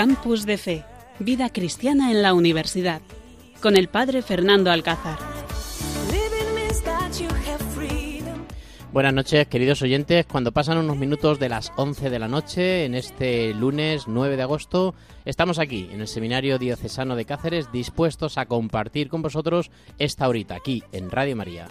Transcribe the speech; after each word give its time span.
Campus 0.00 0.46
de 0.46 0.56
Fe, 0.56 0.82
Vida 1.18 1.50
Cristiana 1.50 2.10
en 2.10 2.22
la 2.22 2.32
Universidad, 2.32 3.02
con 3.60 3.76
el 3.76 3.88
Padre 3.88 4.22
Fernando 4.22 4.70
Alcázar. 4.70 5.18
Buenas 8.94 9.12
noches, 9.12 9.46
queridos 9.48 9.82
oyentes. 9.82 10.24
Cuando 10.24 10.52
pasan 10.52 10.78
unos 10.78 10.96
minutos 10.96 11.38
de 11.38 11.50
las 11.50 11.70
11 11.76 12.08
de 12.08 12.18
la 12.18 12.28
noche, 12.28 12.86
en 12.86 12.94
este 12.94 13.52
lunes 13.52 14.04
9 14.08 14.38
de 14.38 14.42
agosto, 14.42 14.94
estamos 15.26 15.58
aquí, 15.58 15.90
en 15.92 16.00
el 16.00 16.08
Seminario 16.08 16.58
Diocesano 16.58 17.14
de 17.14 17.26
Cáceres, 17.26 17.70
dispuestos 17.70 18.38
a 18.38 18.46
compartir 18.46 19.10
con 19.10 19.20
vosotros 19.20 19.70
esta 19.98 20.26
horita, 20.30 20.54
aquí, 20.54 20.82
en 20.92 21.10
Radio 21.10 21.36
María. 21.36 21.68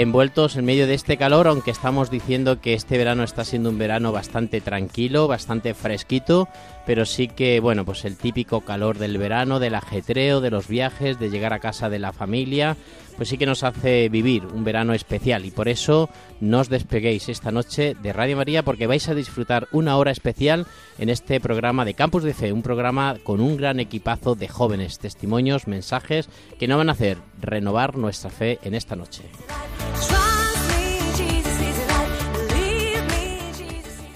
Envueltos 0.00 0.56
en 0.56 0.64
medio 0.64 0.86
de 0.86 0.94
este 0.94 1.18
calor, 1.18 1.46
aunque 1.46 1.70
estamos 1.70 2.10
diciendo 2.10 2.60
que 2.60 2.72
este 2.72 2.96
verano 2.96 3.22
está 3.22 3.44
siendo 3.44 3.68
un 3.68 3.78
verano 3.78 4.12
bastante 4.12 4.62
tranquilo, 4.62 5.28
bastante 5.28 5.74
fresquito, 5.74 6.48
pero 6.86 7.04
sí 7.04 7.28
que, 7.28 7.60
bueno, 7.60 7.84
pues 7.84 8.04
el 8.04 8.16
típico 8.16 8.62
calor 8.62 8.98
del 8.98 9.18
verano, 9.18 9.58
del 9.58 9.74
ajetreo, 9.74 10.40
de 10.40 10.50
los 10.50 10.68
viajes, 10.68 11.18
de 11.18 11.30
llegar 11.30 11.52
a 11.52 11.60
casa 11.60 11.88
de 11.88 11.98
la 11.98 12.12
familia, 12.12 12.76
pues 13.16 13.28
sí 13.28 13.36
que 13.36 13.46
nos 13.46 13.64
hace 13.64 14.08
vivir 14.08 14.46
un 14.46 14.64
verano 14.64 14.94
especial 14.94 15.44
y 15.44 15.50
por 15.50 15.68
eso 15.68 16.08
no 16.40 16.60
os 16.60 16.70
despeguéis 16.70 17.28
esta 17.28 17.50
noche 17.50 17.94
de 18.00 18.12
Radio 18.14 18.36
María 18.36 18.62
porque 18.62 18.86
vais 18.86 19.08
a 19.08 19.14
disfrutar 19.14 19.68
una 19.72 19.98
hora 19.98 20.10
especial 20.10 20.66
en 20.98 21.10
este 21.10 21.38
programa 21.38 21.84
de 21.84 21.94
Campus 21.94 22.22
de 22.22 22.32
Fe, 22.32 22.52
un 22.52 22.62
programa 22.62 23.16
con 23.22 23.40
un 23.40 23.58
gran 23.58 23.78
equipazo 23.78 24.36
de 24.36 24.48
jóvenes, 24.48 24.98
testimonios, 24.98 25.66
mensajes 25.66 26.30
que 26.58 26.66
no 26.66 26.78
van 26.78 26.88
a 26.88 26.92
hacer 26.92 27.18
renovar 27.40 27.98
nuestra 27.98 28.30
fe 28.30 28.58
en 28.62 28.74
esta 28.74 28.96
noche. 28.96 29.24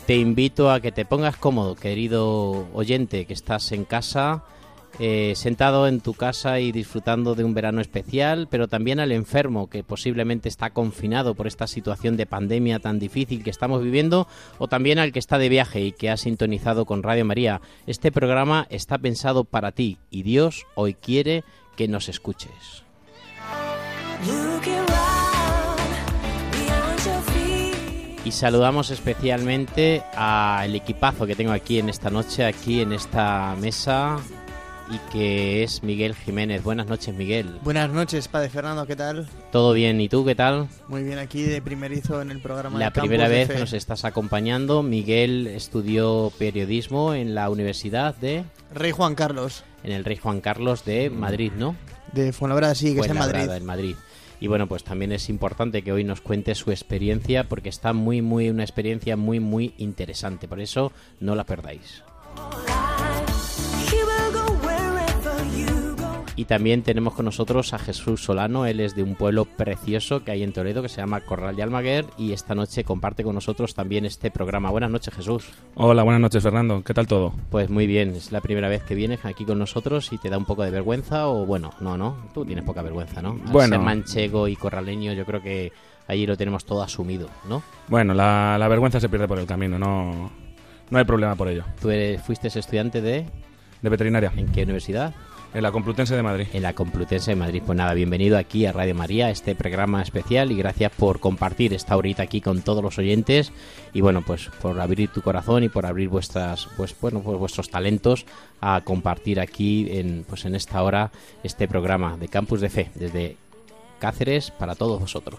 Te 0.07 0.17
invito 0.17 0.71
a 0.71 0.81
que 0.81 0.93
te 0.93 1.07
pongas 1.07 1.39
cómodo, 1.39 1.77
querido 1.77 2.69
oyente, 2.75 3.25
que 3.25 3.33
estás 3.33 3.73
en 3.73 3.87
casa, 3.87 4.45
eh, 4.99 5.33
sentado 5.35 5.89
en 5.89 6.03
tu 6.03 6.13
casa 6.13 6.61
y 6.61 6.73
disfrutando 6.73 7.35
de 7.35 7.43
un 7.43 7.55
verano 7.55 7.81
especial, 7.81 8.47
pero 8.51 8.69
también 8.69 9.01
al 9.01 9.13
enfermo 9.13 9.71
que 9.71 9.83
posiblemente 9.83 10.51
está 10.51 10.69
confinado 10.69 11.35
por 11.35 11.47
esta 11.47 11.67
situación 11.67 12.19
de 12.19 12.27
pandemia 12.27 12.81
tan 12.81 12.99
difícil 12.99 13.43
que 13.43 13.49
estamos 13.49 13.83
viviendo, 13.83 14.29
o 14.59 14.69
también 14.69 14.99
al 14.99 15.11
que 15.11 15.19
está 15.19 15.39
de 15.39 15.49
viaje 15.49 15.81
y 15.81 15.93
que 15.93 16.11
ha 16.11 16.19
sintonizado 16.19 16.85
con 16.85 17.03
Radio 17.03 17.25
María. 17.25 17.63
Este 17.87 18.13
programa 18.13 18.67
está 18.69 18.99
pensado 18.99 19.45
para 19.45 19.73
ti 19.73 19.97
y 20.11 20.23
Dios 20.23 20.67
hoy 20.75 20.93
quiere 20.93 21.45
que 21.77 21.89
nos 21.89 22.11
escuches. 22.11 22.85
Y 28.25 28.33
saludamos 28.33 28.91
especialmente 28.91 30.03
al 30.17 30.75
equipazo 30.75 31.27
que 31.27 31.37
tengo 31.37 31.53
aquí 31.53 31.79
en 31.79 31.91
esta 31.91 32.09
noche, 32.09 32.47
aquí 32.47 32.81
en 32.81 32.95
esta 32.95 33.55
mesa, 33.61 34.17
y 34.91 34.97
que 35.13 35.63
es 35.63 35.83
Miguel 35.83 36.15
Jiménez. 36.15 36.63
Buenas 36.63 36.87
noches, 36.87 37.15
Miguel. 37.15 37.59
Buenas 37.63 37.91
noches, 37.91 38.29
Padre 38.29 38.49
Fernando, 38.49 38.87
¿qué 38.87 38.97
tal? 38.97 39.29
Todo 39.53 39.75
bien, 39.75 40.01
¿y 40.01 40.09
tú 40.09 40.25
qué 40.25 40.35
tal? 40.35 40.69
Muy 40.89 41.03
bien, 41.03 41.19
aquí 41.19 41.43
de 41.43 41.61
primerizo 41.61 42.23
en 42.23 42.31
el 42.31 42.41
programa. 42.41 42.79
La 42.79 42.93
primera 42.93 43.29
vez 43.29 43.51
que 43.51 43.59
nos 43.59 43.75
estás 43.75 44.07
acompañando. 44.07 44.83
Miguel 44.83 45.47
estudió 45.47 46.33
periodismo 46.39 47.13
en 47.13 47.35
la 47.35 47.51
Universidad 47.51 48.15
de... 48.15 48.45
Rey 48.73 48.93
Juan 48.93 49.15
Carlos. 49.15 49.65
En 49.83 49.93
el 49.93 50.03
Rey 50.03 50.17
Juan 50.17 50.41
Carlos 50.41 50.87
de 50.87 51.11
Madrid, 51.11 51.53
¿no? 51.59 51.77
De 52.13 52.33
Fuenlabrada, 52.33 52.75
sí, 52.75 52.95
que 52.95 53.01
está 53.01 53.13
en 53.13 53.19
Madrid. 53.19 53.51
en 53.51 53.67
Madrid. 53.67 53.97
Y 54.45 54.47
bueno, 54.47 54.67
pues 54.67 54.85
también 54.85 55.11
es 55.13 55.31
importante 55.31 55.81
que 55.81 55.91
hoy 55.91 56.05
nos 56.05 56.21
cuente 56.21 56.55
su 56.55 56.71
experiencia 56.71 57.49
porque 57.49 57.71
está 57.71 57.95
muy, 57.95 58.21
muy, 58.21 58.51
una 58.51 58.63
experiencia 58.63 59.17
muy, 59.17 59.41
muy 59.41 59.73
interesante. 59.79 60.49
Por 60.49 60.61
eso 60.61 60.93
no 61.19 61.35
la 61.35 61.45
perdáis. 61.45 62.05
Y 66.37 66.47
también 66.47 66.83
tenemos 66.83 67.15
con 67.15 67.27
nosotros 67.27 67.73
a 67.75 67.79
Jesús 67.79 68.25
Solano, 68.25 68.67
él 68.67 68.81
es 68.81 68.97
de 68.97 69.05
un 69.05 69.15
pueblo 69.15 69.45
precioso 69.45 70.25
que 70.25 70.33
hay 70.33 70.43
en 70.43 70.53
Toledo 70.53 70.83
que 70.83 70.89
se 70.89 70.97
llama 70.97 71.21
Corral 71.21 71.55
de 71.55 71.63
Almaguer 71.63 72.07
y 72.19 72.33
esta 72.33 72.57
noche 72.57 72.83
comparte 72.83 73.23
con 73.23 73.37
nosotros 73.37 73.75
también 73.75 74.05
este 74.05 74.33
programa. 74.33 74.71
Buenas 74.71 74.91
noches 74.91 75.15
Jesús. 75.15 75.47
Hola, 75.77 76.03
buenas 76.03 76.21
noches 76.21 76.43
Fernando, 76.43 76.83
¿qué 76.83 76.93
tal 76.93 77.07
todo? 77.07 77.35
Pues 77.51 77.71
muy 77.71 77.87
bien, 77.87 78.17
es 78.17 78.33
la 78.33 78.41
primera 78.41 78.69
vez 78.69 78.83
que 78.83 78.97
vienes 78.97 79.25
aquí 79.25 79.45
con 79.45 79.61
nosotros 79.61 80.13
y 80.13 80.19
te 80.19 80.29
da 80.29 80.37
un 80.37 80.45
poco 80.45 80.65
de 80.65 80.73
vergüenza 80.73 81.29
o 81.29 81.47
bueno, 81.47 81.73
no, 81.79 81.97
no, 81.97 82.17
tú 82.35 82.45
tienes 82.45 82.65
poca 82.65 82.83
vergüenza, 82.83 83.23
¿no? 83.23 83.39
Al 83.47 83.53
bueno. 83.53 83.77
ser 83.77 83.85
manchego 83.85 84.49
y 84.49 84.57
corraleño 84.57 85.13
yo 85.13 85.25
creo 85.25 85.41
que 85.41 85.73
allí 86.09 86.27
lo 86.27 86.37
tenemos 86.37 86.65
todo 86.65 86.83
asumido, 86.83 87.29
¿no? 87.49 87.63
Bueno, 87.87 88.13
la, 88.13 88.67
vergüenza 88.69 88.99
se 88.99 89.09
pierde 89.09 89.29
por 89.29 89.39
el 89.39 89.47
camino, 89.47 89.79
no, 89.79 90.33
no 90.91 90.99
hay 90.99 91.05
problema 91.05 91.37
por 91.37 91.47
ello. 91.47 91.65
¿Tú 91.81 91.91
fuiste 92.25 92.49
estudiante 92.49 93.01
de...? 93.01 93.25
De 93.83 93.91
veterinaria. 93.91 94.33
¿En 94.35 94.51
qué 94.51 94.63
universidad? 94.63 95.15
En 95.55 95.63
la 95.63 95.71
Complutense 95.71 96.17
de 96.17 96.23
Madrid. 96.23 96.49
En 96.53 96.63
la 96.63 96.73
Complutense 96.73 97.31
de 97.31 97.37
Madrid. 97.37 97.63
Pues 97.65 97.79
nada, 97.79 97.95
bienvenido 97.95 98.37
aquí 98.37 98.67
a 98.67 98.73
Radio 98.73 98.97
María, 98.97 99.31
este 99.31 99.55
programa 99.55 100.03
especial 100.03 100.51
y 100.51 100.57
gracias 100.57 100.91
por 100.91 101.21
compartir 101.21 101.73
esta 101.73 101.97
horita 101.97 102.25
aquí 102.25 102.41
con 102.41 102.63
todos 102.63 102.83
los 102.83 102.99
oyentes 102.99 103.53
y 103.93 104.01
bueno, 104.01 104.23
pues 104.23 104.51
por 104.61 104.81
abrir 104.81 105.11
tu 105.11 105.23
corazón 105.23 105.63
y 105.63 105.69
por 105.69 105.87
abrir 105.87 106.09
vuestras 106.09 106.69
pues 106.77 106.97
bueno, 107.01 107.21
pues 107.21 107.39
vuestros 107.39 107.71
talentos 107.71 108.27
a 108.61 108.81
compartir 108.83 109.39
aquí 109.39 109.87
en 109.93 110.25
pues 110.29 110.45
en 110.45 110.57
esta 110.57 110.83
hora 110.83 111.13
este 111.45 111.69
programa 111.69 112.17
de 112.17 112.27
Campus 112.27 112.61
de 112.61 112.69
Fe 112.69 112.91
desde 112.97 113.37
Cáceres 114.01 114.51
para 114.51 114.75
todos 114.75 114.99
vosotros. 114.99 115.39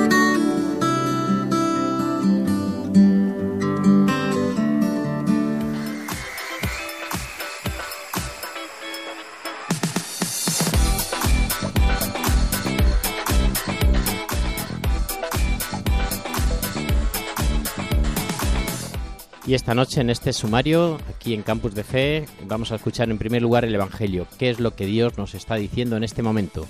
Y 19.51 19.53
esta 19.53 19.75
noche 19.75 19.99
en 19.99 20.09
este 20.09 20.31
sumario, 20.31 20.97
aquí 21.09 21.33
en 21.33 21.41
Campus 21.41 21.75
de 21.75 21.83
Fe, 21.83 22.25
vamos 22.47 22.71
a 22.71 22.75
escuchar 22.75 23.11
en 23.11 23.17
primer 23.17 23.41
lugar 23.41 23.65
el 23.65 23.75
Evangelio. 23.75 24.25
¿Qué 24.39 24.49
es 24.49 24.61
lo 24.61 24.77
que 24.77 24.85
Dios 24.85 25.17
nos 25.17 25.35
está 25.35 25.55
diciendo 25.55 25.97
en 25.97 26.05
este 26.05 26.23
momento? 26.23 26.65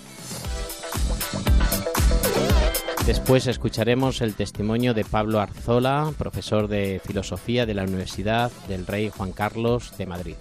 Después 3.06 3.46
escucharemos 3.46 4.22
el 4.22 4.34
testimonio 4.34 4.96
de 4.96 5.06
Pablo 5.06 5.40
Arzola, 5.40 6.12
profesor 6.18 6.68
de 6.68 7.00
filosofía 7.06 7.68
de 7.68 7.76
la 7.76 7.84
Universidad 7.84 8.52
del 8.68 8.88
Rey 8.88 9.12
Juan 9.16 9.32
Carlos 9.32 9.96
de 10.00 10.08
Madrid. 10.08 10.36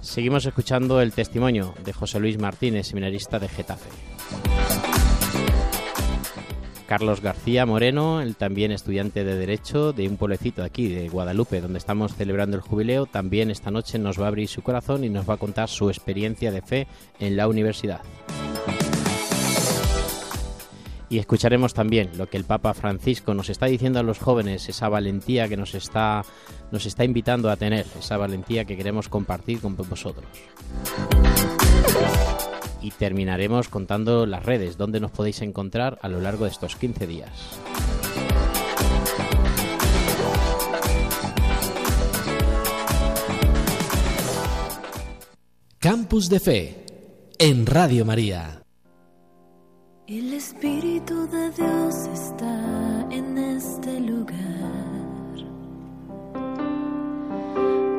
Seguimos 0.00 0.46
escuchando 0.46 1.00
el 1.00 1.12
testimonio 1.12 1.74
de 1.84 1.92
José 1.92 2.18
Luis 2.18 2.40
Martínez, 2.40 2.88
seminarista 2.88 3.38
de 3.38 3.48
Getafe. 3.48 4.17
Carlos 6.88 7.20
García 7.20 7.66
Moreno, 7.66 8.22
el 8.22 8.34
también 8.34 8.72
estudiante 8.72 9.22
de 9.22 9.36
Derecho 9.36 9.92
de 9.92 10.08
un 10.08 10.16
pueblecito 10.16 10.64
aquí, 10.64 10.88
de 10.88 11.10
Guadalupe, 11.10 11.60
donde 11.60 11.76
estamos 11.76 12.14
celebrando 12.14 12.56
el 12.56 12.62
jubileo, 12.62 13.04
también 13.04 13.50
esta 13.50 13.70
noche 13.70 13.98
nos 13.98 14.18
va 14.18 14.24
a 14.24 14.28
abrir 14.28 14.48
su 14.48 14.62
corazón 14.62 15.04
y 15.04 15.10
nos 15.10 15.28
va 15.28 15.34
a 15.34 15.36
contar 15.36 15.68
su 15.68 15.90
experiencia 15.90 16.50
de 16.50 16.62
fe 16.62 16.86
en 17.20 17.36
la 17.36 17.46
universidad. 17.46 18.00
Y 21.10 21.18
escucharemos 21.18 21.74
también 21.74 22.12
lo 22.16 22.26
que 22.30 22.38
el 22.38 22.44
Papa 22.44 22.72
Francisco 22.72 23.34
nos 23.34 23.50
está 23.50 23.66
diciendo 23.66 23.98
a 23.98 24.02
los 24.02 24.18
jóvenes, 24.18 24.66
esa 24.70 24.88
valentía 24.88 25.46
que 25.46 25.58
nos 25.58 25.74
está, 25.74 26.24
nos 26.72 26.86
está 26.86 27.04
invitando 27.04 27.50
a 27.50 27.56
tener, 27.56 27.84
esa 27.98 28.16
valentía 28.16 28.64
que 28.64 28.78
queremos 28.78 29.10
compartir 29.10 29.60
con 29.60 29.76
vosotros 29.76 30.24
y 32.82 32.90
terminaremos 32.92 33.68
contando 33.68 34.26
las 34.26 34.44
redes 34.44 34.76
donde 34.76 35.00
nos 35.00 35.10
podéis 35.10 35.42
encontrar 35.42 35.98
a 36.02 36.08
lo 36.08 36.20
largo 36.20 36.44
de 36.44 36.50
estos 36.50 36.76
15 36.76 37.06
días. 37.06 37.30
Campus 45.78 46.28
de 46.28 46.40
Fe 46.40 46.86
en 47.38 47.64
Radio 47.64 48.04
María. 48.04 48.62
El 50.08 50.34
Espíritu 50.34 51.28
de 51.28 51.50
Dios 51.52 51.94
está 52.12 53.06
en 53.10 53.38
este 53.38 54.00
lugar. 54.00 54.38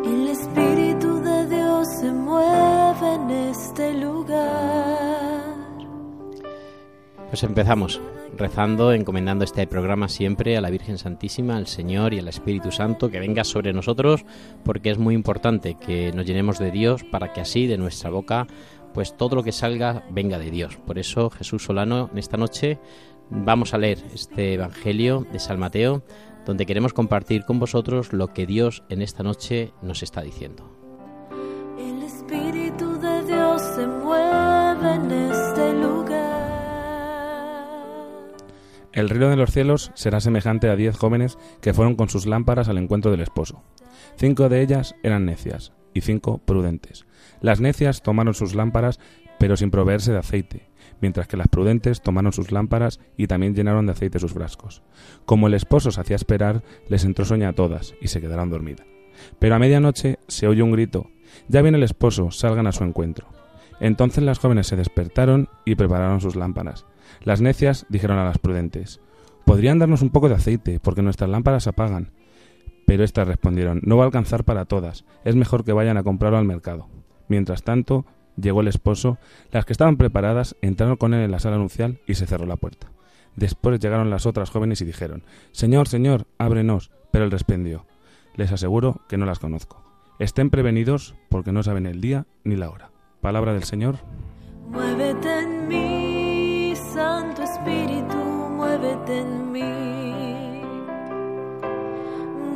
El 0.03 0.27
Espíritu 0.27 1.21
de 1.21 1.47
Dios 1.47 1.87
se 2.01 2.11
mueve 2.11 2.78
en 3.15 3.29
este 3.29 3.93
lugar. 3.93 5.49
Pues 7.29 7.43
empezamos 7.43 8.01
rezando, 8.37 8.93
encomendando 8.93 9.43
este 9.43 9.67
programa 9.67 10.07
siempre 10.07 10.57
a 10.57 10.61
la 10.61 10.69
Virgen 10.69 10.97
Santísima, 10.97 11.57
al 11.57 11.67
Señor 11.67 12.13
y 12.13 12.19
al 12.19 12.27
Espíritu 12.27 12.71
Santo, 12.71 13.09
que 13.09 13.19
venga 13.19 13.43
sobre 13.43 13.73
nosotros, 13.73 14.25
porque 14.63 14.91
es 14.91 14.97
muy 14.97 15.13
importante 15.13 15.75
que 15.75 16.11
nos 16.13 16.25
llenemos 16.25 16.57
de 16.57 16.71
Dios 16.71 17.03
para 17.03 17.33
que 17.33 17.41
así 17.41 17.67
de 17.67 17.77
nuestra 17.77 18.09
boca, 18.09 18.47
pues 18.93 19.15
todo 19.15 19.35
lo 19.35 19.43
que 19.43 19.51
salga 19.51 20.03
venga 20.09 20.39
de 20.39 20.51
Dios. 20.51 20.77
Por 20.77 20.97
eso 20.97 21.29
Jesús 21.29 21.63
Solano, 21.63 22.09
en 22.11 22.17
esta 22.17 22.37
noche 22.37 22.79
vamos 23.29 23.73
a 23.73 23.77
leer 23.77 23.99
este 24.13 24.53
Evangelio 24.53 25.27
de 25.31 25.39
San 25.39 25.59
Mateo, 25.59 26.03
donde 26.45 26.65
queremos 26.65 26.93
compartir 26.93 27.45
con 27.45 27.59
vosotros 27.59 28.13
lo 28.13 28.33
que 28.33 28.47
Dios 28.47 28.83
en 28.89 29.01
esta 29.01 29.21
noche 29.21 29.73
nos 29.83 30.01
está 30.01 30.21
diciendo. 30.21 30.71
El 31.77 32.01
Espíritu 32.01 32.88
se 33.79 33.87
mueve 33.87 34.95
en 34.95 35.11
este 35.11 35.73
lugar. 35.73 36.19
El 38.91 39.09
reino 39.09 39.29
de 39.29 39.37
los 39.37 39.51
cielos 39.51 39.91
será 39.93 40.19
semejante 40.19 40.69
a 40.69 40.75
diez 40.75 40.97
jóvenes 40.97 41.37
que 41.61 41.73
fueron 41.73 41.95
con 41.95 42.09
sus 42.09 42.25
lámparas 42.25 42.67
al 42.67 42.77
encuentro 42.77 43.11
del 43.11 43.21
esposo. 43.21 43.63
Cinco 44.17 44.49
de 44.49 44.61
ellas 44.61 44.95
eran 45.01 45.25
necias 45.25 45.71
y 45.93 46.01
cinco 46.01 46.39
prudentes. 46.39 47.05
Las 47.39 47.61
necias 47.61 48.01
tomaron 48.01 48.33
sus 48.33 48.53
lámparas, 48.53 48.99
pero 49.39 49.55
sin 49.55 49.71
proveerse 49.71 50.11
de 50.11 50.17
aceite, 50.17 50.69
mientras 50.99 51.27
que 51.27 51.37
las 51.37 51.47
prudentes 51.47 52.01
tomaron 52.01 52.33
sus 52.33 52.51
lámparas 52.51 52.99
y 53.15 53.27
también 53.27 53.55
llenaron 53.55 53.85
de 53.85 53.93
aceite 53.93 54.19
sus 54.19 54.33
frascos. 54.33 54.83
Como 55.25 55.47
el 55.47 55.53
esposo 55.53 55.91
se 55.91 56.01
hacía 56.01 56.17
esperar, 56.17 56.63
les 56.89 57.05
entró 57.05 57.23
sueño 57.23 57.47
a 57.47 57.53
todas 57.53 57.93
y 58.01 58.09
se 58.09 58.19
quedaron 58.19 58.49
dormidas. 58.49 58.85
Pero 59.39 59.55
a 59.55 59.59
medianoche 59.59 60.19
se 60.27 60.47
oye 60.47 60.63
un 60.63 60.73
grito: 60.73 61.09
Ya 61.47 61.61
viene 61.61 61.77
el 61.77 61.83
esposo, 61.83 62.31
salgan 62.31 62.67
a 62.67 62.73
su 62.73 62.83
encuentro. 62.83 63.27
Entonces 63.79 64.23
las 64.23 64.39
jóvenes 64.39 64.67
se 64.67 64.75
despertaron 64.75 65.49
y 65.65 65.75
prepararon 65.75 66.21
sus 66.21 66.35
lámparas. 66.35 66.85
Las 67.23 67.41
necias 67.41 67.85
dijeron 67.89 68.17
a 68.17 68.25
las 68.25 68.37
prudentes, 68.37 69.01
Podrían 69.45 69.79
darnos 69.79 70.01
un 70.01 70.11
poco 70.11 70.29
de 70.29 70.35
aceite, 70.35 70.79
porque 70.79 71.01
nuestras 71.01 71.29
lámparas 71.29 71.67
apagan. 71.67 72.11
Pero 72.85 73.03
éstas 73.03 73.27
respondieron, 73.27 73.81
No 73.83 73.97
va 73.97 74.03
a 74.03 74.05
alcanzar 74.05 74.43
para 74.43 74.65
todas, 74.65 75.05
es 75.23 75.35
mejor 75.35 75.63
que 75.63 75.73
vayan 75.73 75.97
a 75.97 76.03
comprarlo 76.03 76.37
al 76.37 76.45
mercado. 76.45 76.87
Mientras 77.27 77.63
tanto, 77.63 78.05
llegó 78.35 78.61
el 78.61 78.67
esposo, 78.67 79.17
las 79.51 79.65
que 79.65 79.73
estaban 79.73 79.97
preparadas 79.97 80.55
entraron 80.61 80.97
con 80.97 81.13
él 81.13 81.21
en 81.21 81.31
la 81.31 81.39
sala 81.39 81.57
nupcial 81.57 81.99
y 82.05 82.15
se 82.15 82.27
cerró 82.27 82.45
la 82.45 82.57
puerta. 82.57 82.91
Después 83.35 83.79
llegaron 83.79 84.09
las 84.09 84.25
otras 84.25 84.49
jóvenes 84.49 84.81
y 84.81 84.85
dijeron, 84.85 85.23
Señor, 85.51 85.87
Señor, 85.87 86.27
ábrenos. 86.37 86.91
Pero 87.11 87.25
él 87.25 87.31
respondió, 87.31 87.85
Les 88.35 88.51
aseguro 88.51 89.01
que 89.07 89.17
no 89.17 89.25
las 89.25 89.39
conozco. 89.39 89.83
Estén 90.19 90.49
prevenidos 90.49 91.15
porque 91.29 91.51
no 91.51 91.63
saben 91.63 91.85
el 91.85 92.01
día 92.01 92.25
ni 92.43 92.55
la 92.55 92.69
hora. 92.69 92.91
Palabra 93.21 93.53
del 93.53 93.63
Señor. 93.63 93.97
Muévete 94.69 95.39
en 95.39 95.67
mí, 95.67 96.73
Santo 96.93 97.43
Espíritu, 97.43 98.15
muévete 98.15 99.19
en 99.19 99.51
mí. 99.51 100.61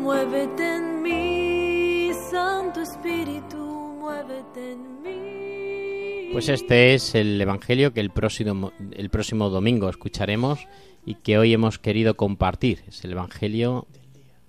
Muévete 0.02 0.76
en 0.76 1.02
mí, 1.02 2.12
Santo 2.32 2.82
Espíritu, 2.82 3.58
muévete 3.58 4.72
en 4.74 5.02
mí. 5.02 6.30
Pues 6.34 6.50
este 6.50 6.94
es 6.94 7.14
el 7.16 7.40
Evangelio 7.42 7.94
que 7.94 8.00
el 8.00 8.10
próximo, 8.10 8.72
el 8.92 9.10
próximo 9.10 9.50
domingo 9.50 9.90
escucharemos 9.90 10.60
y 11.06 11.16
que 11.16 11.38
hoy 11.38 11.54
hemos 11.54 11.78
querido 11.80 12.16
compartir. 12.16 12.84
Es 12.88 13.04
el 13.04 13.12
Evangelio... 13.12 13.88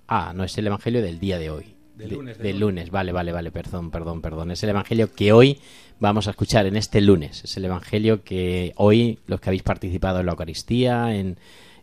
Ah, 0.06 0.32
no, 0.34 0.44
es 0.44 0.56
el 0.58 0.66
Evangelio 0.66 1.02
del 1.02 1.18
día 1.18 1.38
de 1.38 1.50
hoy. 1.50 1.74
Del 1.96 2.08
De- 2.10 2.16
lunes, 2.16 2.38
del 2.38 2.46
del 2.46 2.60
lunes, 2.60 2.90
vale, 2.90 3.12
vale, 3.12 3.32
vale, 3.32 3.50
perdón, 3.52 3.90
perdón, 3.90 4.20
perdón. 4.20 4.50
Es 4.50 4.62
el 4.62 4.70
Evangelio 4.70 5.12
que 5.14 5.32
hoy 5.32 5.58
vamos 6.00 6.26
a 6.26 6.30
escuchar 6.30 6.66
en 6.66 6.76
este 6.76 7.00
lunes. 7.00 7.44
Es 7.44 7.56
el 7.56 7.64
Evangelio 7.64 8.22
que 8.24 8.72
hoy, 8.76 9.18
los 9.26 9.40
que 9.40 9.50
habéis 9.50 9.62
participado 9.62 10.20
en 10.20 10.26
la 10.26 10.32
Eucaristía, 10.32 11.14
en, 11.14 11.36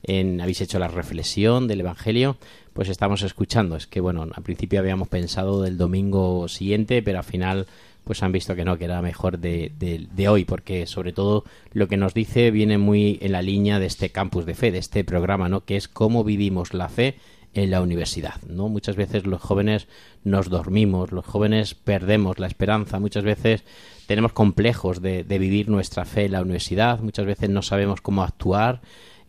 en- 0.04 0.42
habéis 0.42 0.62
hecho 0.62 0.80
la 0.80 0.88
reflexión 0.88 1.68
del 1.68 1.82
Evangelio, 1.82 2.38
pues 2.74 2.90
estamos 2.90 3.22
escuchando. 3.24 3.76
Es 3.76 3.88
que, 3.88 4.00
bueno, 4.02 4.24
al 4.34 4.44
principio 4.44 4.80
habíamos 4.80 5.08
pensado 5.08 5.62
del 5.62 5.78
domingo 5.78 6.48
siguiente, 6.48 7.02
pero 7.02 7.20
al 7.20 7.24
final 7.24 7.68
pues 8.04 8.24
han 8.24 8.32
visto 8.32 8.56
que 8.56 8.66
no, 8.66 8.80
que 8.80 8.86
era 8.86 9.00
mejor 9.04 9.38
de, 9.38 9.72
de- 9.78 10.08
de 10.12 10.28
hoy, 10.28 10.44
porque 10.44 10.88
sobre 10.88 11.14
todo 11.14 11.44
lo 11.72 11.88
que 11.88 11.98
nos 11.98 12.14
dice 12.16 12.50
viene 12.50 12.78
muy 12.80 13.20
en 13.22 13.32
la 13.32 13.44
línea 13.44 13.78
de 13.80 13.86
este 13.86 14.10
campus 14.10 14.46
de 14.46 14.56
fe, 14.56 14.72
de 14.72 14.80
este 14.80 15.04
programa, 15.04 15.50
¿no? 15.50 15.66
Que 15.66 15.76
es 15.78 15.88
cómo 15.88 16.24
vivimos 16.24 16.74
la 16.74 16.90
fe 16.90 17.16
en 17.54 17.72
la 17.72 17.82
universidad, 17.82 18.42
¿no? 18.48 18.70
Muchas 18.70 18.96
veces 18.96 19.26
los 19.26 19.42
jóvenes 19.42 19.88
nos 20.24 20.50
dormimos, 20.50 21.12
los 21.12 21.26
jóvenes 21.26 21.76
perdemos 21.76 22.40
la 22.40 22.48
esperanza, 22.48 23.00
muchas 23.00 23.24
veces 23.24 23.64
tenemos 24.08 24.32
complejos 24.34 25.02
de, 25.02 25.24
de 25.24 25.40
vivir 25.40 25.70
nuestra 25.70 26.06
fe 26.06 26.26
en 26.26 26.32
la 26.34 26.42
universidad, 26.42 27.00
muchas 27.02 27.26
veces 27.26 27.50
no 27.50 27.62
sabemos 27.62 28.02
cómo 28.02 28.24
actuar, 28.24 28.82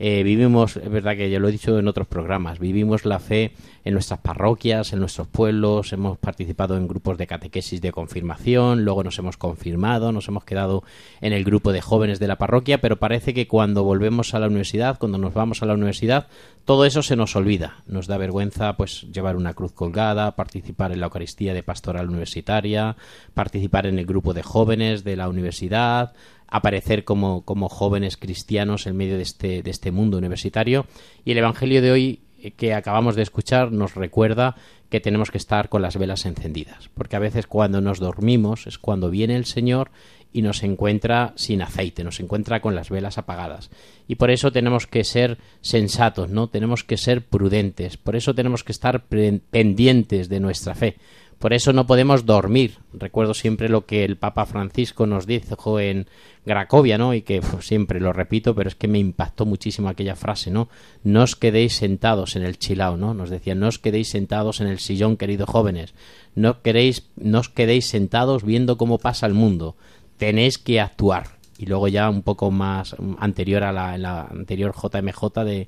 eh, 0.05 0.25
vivimos, 0.25 0.79
es 0.79 0.91
verdad 0.91 1.17
que 1.17 1.31
ya 1.31 1.39
lo 1.39 1.47
he 1.47 1.53
dicho 1.53 1.79
en 1.79 1.87
otros 1.87 2.09
programas, 2.09 2.59
vivimos 2.59 3.05
la 3.05 3.21
fe 3.21 3.53
en 3.85 3.95
nuestras 3.95 4.19
parroquias, 4.19 4.93
en 4.93 4.99
nuestros 4.99 5.29
pueblos, 5.29 5.93
hemos 5.93 6.19
participado 6.19 6.77
en 6.77 6.89
grupos 6.89 7.19
de 7.19 7.29
catequesis 7.29 7.81
de 7.81 7.93
confirmación, 7.93 8.85
luego 8.85 9.05
nos 9.05 9.17
hemos 9.21 9.37
confirmado, 9.37 10.11
nos 10.11 10.27
hemos 10.27 10.43
quedado 10.43 10.83
en 11.21 11.33
el 11.33 11.45
grupo 11.45 11.73
de 11.73 11.81
jóvenes 11.81 12.19
de 12.19 12.27
la 12.27 12.37
parroquia, 12.37 12.81
pero 12.81 12.97
parece 12.97 13.33
que 13.33 13.47
cuando 13.47 13.85
volvemos 13.85 14.35
a 14.35 14.41
la 14.41 14.49
universidad, 14.49 14.99
cuando 14.99 15.19
nos 15.19 15.35
vamos 15.35 15.63
a 15.63 15.67
la 15.67 15.75
universidad, 15.75 16.27
todo 16.65 16.85
eso 16.85 17.05
se 17.05 17.15
nos 17.15 17.37
olvida. 17.37 17.85
Nos 17.87 18.09
da 18.09 18.17
vergüenza 18.17 18.77
pues 18.77 19.03
llevar 19.13 19.37
una 19.37 19.55
cruz 19.55 19.71
colgada, 19.71 20.35
participar 20.35 20.91
en 20.91 20.99
la 20.99 21.07
Eucaristía 21.07 21.55
de 21.55 21.63
Pastoral 21.63 22.09
Universitaria, 22.09 22.97
participar 23.35 23.87
en 23.87 24.01
el 24.01 24.07
grupo 24.07 24.35
de 24.35 24.43
jóvenes 24.43 25.05
de 25.05 25.15
la 25.15 25.29
universidad, 25.29 26.13
aparecer 26.53 27.05
como, 27.05 27.43
como 27.47 27.71
jóvenes 27.71 28.19
cristianos 28.19 28.87
en 28.87 28.97
medio 28.97 29.17
de 29.17 29.23
este, 29.23 29.63
de 29.63 29.71
este 29.71 29.91
mundo 29.91 30.19
universitario. 30.19 30.87
Y 31.25 31.33
el 31.33 31.39
Evangelio 31.39 31.81
de 31.81 31.91
hoy 31.91 32.21
eh, 32.43 32.51
que 32.51 32.75
acabamos 32.75 33.17
de 33.17 33.23
escuchar 33.23 33.73
nos 33.73 33.95
recuerda 33.95 34.55
que 34.91 35.01
tenemos 35.01 35.31
que 35.31 35.39
estar 35.39 35.71
con 35.71 35.81
las 35.81 35.97
velas 35.97 36.27
encendidas, 36.27 36.91
porque 36.93 37.17
a 37.17 37.21
veces 37.21 37.47
cuando 37.47 37.81
nos 37.81 38.01
dormimos 38.01 38.67
es 38.67 38.77
cuando 38.77 39.09
viene 39.09 39.35
el 39.35 39.47
Señor 39.47 39.91
y 40.31 40.43
nos 40.43 40.63
encuentra 40.63 41.33
sin 41.37 41.63
aceite, 41.63 42.05
nos 42.05 42.21
encuentra 42.21 42.61
con 42.61 42.75
las 42.75 42.91
velas 42.91 43.17
apagadas. 43.17 43.71
Y 44.07 44.17
por 44.17 44.31
eso 44.31 44.53
tenemos 44.53 44.87
que 44.87 45.05
ser 45.05 45.39
sensatos, 45.63 46.29
¿no? 46.29 46.49
Tenemos 46.49 46.85
que 46.85 46.99
ser 46.99 47.25
prudentes, 47.25 47.97
por 47.97 48.15
eso 48.15 48.35
tenemos 48.35 48.63
que 48.63 48.73
estar 48.73 49.07
pendientes 49.07 50.29
de 50.29 50.41
nuestra 50.41 50.75
fe. 50.75 50.97
Por 51.43 51.55
eso 51.55 51.73
no 51.73 51.89
podemos 51.89 52.25
dormir. 52.25 52.79
Recuerdo 52.93 53.35
siempre 53.35 53.69
lo 53.69 53.85
que 53.85 54.05
el 54.05 54.17
Papa 54.17 54.47
Francisco 54.47 55.09
nos 55.09 55.27
dijo 55.27 55.81
en 55.81 56.07
Cracovia, 56.45 56.99
¿no? 56.99 57.15
Y 57.15 57.23
que 57.23 57.41
uf, 57.41 57.65
siempre 57.65 57.99
lo 57.99 58.13
repito, 58.13 58.55
pero 58.55 58.69
es 58.69 58.77
que 58.77 58.87
me 58.87 59.01
impactó 59.01 59.45
muchísimo 59.45 59.89
aquella 59.89 60.15
frase, 60.15 60.53
¿no? 60.53 60.69
No 61.03 61.25
os 61.25 61.35
quedéis 61.35 61.73
sentados 61.73 62.37
en 62.37 62.45
el 62.45 62.59
chilao, 62.59 62.97
¿no? 62.97 63.13
Nos 63.13 63.29
decía, 63.29 63.57
no 63.57 63.67
os 63.67 63.81
quedéis 63.81 64.09
sentados 64.09 64.61
en 64.61 64.69
el 64.69 64.79
sillón, 64.79 65.17
queridos 65.17 65.51
jóvenes. 65.51 65.95
No 66.37 66.63
queréis, 66.63 67.09
no 67.17 67.41
os 67.41 67.49
quedéis 67.49 67.87
sentados 67.87 68.45
viendo 68.45 68.79
cómo 68.79 68.99
pasa 68.99 69.27
el 69.27 69.35
mundo. 69.35 69.75
Tenéis 70.19 70.59
que 70.59 70.81
actuar. 70.81 71.39
Y 71.59 71.67
luego 71.67 71.89
ya 71.89 72.09
un 72.09 72.23
poco 72.23 72.53
más 72.53 72.95
anterior 73.19 73.65
a 73.65 73.73
la, 73.73 73.99
la 73.99 74.29
anterior 74.31 74.73
JMJ 74.81 75.41
de, 75.45 75.67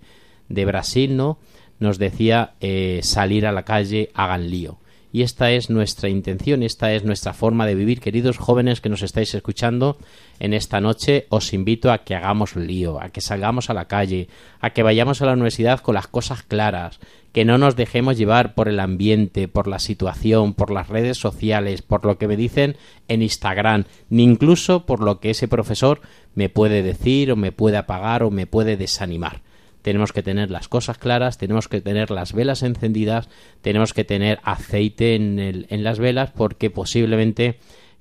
de 0.48 0.64
Brasil, 0.66 1.16
¿no? 1.16 1.38
Nos 1.80 1.98
decía 1.98 2.52
eh, 2.60 3.00
salir 3.02 3.44
a 3.44 3.50
la 3.50 3.64
calle, 3.64 4.12
hagan 4.14 4.48
lío. 4.48 4.78
Y 5.14 5.23
esta 5.23 5.52
es 5.52 5.71
nuestra 5.71 6.09
intención, 6.09 6.64
esta 6.64 6.92
es 6.92 7.04
nuestra 7.04 7.33
forma 7.35 7.66
de 7.66 7.76
vivir. 7.76 8.00
Queridos 8.00 8.37
jóvenes 8.37 8.80
que 8.80 8.88
nos 8.88 9.00
estáis 9.00 9.33
escuchando 9.33 9.97
en 10.40 10.52
esta 10.52 10.80
noche, 10.80 11.26
os 11.28 11.52
invito 11.54 11.92
a 11.92 11.99
que 11.99 12.16
hagamos 12.16 12.56
lío, 12.56 13.00
a 13.00 13.11
que 13.11 13.21
salgamos 13.21 13.71
a 13.71 13.75
la 13.75 13.85
calle, 13.85 14.26
a 14.59 14.71
que 14.71 14.83
vayamos 14.83 15.23
a 15.23 15.26
la 15.26 15.35
universidad 15.35 15.78
con 15.78 15.94
las 15.94 16.09
cosas 16.09 16.42
claras, 16.42 16.99
que 17.33 17.44
no 17.44 17.59
nos 17.59 17.76
dejemos 17.76 18.18
llevar 18.18 18.56
por 18.56 18.66
el 18.66 18.80
ambiente, 18.80 19.47
por 19.47 19.68
la 19.68 19.78
situación, 19.78 20.52
por 20.52 20.73
las 20.73 20.88
redes 20.88 21.16
sociales, 21.16 21.80
por 21.80 22.04
lo 22.04 22.18
que 22.18 22.26
me 22.26 22.37
dicen 22.37 22.76
en 23.06 23.23
Instagram, 23.23 23.85
ni 24.11 24.25
incluso 24.25 24.85
por 24.85 24.99
lo 24.99 25.21
que 25.21 25.30
ese 25.30 25.47
profesor 25.47 26.00
me 26.35 26.49
puede 26.49 26.83
decir 26.83 27.30
o 27.30 27.37
me 27.37 27.52
puede 27.52 27.76
apagar 27.76 28.25
o 28.25 28.33
me 28.33 28.49
puede 28.49 28.76
desanimar 28.76 29.42
tenemos 29.84 30.12
que 30.12 30.22
tener 30.22 30.50
las 30.50 30.66
cosas 30.68 30.96
claras, 30.96 31.36
tenemos 31.36 31.68
que 31.68 31.82
tener 31.82 32.10
las 32.10 32.32
velas 32.32 32.62
encendidas, 32.62 33.28
tenemos 33.60 33.92
que 33.92 34.02
tener 34.02 34.40
aceite 34.42 35.14
en, 35.14 35.38
el- 35.38 35.66
en 35.68 35.84
las 35.84 35.98
velas 35.98 36.30
porque 36.32 36.70
posiblemente 36.70 37.58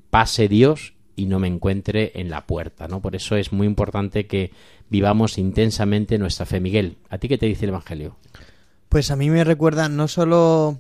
pase 0.10 0.48
Dios 0.48 0.94
y 1.18 1.26
no 1.26 1.40
me 1.40 1.50
encuentre 1.50 2.14
en 2.16 2.30
la 2.30 2.48
puerta, 2.48 2.88
¿no? 2.88 3.02
Por 3.02 3.16
eso 3.18 3.36
es 3.36 3.52
muy 3.52 3.68
importante 3.68 4.28
que 4.28 4.52
vivamos 4.90 5.38
intensamente 5.38 6.18
nuestra 6.18 6.46
fe. 6.46 6.62
Miguel, 6.62 6.96
¿a 7.10 7.18
ti 7.18 7.28
qué 7.28 7.38
te 7.38 7.48
dice 7.48 7.66
el 7.66 7.70
Evangelio? 7.70 8.16
Pues 8.88 9.12
a 9.12 9.16
mí 9.18 9.30
me 9.30 9.44
recuerda 9.44 9.90
no 9.90 10.08
solo 10.08 10.80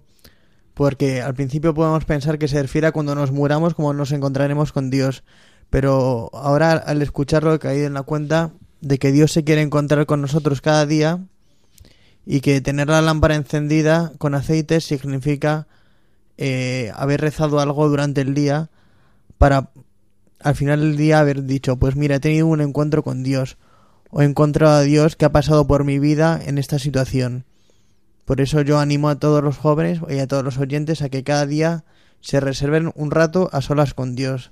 porque 0.73 1.21
al 1.21 1.33
principio 1.35 1.73
podemos 1.73 2.05
pensar 2.05 2.39
que 2.39 2.47
se 2.47 2.61
refiere 2.61 2.87
a 2.87 2.91
cuando 2.93 3.13
nos 3.13 3.31
muramos 3.31 3.73
como 3.75 3.93
nos 3.93 4.11
encontraremos 4.13 4.71
con 4.71 4.89
Dios, 4.89 5.23
pero 5.69 6.29
ahora 6.33 6.71
al 6.73 7.01
escucharlo 7.01 7.53
he 7.53 7.59
caído 7.59 7.87
en 7.87 7.93
la 7.93 8.03
cuenta 8.03 8.53
de 8.83 8.99
que 8.99 9.13
Dios 9.13 9.31
se 9.31 9.45
quiere 9.45 9.61
encontrar 9.61 10.05
con 10.05 10.21
nosotros 10.21 10.59
cada 10.59 10.85
día 10.85 11.25
y 12.25 12.41
que 12.41 12.59
tener 12.59 12.89
la 12.89 13.01
lámpara 13.01 13.35
encendida 13.35 14.11
con 14.17 14.35
aceite 14.35 14.81
significa 14.81 15.67
eh, 16.37 16.91
haber 16.95 17.21
rezado 17.21 17.61
algo 17.61 17.87
durante 17.87 18.19
el 18.19 18.33
día 18.33 18.69
para 19.37 19.71
al 20.41 20.55
final 20.55 20.81
del 20.81 20.97
día 20.97 21.19
haber 21.19 21.43
dicho, 21.45 21.77
pues 21.77 21.95
mira, 21.95 22.17
he 22.17 22.19
tenido 22.19 22.47
un 22.47 22.59
encuentro 22.59 23.01
con 23.03 23.23
Dios, 23.23 23.55
o 24.09 24.21
he 24.21 24.25
encontrado 24.25 24.75
a 24.75 24.81
Dios 24.81 25.15
que 25.15 25.23
ha 25.23 25.31
pasado 25.31 25.65
por 25.65 25.85
mi 25.85 25.99
vida 25.99 26.37
en 26.45 26.57
esta 26.57 26.77
situación. 26.77 27.45
Por 28.25 28.41
eso 28.41 28.59
yo 28.61 28.79
animo 28.79 29.07
a 29.07 29.19
todos 29.19 29.41
los 29.41 29.57
jóvenes 29.57 30.01
y 30.09 30.19
a 30.19 30.27
todos 30.27 30.43
los 30.43 30.57
oyentes 30.57 31.01
a 31.01 31.07
que 31.07 31.23
cada 31.23 31.45
día 31.45 31.85
se 32.19 32.41
reserven 32.41 32.91
un 32.95 33.11
rato 33.11 33.49
a 33.53 33.61
solas 33.61 33.93
con 33.93 34.15
Dios, 34.15 34.51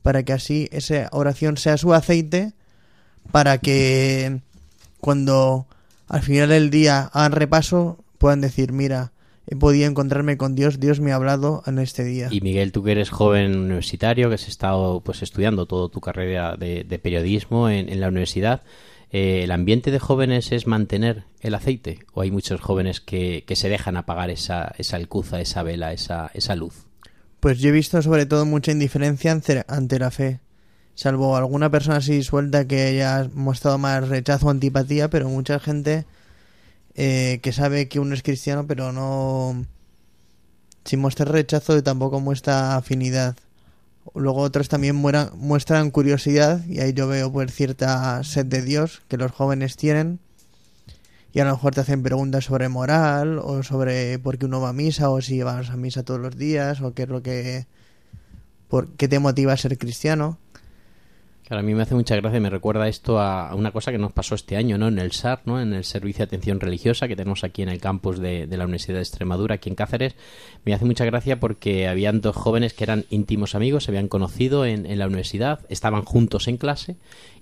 para 0.00 0.22
que 0.22 0.32
así 0.32 0.70
esa 0.72 1.10
oración 1.12 1.58
sea 1.58 1.76
su 1.76 1.92
aceite, 1.92 2.54
para 3.32 3.58
que 3.58 4.40
cuando 5.00 5.66
al 6.08 6.22
final 6.22 6.48
del 6.48 6.70
día 6.70 7.10
hagan 7.12 7.32
repaso 7.32 8.04
puedan 8.18 8.40
decir, 8.40 8.72
mira, 8.72 9.12
he 9.46 9.56
podido 9.56 9.88
encontrarme 9.88 10.36
con 10.36 10.54
Dios, 10.54 10.80
Dios 10.80 11.00
me 11.00 11.12
ha 11.12 11.16
hablado 11.16 11.62
en 11.66 11.78
este 11.78 12.04
día. 12.04 12.28
Y 12.30 12.40
Miguel, 12.40 12.72
tú 12.72 12.82
que 12.82 12.92
eres 12.92 13.10
joven 13.10 13.56
universitario, 13.56 14.28
que 14.28 14.34
has 14.34 14.48
estado 14.48 15.00
pues 15.00 15.22
estudiando 15.22 15.66
toda 15.66 15.88
tu 15.88 16.00
carrera 16.00 16.56
de, 16.56 16.84
de 16.84 16.98
periodismo 16.98 17.68
en, 17.68 17.88
en 17.88 18.00
la 18.00 18.08
universidad, 18.08 18.62
eh, 19.12 19.44
¿el 19.44 19.52
ambiente 19.52 19.90
de 19.90 19.98
jóvenes 19.98 20.50
es 20.52 20.66
mantener 20.66 21.24
el 21.40 21.54
aceite? 21.54 22.00
¿O 22.12 22.22
hay 22.22 22.30
muchos 22.30 22.60
jóvenes 22.60 23.00
que, 23.00 23.44
que 23.46 23.56
se 23.56 23.68
dejan 23.68 23.96
apagar 23.96 24.30
esa, 24.30 24.74
esa 24.78 24.96
alcuza, 24.96 25.40
esa 25.40 25.62
vela, 25.62 25.92
esa, 25.92 26.30
esa 26.34 26.56
luz? 26.56 26.86
Pues 27.40 27.58
yo 27.60 27.68
he 27.68 27.72
visto 27.72 28.02
sobre 28.02 28.26
todo 28.26 28.44
mucha 28.44 28.72
indiferencia 28.72 29.30
ante, 29.30 29.64
ante 29.68 29.98
la 29.98 30.10
fe. 30.10 30.40
Salvo 30.96 31.36
alguna 31.36 31.70
persona 31.70 31.98
así 31.98 32.22
suelta 32.22 32.66
que 32.66 32.82
haya 32.86 33.30
mostrado 33.34 33.76
más 33.76 34.08
rechazo 34.08 34.46
o 34.46 34.50
antipatía, 34.50 35.10
pero 35.10 35.28
mucha 35.28 35.60
gente 35.60 36.06
eh, 36.94 37.38
que 37.42 37.52
sabe 37.52 37.86
que 37.86 38.00
uno 38.00 38.14
es 38.14 38.22
cristiano, 38.22 38.66
pero 38.66 38.92
no. 38.92 39.66
Sin 40.86 41.00
mostrar 41.00 41.30
rechazo, 41.30 41.82
tampoco 41.82 42.18
muestra 42.20 42.76
afinidad. 42.76 43.36
Luego 44.14 44.40
otros 44.40 44.68
también 44.70 44.96
muera- 44.96 45.32
muestran 45.34 45.90
curiosidad, 45.90 46.64
y 46.66 46.80
ahí 46.80 46.94
yo 46.94 47.06
veo 47.08 47.30
pues 47.30 47.52
cierta 47.52 48.24
sed 48.24 48.46
de 48.46 48.62
Dios 48.62 49.02
que 49.08 49.18
los 49.18 49.32
jóvenes 49.32 49.76
tienen. 49.76 50.18
Y 51.34 51.40
a 51.40 51.44
lo 51.44 51.50
mejor 51.50 51.74
te 51.74 51.82
hacen 51.82 52.02
preguntas 52.02 52.44
sobre 52.46 52.70
moral, 52.70 53.38
o 53.38 53.62
sobre 53.62 54.18
por 54.18 54.38
qué 54.38 54.46
uno 54.46 54.62
va 54.62 54.70
a 54.70 54.72
misa, 54.72 55.10
o 55.10 55.20
si 55.20 55.42
vas 55.42 55.68
a 55.68 55.76
misa 55.76 56.04
todos 56.04 56.20
los 56.20 56.38
días, 56.38 56.80
o 56.80 56.94
qué 56.94 57.02
es 57.02 57.08
lo 57.10 57.22
que. 57.22 57.66
por 58.68 58.88
qué 58.96 59.08
te 59.08 59.18
motiva 59.18 59.52
a 59.52 59.56
ser 59.58 59.76
cristiano. 59.76 60.38
A 61.48 61.62
mí 61.62 61.74
me 61.74 61.82
hace 61.82 61.94
mucha 61.94 62.16
gracia, 62.16 62.40
me 62.40 62.50
recuerda 62.50 62.88
esto 62.88 63.20
a, 63.20 63.54
una 63.54 63.70
cosa 63.70 63.92
que 63.92 63.98
nos 63.98 64.10
pasó 64.10 64.34
este 64.34 64.56
año, 64.56 64.78
¿no? 64.78 64.88
En 64.88 64.98
el 64.98 65.12
SAR, 65.12 65.42
¿no? 65.44 65.60
En 65.60 65.74
el 65.74 65.84
Servicio 65.84 66.18
de 66.18 66.24
Atención 66.24 66.58
Religiosa 66.58 67.06
que 67.06 67.14
tenemos 67.14 67.44
aquí 67.44 67.62
en 67.62 67.68
el 67.68 67.80
campus 67.80 68.18
de, 68.18 68.48
la 68.48 68.64
Universidad 68.64 68.96
de 68.96 69.02
Extremadura, 69.02 69.54
aquí 69.54 69.68
en 69.68 69.76
Cáceres. 69.76 70.16
Me 70.64 70.74
hace 70.74 70.84
mucha 70.84 71.04
gracia 71.04 71.38
porque 71.38 71.86
habían 71.86 72.20
dos 72.20 72.34
jóvenes 72.34 72.74
que 72.74 72.82
eran 72.82 73.04
íntimos 73.10 73.54
amigos, 73.54 73.84
se 73.84 73.92
habían 73.92 74.08
conocido 74.08 74.66
en 74.66 74.98
la 74.98 75.06
universidad, 75.06 75.60
estaban 75.68 76.02
juntos 76.04 76.48
en 76.48 76.56
clase 76.56 76.96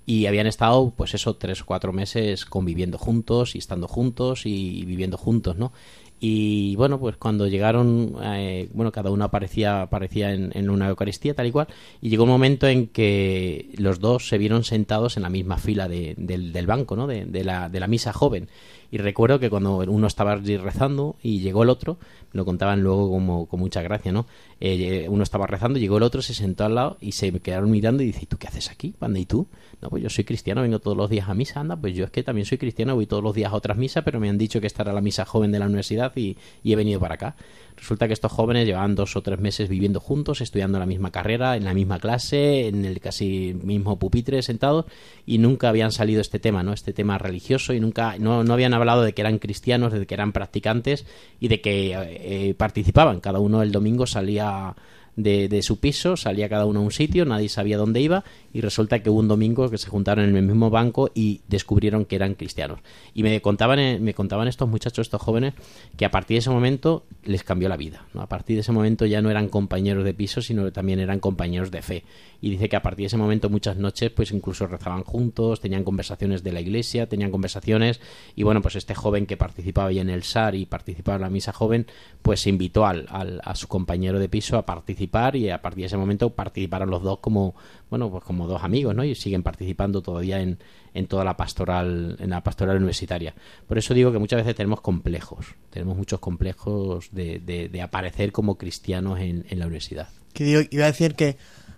y 0.05 0.27
habían 0.27 0.45
estado, 0.45 0.93
pues 0.95 1.15
eso, 1.15 1.35
tres 1.35 1.61
o 1.61 1.65
cuatro 1.65 1.91
meses 1.91 2.45
conviviendo 2.45 2.97
juntos 2.97 3.55
y 3.55 3.57
estando 3.57 3.87
juntos 3.87 4.45
y 4.45 4.85
viviendo 4.85 5.17
juntos, 5.17 5.57
¿no? 5.57 5.73
Y 6.19 6.75
bueno, 6.77 6.97
pues 6.99 7.17
cuando 7.17 7.47
llegaron, 7.47 8.15
eh, 8.23 8.69
bueno, 8.73 8.91
cada 8.91 9.11
uno 9.11 9.25
aparecía, 9.25 9.81
aparecía 9.81 10.31
en, 10.33 10.69
una 10.69 10.87
Eucaristía, 10.87 11.35
tal 11.35 11.47
y 11.47 11.51
cual, 11.51 11.67
y 12.01 12.09
llegó 12.09 12.23
un 12.23 12.29
momento 12.29 12.67
en 12.67 12.87
que 12.87 13.69
los 13.77 13.99
dos 13.99 14.27
se 14.27 14.37
vieron 14.37 14.63
sentados 14.63 15.17
en 15.17 15.23
la 15.23 15.29
misma 15.29 15.57
fila 15.57 15.87
de- 15.89 16.15
del, 16.17 16.53
del 16.53 16.67
banco, 16.67 16.95
¿no? 16.95 17.05
De, 17.05 17.25
de 17.25 17.43
la, 17.43 17.69
de 17.69 17.79
la 17.79 17.87
misa 17.87 18.13
joven. 18.13 18.47
Y 18.91 18.97
recuerdo 18.97 19.39
que 19.39 19.49
cuando 19.49 19.77
uno 19.79 20.07
estaba 20.07 20.33
allí 20.33 20.55
rezando 20.57 21.15
y 21.21 21.39
llegó 21.39 21.63
el 21.63 21.69
otro, 21.69 21.97
lo 22.31 22.45
contaban 22.45 22.81
luego 22.81 23.09
como 23.09 23.45
con 23.47 23.59
mucha 23.59 23.81
gracia, 23.81 24.11
¿no? 24.11 24.25
Eh, 24.61 25.07
uno 25.09 25.23
estaba 25.23 25.47
rezando, 25.47 25.79
llegó 25.79 25.97
el 25.97 26.03
otro, 26.03 26.21
se 26.21 26.33
sentó 26.33 26.63
al 26.63 26.75
lado 26.75 26.97
y 27.01 27.11
se 27.11 27.31
quedaron 27.39 27.69
mirando 27.69 28.03
y 28.03 28.07
dice, 28.07 28.21
¿y 28.23 28.25
tú 28.25 28.37
qué 28.37 28.47
haces 28.47 28.71
aquí? 28.71 28.93
Panda, 28.97 29.19
¿y 29.19 29.25
tú? 29.25 29.47
No, 29.81 29.89
pues 29.89 30.01
yo 30.01 30.09
soy 30.09 30.23
cristiano, 30.23 30.61
vengo 30.61 30.79
todos 30.79 30.95
los 30.95 31.09
días 31.09 31.27
a 31.27 31.33
misa, 31.33 31.59
anda, 31.59 31.75
pues 31.75 31.93
yo 31.93 32.05
es 32.05 32.11
que 32.11 32.23
también 32.23 32.45
soy 32.45 32.57
cristiano, 32.57 32.95
voy 32.95 33.05
todos 33.05 33.21
los 33.21 33.35
días 33.35 33.51
a 33.51 33.55
otras 33.55 33.77
misas, 33.77 34.03
pero 34.05 34.19
me 34.19 34.29
han 34.29 34.37
dicho 34.37 34.61
que 34.61 34.67
esta 34.67 34.83
era 34.83 34.93
la 34.93 35.01
misa 35.01 35.25
joven 35.25 35.51
de 35.51 35.59
la 35.59 35.65
universidad 35.65 36.13
y, 36.15 36.37
he 36.63 36.75
venido 36.75 36.99
para 36.99 37.15
acá. 37.15 37.35
Resulta 37.75 38.07
que 38.07 38.13
estos 38.13 38.31
jóvenes 38.31 38.65
llevaban 38.65 38.95
dos 38.95 39.17
o 39.17 39.21
tres 39.21 39.39
meses 39.39 39.67
viviendo 39.67 39.99
juntos, 39.99 40.39
estudiando 40.39 40.79
la 40.79 40.85
misma 40.85 41.11
carrera, 41.11 41.57
en 41.57 41.65
la 41.65 41.73
misma 41.73 41.99
clase, 41.99 42.67
en 42.67 42.85
el 42.85 43.01
casi 43.01 43.53
mismo 43.61 43.99
pupitre 43.99 44.41
sentados 44.41 44.85
y 45.25 45.39
nunca 45.39 45.67
habían 45.67 45.91
salido 45.91 46.21
este 46.21 46.39
tema, 46.39 46.63
¿no? 46.63 46.71
Este 46.71 46.93
tema 46.93 47.17
religioso 47.17 47.73
y 47.73 47.81
nunca, 47.81 48.15
no, 48.17 48.45
no 48.45 48.53
habían 48.53 48.73
hablado 48.73 49.03
de 49.03 49.13
que 49.13 49.21
eran 49.21 49.39
cristianos, 49.39 49.91
de 49.91 50.05
que 50.05 50.13
eran 50.13 50.31
practicantes 50.31 51.05
y 51.41 51.49
de 51.49 51.59
que 51.59 51.91
eh, 51.93 52.53
participaban. 52.55 53.19
Cada 53.19 53.39
uno 53.39 53.61
el 53.61 53.73
domingo 53.73 54.07
salía 54.07 54.44
啊 54.45 54.75
de, 55.15 55.61
su 55.61 55.79
piso, 55.79 56.17
salía 56.17 56.49
cada 56.49 56.65
uno 56.65 56.79
a 56.79 56.83
un 56.83 56.91
sitio, 56.91 57.23
nadie 57.25 57.47
sabía 57.49 57.77
dónde 57.77 58.01
iba 58.01 58.23
y 58.53 58.61
resulta 58.61 58.99
que 59.01 59.09
hubo 59.09 59.19
un 59.19 59.27
domingo 59.27 59.69
que 59.69 59.77
se 59.77 59.89
juntaron 59.89 60.25
en 60.27 60.35
el 60.35 60.43
mismo 60.43 60.69
banco 60.69 61.09
y 61.13 61.41
descubrieron 61.47 62.05
que 62.05 62.15
eran 62.17 62.33
cristianos. 62.35 62.79
Y 63.13 63.23
me 63.23 63.41
contaban, 63.41 63.79
eh, 63.79 63.99
me 63.99 64.13
contaban 64.13 64.47
estos 64.47 64.67
muchachos, 64.67 65.07
estos 65.07 65.21
jóvenes, 65.21 65.53
que 65.95 66.05
a 66.05 66.11
partir 66.11 66.35
de 66.35 66.39
ese 66.39 66.49
momento 66.49 67.05
les 67.23 67.43
cambió 67.43 67.69
la 67.69 67.77
vida. 67.77 68.05
¿no? 68.13 68.21
A 68.21 68.27
partir 68.27 68.55
de 68.57 68.61
ese 68.61 68.71
momento 68.73 69.05
ya 69.05 69.21
no 69.21 69.29
eran 69.31 69.47
compañeros 69.47 70.03
de 70.03 70.13
piso, 70.13 70.41
sino 70.41 70.65
que 70.65 70.71
también 70.71 70.99
eran 70.99 71.19
compañeros 71.19 71.71
de 71.71 71.81
fe. 71.81 72.03
Y 72.41 72.49
dice 72.49 72.67
que 72.67 72.75
a 72.75 72.81
partir 72.81 73.03
de 73.03 73.07
ese 73.07 73.17
momento 73.17 73.49
muchas 73.49 73.77
noches 73.77 74.11
pues 74.11 74.31
incluso 74.31 74.67
rezaban 74.67 75.03
juntos, 75.03 75.61
tenían 75.61 75.83
conversaciones 75.83 76.43
de 76.43 76.51
la 76.51 76.61
iglesia, 76.61 77.07
tenían 77.07 77.31
conversaciones 77.31 78.01
y 78.35 78.43
bueno, 78.43 78.61
pues 78.61 78.75
este 78.75 78.93
joven 78.95 79.25
que 79.25 79.37
participaba 79.37 79.91
ya 79.91 80.01
en 80.01 80.09
el 80.09 80.23
SAR 80.23 80.55
y 80.55 80.65
participaba 80.65 81.15
en 81.15 81.21
la 81.21 81.29
misa 81.29 81.53
joven, 81.53 81.87
pues 82.21 82.45
invitó 82.47 82.85
al, 82.85 83.05
al- 83.09 83.41
a 83.43 83.55
su 83.55 83.67
compañero 83.67 84.19
de 84.19 84.27
piso 84.29 84.57
a 84.57 84.65
participar 84.65 85.04
y 85.35 85.49
a 85.49 85.61
partir 85.61 85.81
de 85.83 85.87
ese 85.87 85.97
momento 85.97 86.29
participaron 86.31 86.89
los 86.89 87.01
dos 87.03 87.19
como, 87.19 87.55
bueno, 87.89 88.09
pues 88.09 88.23
como 88.23 88.47
dos 88.47 88.63
amigos, 88.63 88.95
¿no? 88.95 89.03
Y 89.03 89.15
siguen 89.15 89.43
participando 89.43 90.01
todavía 90.01 90.39
en, 90.41 90.57
en 90.93 91.07
toda 91.07 91.23
la 91.23 91.37
pastoral, 91.37 92.15
en 92.19 92.29
la 92.29 92.43
pastoral 92.43 92.77
universitaria. 92.77 93.33
Por 93.67 93.77
eso 93.77 93.93
digo 93.93 94.11
que 94.11 94.19
muchas 94.19 94.37
veces 94.41 94.55
tenemos 94.55 94.81
complejos, 94.81 95.47
tenemos 95.69 95.95
muchos 95.97 96.19
complejos 96.19 97.09
de, 97.11 97.39
de- 97.39 97.69
de 97.69 97.81
aparecer 97.81 98.31
como 98.31 98.57
cristianos 98.57 99.19
en, 99.19 99.45
en 99.49 99.59
la 99.59 99.65
universidad. 99.67 100.07
Que 100.33 100.43
digo- 100.43 100.61
iba 100.71 100.83
a 100.83 100.87
decir 100.87 101.15
que 101.15 101.37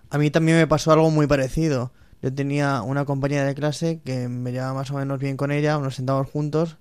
a 0.09 0.17
mí 0.17 0.29
también 0.31 0.57
me 0.57 0.67
pasó 0.67 0.91
algo 0.91 1.11
muy 1.11 1.27
parecido. 1.27 1.91
Yo 2.23 2.33
tenía 2.33 2.81
una 2.81 3.05
compañera 3.05 3.45
de 3.45 3.53
clase 3.53 3.99
que 4.03 4.27
me 4.27 4.51
llevaba 4.51 4.73
más 4.73 4.89
o 4.91 4.95
menos 4.95 5.19
bien 5.19 5.37
con 5.37 5.51
ella, 5.51 5.77
nos 5.77 5.95
sentábamos 5.95 6.31
juntos 6.31 6.77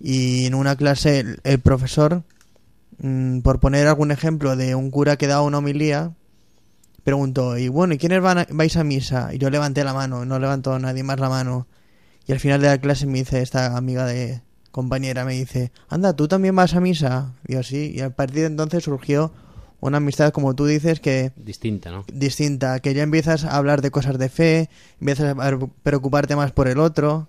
y 0.00 0.46
en 0.46 0.54
una 0.54 0.76
clase 0.76 1.20
el, 1.20 1.40
el 1.44 1.58
profesor, 1.60 2.22
mm, 3.02 3.40
por 3.40 3.60
poner 3.60 3.86
algún 3.86 4.10
ejemplo 4.10 4.56
de 4.56 4.74
un 4.74 4.90
cura 4.90 5.16
que 5.18 5.26
daba 5.26 5.42
una 5.42 5.58
homilía, 5.58 6.12
preguntó, 7.04 7.58
y 7.58 7.68
bueno, 7.68 7.94
¿y 7.94 7.98
quiénes 7.98 8.22
van 8.22 8.38
a- 8.38 8.46
vais 8.50 8.76
a 8.76 8.84
misa? 8.84 9.34
Y 9.34 9.38
yo 9.38 9.50
levanté 9.50 9.84
la 9.84 9.92
mano, 9.92 10.24
no 10.24 10.38
levantó 10.38 10.78
nadie 10.78 11.02
más 11.02 11.18
la 11.20 11.28
mano. 11.28 11.66
Y 12.26 12.32
al 12.32 12.40
final 12.40 12.60
de 12.60 12.68
la 12.68 12.78
clase 12.78 13.06
me 13.06 13.18
dice 13.18 13.42
esta 13.42 13.76
amiga 13.76 14.06
de 14.06 14.40
compañera, 14.70 15.24
me 15.24 15.34
dice, 15.34 15.72
anda, 15.88 16.14
¿tú 16.14 16.28
también 16.28 16.54
vas 16.56 16.74
a 16.74 16.80
misa? 16.80 17.34
Y 17.46 17.54
yo 17.54 17.62
sí, 17.62 17.92
y 17.94 18.00
a 18.00 18.10
partir 18.10 18.40
de 18.40 18.46
entonces 18.46 18.84
surgió 18.84 19.32
una 19.80 19.96
amistad, 19.96 20.32
como 20.32 20.54
tú 20.54 20.64
dices, 20.66 21.00
que 21.00 21.32
Distinta, 21.36 21.90
¿no? 21.90 22.04
distinta, 22.12 22.78
que 22.78 22.94
ya 22.94 23.02
empiezas 23.02 23.44
a 23.44 23.56
hablar 23.56 23.82
de 23.82 23.90
cosas 23.90 24.16
de 24.16 24.28
fe, 24.28 24.70
empiezas 25.00 25.36
a 25.36 25.58
preocuparte 25.82 26.36
más 26.36 26.52
por 26.52 26.68
el 26.68 26.78
otro, 26.78 27.28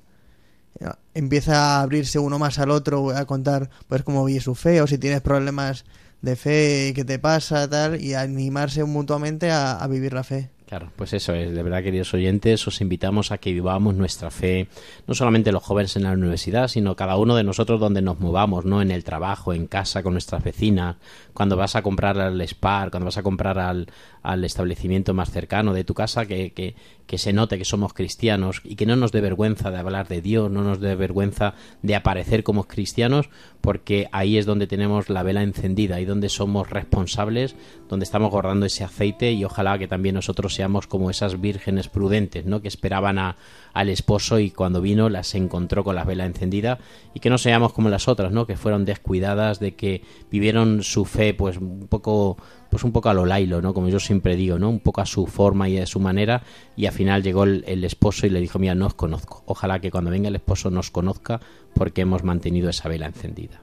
empieza 1.13 1.77
a 1.77 1.81
abrirse 1.81 2.19
uno 2.19 2.39
más 2.39 2.59
al 2.59 2.71
otro, 2.71 3.11
a 3.11 3.25
contar 3.25 3.69
pues 3.87 4.03
cómo 4.03 4.25
vive 4.25 4.39
su 4.39 4.55
fe 4.55 4.81
o 4.81 4.87
si 4.87 4.97
tienes 4.97 5.21
problemas 5.21 5.85
de 6.21 6.35
fe, 6.35 6.93
qué 6.95 7.03
te 7.03 7.19
pasa, 7.19 7.69
tal, 7.69 8.01
y 8.01 8.13
a 8.13 8.21
animarse 8.21 8.83
mutuamente 8.83 9.51
a 9.51 9.85
vivir 9.87 10.13
la 10.13 10.23
fe. 10.23 10.49
Pues 10.95 11.13
eso 11.13 11.33
es, 11.33 11.53
de 11.53 11.63
verdad, 11.63 11.83
queridos 11.83 12.13
oyentes, 12.13 12.67
os 12.67 12.81
invitamos 12.81 13.31
a 13.31 13.37
que 13.37 13.53
vivamos 13.53 13.95
nuestra 13.95 14.31
fe, 14.31 14.67
no 15.07 15.13
solamente 15.13 15.51
los 15.51 15.63
jóvenes 15.63 15.95
en 15.95 16.03
la 16.03 16.11
universidad, 16.11 16.67
sino 16.67 16.95
cada 16.95 17.17
uno 17.17 17.35
de 17.35 17.43
nosotros 17.43 17.79
donde 17.79 18.01
nos 18.01 18.19
movamos, 18.19 18.65
¿no? 18.65 18.81
En 18.81 18.91
el 18.91 19.03
trabajo, 19.03 19.53
en 19.53 19.67
casa, 19.67 20.03
con 20.03 20.13
nuestras 20.13 20.43
vecinas, 20.43 20.95
cuando 21.33 21.55
vas 21.57 21.75
a 21.75 21.81
comprar 21.81 22.19
al 22.19 22.41
Spar, 22.47 22.91
cuando 22.91 23.05
vas 23.05 23.17
a 23.17 23.23
comprar 23.23 23.59
al, 23.59 23.87
al 24.21 24.43
establecimiento 24.43 25.13
más 25.13 25.31
cercano 25.31 25.73
de 25.73 25.83
tu 25.83 25.93
casa, 25.93 26.25
que, 26.25 26.51
que, 26.53 26.75
que 27.05 27.17
se 27.17 27.33
note 27.33 27.57
que 27.57 27.65
somos 27.65 27.93
cristianos 27.93 28.61
y 28.63 28.75
que 28.75 28.85
no 28.85 28.95
nos 28.95 29.11
dé 29.11 29.21
vergüenza 29.21 29.69
de 29.69 29.77
hablar 29.77 30.07
de 30.07 30.21
Dios, 30.21 30.49
no 30.49 30.63
nos 30.63 30.79
dé 30.79 30.95
vergüenza 30.95 31.53
de 31.81 31.95
aparecer 31.95 32.43
como 32.43 32.63
cristianos, 32.63 33.29
porque 33.61 34.07
ahí 34.11 34.37
es 34.37 34.45
donde 34.45 34.67
tenemos 34.67 35.09
la 35.09 35.23
vela 35.23 35.43
encendida 35.43 35.99
y 35.99 36.05
donde 36.05 36.29
somos 36.29 36.69
responsables, 36.69 37.55
donde 37.89 38.05
estamos 38.05 38.31
guardando 38.31 38.65
ese 38.65 38.83
aceite 38.83 39.31
y 39.31 39.43
ojalá 39.43 39.77
que 39.77 39.87
también 39.87 40.15
nosotros 40.15 40.53
seamos 40.53 40.62
como 40.87 41.09
esas 41.09 41.39
vírgenes 41.39 41.87
prudentes, 41.87 42.45
¿no? 42.45 42.61
Que 42.61 42.67
esperaban 42.67 43.17
a, 43.19 43.35
al 43.73 43.89
esposo 43.89 44.39
y 44.39 44.51
cuando 44.51 44.81
vino 44.81 45.09
las 45.09 45.35
encontró 45.35 45.83
con 45.83 45.95
la 45.95 46.03
vela 46.03 46.25
encendida 46.25 46.79
y 47.13 47.19
que 47.19 47.29
no 47.29 47.37
seamos 47.37 47.73
como 47.73 47.89
las 47.89 48.07
otras, 48.07 48.31
¿no? 48.31 48.45
Que 48.45 48.55
fueron 48.55 48.85
descuidadas, 48.85 49.59
de 49.59 49.75
que 49.75 50.03
vivieron 50.31 50.83
su 50.83 51.05
fe 51.05 51.33
pues 51.33 51.57
un 51.57 51.87
poco 51.87 52.37
pues 52.69 52.83
un 52.83 52.91
poco 52.91 53.09
a 53.09 53.13
lo 53.13 53.25
lailo, 53.25 53.61
¿no? 53.61 53.73
Como 53.73 53.89
yo 53.89 53.99
siempre 53.99 54.35
digo, 54.35 54.57
¿no? 54.57 54.69
Un 54.69 54.79
poco 54.79 55.01
a 55.01 55.05
su 55.05 55.27
forma 55.27 55.69
y 55.69 55.77
a 55.77 55.85
su 55.85 55.99
manera 55.99 56.43
y 56.75 56.87
al 56.87 56.93
final 56.93 57.21
llegó 57.21 57.43
el, 57.43 57.63
el 57.67 57.83
esposo 57.83 58.25
y 58.25 58.31
le 58.31 58.39
dijo, 58.39 58.57
mira, 58.57 58.73
no 58.73 58.87
os 58.87 58.95
conozco. 58.95 59.43
Ojalá 59.45 59.79
que 59.79 59.91
cuando 59.91 60.09
venga 60.09 60.29
el 60.29 60.35
esposo 60.35 60.71
nos 60.71 60.89
conozca 60.89 61.39
porque 61.75 62.01
hemos 62.01 62.23
mantenido 62.23 62.69
esa 62.69 62.89
vela 62.89 63.05
encendida. 63.05 63.62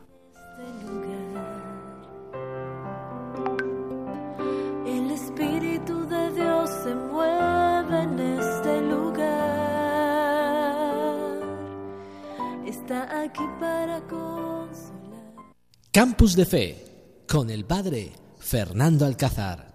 Está 12.90 13.20
aquí 13.22 13.44
para 13.60 14.00
consolar. 14.08 15.52
Campus 15.92 16.34
de 16.34 16.44
Fe 16.44 17.24
con 17.28 17.48
el 17.48 17.64
padre 17.64 18.12
Fernando 18.40 19.06
Alcázar. 19.06 19.69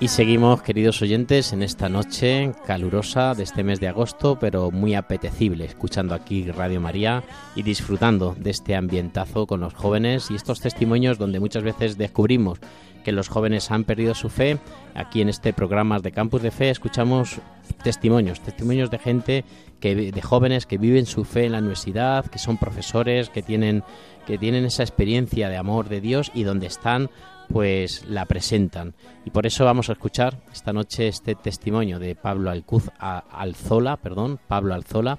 Y 0.00 0.08
seguimos, 0.08 0.62
queridos 0.62 1.00
oyentes, 1.00 1.52
en 1.52 1.62
esta 1.62 1.88
noche 1.88 2.52
calurosa 2.66 3.34
de 3.34 3.44
este 3.44 3.62
mes 3.62 3.78
de 3.78 3.88
agosto, 3.88 4.36
pero 4.38 4.70
muy 4.70 4.94
apetecible, 4.94 5.64
escuchando 5.64 6.14
aquí 6.14 6.50
Radio 6.50 6.80
María 6.80 7.22
y 7.54 7.62
disfrutando 7.62 8.34
de 8.36 8.50
este 8.50 8.74
ambientazo 8.74 9.46
con 9.46 9.60
los 9.60 9.74
jóvenes 9.74 10.30
y 10.30 10.34
estos 10.34 10.60
testimonios 10.60 11.18
donde 11.18 11.38
muchas 11.38 11.62
veces 11.62 11.98
descubrimos 11.98 12.58
que 13.04 13.12
los 13.12 13.28
jóvenes 13.28 13.70
han 13.70 13.84
perdido 13.84 14.14
su 14.14 14.28
fe. 14.28 14.58
Aquí 14.94 15.20
en 15.20 15.28
este 15.28 15.52
programa 15.52 15.98
de 15.98 16.12
Campus 16.12 16.42
de 16.42 16.50
Fe 16.50 16.70
escuchamos 16.70 17.40
testimonios, 17.82 18.40
testimonios 18.40 18.90
de 18.90 18.98
gente 18.98 19.44
que 19.80 19.94
de 19.94 20.22
jóvenes 20.22 20.66
que 20.66 20.78
viven 20.78 21.06
su 21.06 21.24
fe 21.24 21.46
en 21.46 21.52
la 21.52 21.58
universidad, 21.58 22.26
que 22.26 22.38
son 22.38 22.56
profesores, 22.56 23.28
que 23.28 23.42
tienen 23.42 23.82
que 24.26 24.38
tienen 24.38 24.64
esa 24.64 24.84
experiencia 24.84 25.48
de 25.48 25.56
amor 25.56 25.88
de 25.88 26.00
Dios 26.00 26.30
y 26.34 26.44
donde 26.44 26.66
están 26.66 27.10
pues 27.52 28.04
la 28.08 28.24
presentan. 28.26 28.94
Y 29.24 29.30
por 29.30 29.46
eso 29.46 29.64
vamos 29.64 29.88
a 29.88 29.92
escuchar 29.92 30.38
esta 30.52 30.72
noche 30.72 31.08
este 31.08 31.34
testimonio 31.34 31.98
de 31.98 32.14
Pablo 32.14 32.50
Alcuz, 32.50 32.90
Alzola, 32.98 33.96
perdón, 33.98 34.40
Pablo 34.48 34.74
Alzola. 34.74 35.18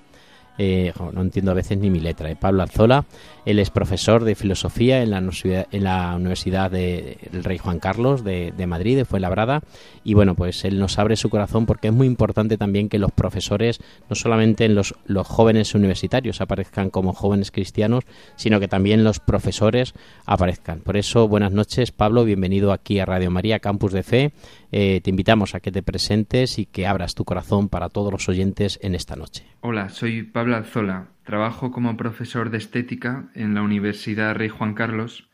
Eh, 0.57 0.93
no 1.13 1.21
entiendo 1.21 1.51
a 1.51 1.55
veces 1.55 1.77
ni 1.77 1.89
mi 1.89 1.99
letra, 1.99 2.29
eh, 2.29 2.35
Pablo 2.35 2.61
Alzola. 2.63 3.05
Él 3.45 3.59
es 3.59 3.69
profesor 3.69 4.23
de 4.23 4.35
filosofía 4.35 5.01
en 5.01 5.09
la, 5.11 5.17
en 5.17 5.83
la 5.83 6.15
Universidad 6.15 6.71
de- 6.71 7.17
del 7.31 7.43
Rey 7.43 7.57
Juan 7.57 7.79
Carlos 7.79 8.23
de, 8.23 8.53
de 8.55 8.67
Madrid, 8.67 8.95
de 8.95 9.05
Fuenlabrada. 9.05 9.61
Y 10.03 10.13
bueno, 10.13 10.35
pues 10.35 10.63
él 10.65 10.79
nos 10.79 10.97
abre 10.99 11.15
su 11.15 11.29
corazón 11.29 11.65
porque 11.65 11.89
es 11.89 11.93
muy 11.93 12.07
importante 12.07 12.57
también 12.57 12.87
que 12.89 12.99
los 12.99 13.11
profesores, 13.11 13.79
no 14.09 14.15
solamente 14.15 14.65
en 14.65 14.75
los, 14.75 14.95
los 15.05 15.27
jóvenes 15.27 15.75
universitarios 15.75 16.39
aparezcan 16.41 16.89
como 16.89 17.13
jóvenes 17.13 17.51
cristianos, 17.51 18.03
sino 18.35 18.59
que 18.59 18.67
también 18.67 19.03
los 19.03 19.19
profesores 19.19 19.93
aparezcan. 20.25 20.79
Por 20.79 20.95
eso, 20.97 21.27
buenas 21.27 21.51
noches, 21.51 21.91
Pablo, 21.91 22.23
bienvenido 22.23 22.71
aquí 22.71 22.99
a 22.99 23.05
Radio 23.05 23.29
María, 23.31 23.59
Campus 23.59 23.91
de 23.91 24.03
Fe. 24.03 24.31
Eh, 24.75 25.01
te 25.01 25.11
invitamos 25.11 25.53
a 25.53 25.59
que 25.59 25.71
te 25.71 25.83
presentes 25.83 26.57
y 26.57 26.65
que 26.65 26.87
abras 26.87 27.13
tu 27.13 27.25
corazón 27.25 27.69
para 27.69 27.89
todos 27.89 28.11
los 28.11 28.27
oyentes 28.27 28.79
en 28.81 28.95
esta 28.95 29.15
noche. 29.15 29.45
Hola, 29.61 29.89
soy 29.89 30.23
Pablo 30.23 30.55
Alzola. 30.55 31.09
Trabajo 31.23 31.71
como 31.71 31.95
profesor 31.95 32.49
de 32.49 32.57
estética 32.57 33.29
en 33.35 33.53
la 33.53 33.61
Universidad 33.61 34.33
Rey 34.33 34.49
Juan 34.49 34.73
Carlos 34.73 35.29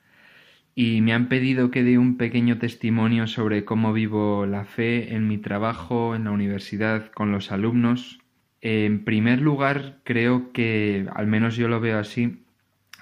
y 0.76 1.00
me 1.00 1.14
han 1.14 1.30
pedido 1.30 1.72
que 1.72 1.86
dé 1.86 1.98
un 1.98 2.18
pequeño 2.18 2.58
testimonio 2.58 3.28
sobre 3.28 3.64
cómo 3.64 3.94
vivo 3.94 4.46
la 4.46 4.66
fe 4.66 5.16
en 5.16 5.30
mi 5.30 5.38
trabajo 5.38 6.16
en 6.16 6.26
la 6.26 6.32
universidad 6.32 7.10
con 7.12 7.32
los 7.32 7.54
alumnos. 7.54 8.20
En 8.60 9.06
primer 9.06 9.40
lugar, 9.40 10.00
creo 10.04 10.52
que, 10.52 11.08
al 11.16 11.28
menos 11.28 11.56
yo 11.56 11.70
lo 11.70 11.80
veo 11.80 11.98
así, 11.98 12.44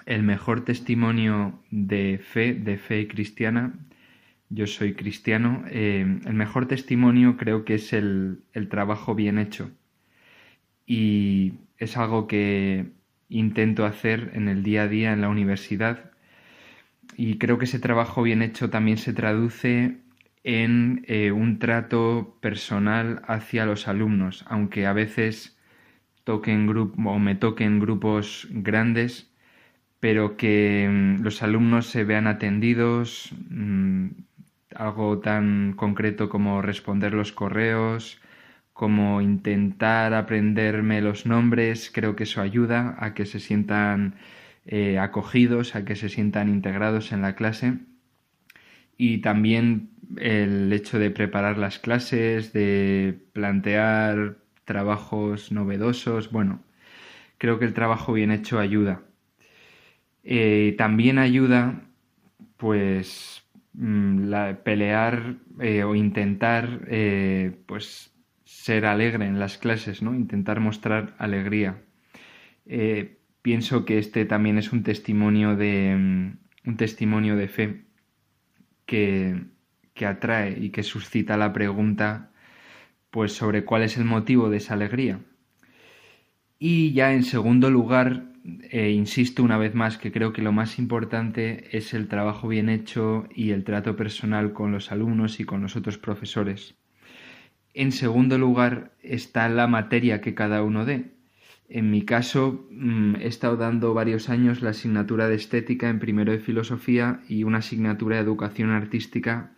el 0.06 0.22
mejor 0.22 0.64
testimonio 0.64 1.64
de 1.72 2.20
fe, 2.24 2.54
de 2.54 2.78
fe 2.78 3.08
cristiana, 3.08 3.87
yo 4.50 4.68
soy 4.68 4.94
cristiano, 4.94 5.64
eh, 5.70 6.20
el 6.26 6.34
mejor 6.34 6.68
testimonio 6.68 7.38
creo 7.38 7.66
que 7.66 7.76
es 7.76 7.94
el, 7.94 8.44
el 8.54 8.70
trabajo 8.70 9.16
bien 9.16 9.38
hecho. 9.40 9.72
Y 10.86 11.54
es 11.78 11.98
algo 11.98 12.28
que 12.28 12.92
intento 13.30 13.86
hacer 13.86 14.32
en 14.34 14.48
el 14.48 14.64
día 14.64 14.84
a 14.84 14.88
día 14.88 15.14
en 15.14 15.22
la 15.22 15.30
universidad. 15.30 16.12
Y 17.16 17.38
creo 17.38 17.58
que 17.58 17.66
ese 17.66 17.80
trabajo 17.80 18.24
bien 18.24 18.42
hecho 18.42 18.70
también 18.70 18.98
se 18.98 19.14
traduce 19.14 19.98
en 20.44 21.04
eh, 21.08 21.32
un 21.32 21.60
trato 21.60 22.38
personal 22.42 23.22
hacia 23.28 23.66
los 23.66 23.88
alumnos, 23.88 24.46
aunque 24.48 24.86
a 24.86 24.94
veces 24.94 25.58
toquen 26.24 26.70
o 27.06 27.20
me 27.20 27.36
toquen 27.36 27.80
grupos 27.80 28.48
grandes, 28.52 29.32
pero 30.00 30.38
que 30.38 30.88
mm, 30.90 31.24
los 31.24 31.44
alumnos 31.44 31.88
se 31.88 32.04
vean 32.06 32.28
atendidos, 32.28 33.34
mm, 33.50 34.08
algo 34.78 35.20
tan 35.20 35.74
concreto 35.74 36.30
como 36.30 36.62
responder 36.62 37.14
los 37.14 37.32
correos, 37.32 38.20
como 38.74 39.22
intentar 39.22 40.14
aprenderme 40.14 41.02
los 41.02 41.26
nombres, 41.26 41.92
creo 41.94 42.16
que 42.16 42.24
eso 42.24 42.42
ayuda 42.42 42.96
a 43.00 43.14
que 43.16 43.26
se 43.26 43.40
sientan 43.40 44.16
eh, 44.68 45.00
acogidos, 45.00 45.76
a 45.76 45.84
que 45.84 45.96
se 45.96 46.10
sientan 46.10 46.50
integrados 46.50 47.12
en 47.12 47.22
la 47.24 47.36
clase. 47.36 47.80
Y 48.98 49.20
también 49.20 49.90
el 50.18 50.72
hecho 50.74 51.00
de 51.00 51.12
preparar 51.12 51.58
las 51.58 51.80
clases, 51.80 52.54
de 52.54 53.20
plantear 53.34 54.38
trabajos 54.66 55.52
novedosos, 55.52 56.32
bueno, 56.32 56.62
creo 57.38 57.60
que 57.60 57.66
el 57.66 57.74
trabajo 57.74 58.14
bien 58.14 58.32
hecho 58.32 58.60
ayuda. 58.60 59.02
Eh, 60.24 60.76
también 60.78 61.18
ayuda, 61.20 61.82
pues, 62.58 63.47
la, 63.78 64.64
pelear 64.64 65.36
eh, 65.60 65.84
o 65.84 65.96
intentar, 65.96 66.88
eh, 66.88 67.56
pues, 67.66 68.14
ser 68.44 68.86
alegre 68.86 69.26
en 69.26 69.40
las 69.40 69.58
clases, 69.58 70.02
¿no? 70.02 70.16
Intentar 70.16 70.60
mostrar 70.60 71.16
alegría. 71.20 71.84
Eh, 72.66 73.20
pienso 73.42 73.86
que 73.86 74.00
este 74.00 74.26
también 74.26 74.58
es 74.58 74.74
un 74.74 74.84
testimonio 74.84 75.56
de 75.56 75.96
mm, 75.96 76.70
un 76.70 76.78
testimonio 76.78 77.36
de 77.36 77.48
fe 77.48 77.86
que, 78.86 79.46
que 79.94 80.06
atrae 80.06 80.58
y 80.60 80.70
que 80.72 80.84
suscita 80.84 81.38
la 81.38 81.54
pregunta, 81.54 82.32
pues, 83.12 83.34
sobre 83.34 83.64
cuál 83.64 83.84
es 83.84 83.98
el 83.98 84.06
motivo 84.06 84.50
de 84.50 84.58
esa 84.58 84.74
alegría. 84.74 85.20
Y 86.60 86.94
ya 86.94 87.14
en 87.14 87.24
segundo 87.24 87.70
lugar, 87.70 88.27
eh, 88.72 88.92
insisto 88.92 89.44
una 89.44 89.58
vez 89.58 89.76
más 89.76 89.98
que 89.98 90.12
creo 90.12 90.32
que 90.32 90.42
lo 90.42 90.54
más 90.54 90.80
importante 90.80 91.76
es 91.76 91.94
el 91.94 92.08
trabajo 92.08 92.48
bien 92.48 92.70
hecho 92.70 93.28
y 93.36 93.52
el 93.52 93.66
trato 93.66 93.98
personal 93.98 94.54
con 94.54 94.72
los 94.72 94.92
alumnos 94.92 95.40
y 95.42 95.44
con 95.44 95.62
los 95.62 95.76
otros 95.76 95.98
profesores. 95.98 96.76
En 97.74 97.92
segundo 97.92 98.38
lugar 98.38 98.94
está 99.04 99.50
la 99.50 99.68
materia 99.68 100.22
que 100.22 100.34
cada 100.34 100.64
uno 100.64 100.86
dé. 100.86 101.12
En 101.70 101.92
mi 101.92 102.04
caso, 102.04 102.66
mm, 102.72 103.18
he 103.18 103.28
estado 103.28 103.58
dando 103.58 103.94
varios 103.94 104.30
años 104.30 104.62
la 104.62 104.70
asignatura 104.70 105.28
de 105.28 105.36
estética 105.36 105.90
en 105.90 106.00
primero 106.00 106.32
de 106.32 106.40
filosofía 106.40 107.22
y 107.28 107.44
una 107.44 107.58
asignatura 107.58 108.16
de 108.16 108.24
educación 108.24 108.70
artística 108.70 109.52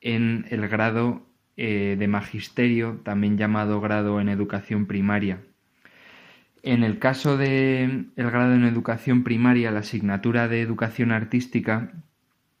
en 0.00 0.46
el 0.48 0.66
grado 0.68 1.26
eh, 1.56 1.96
de 1.98 2.08
magisterio, 2.08 3.00
también 3.04 3.36
llamado 3.36 3.80
grado 3.82 4.20
en 4.20 4.30
educación 4.30 4.86
primaria. 4.86 5.42
En 6.64 6.82
el 6.82 6.98
caso 6.98 7.36
de 7.36 7.84
el 8.16 8.30
grado 8.30 8.54
en 8.54 8.64
educación 8.64 9.22
primaria, 9.22 9.70
la 9.70 9.80
asignatura 9.80 10.48
de 10.48 10.62
educación 10.62 11.12
artística, 11.12 11.92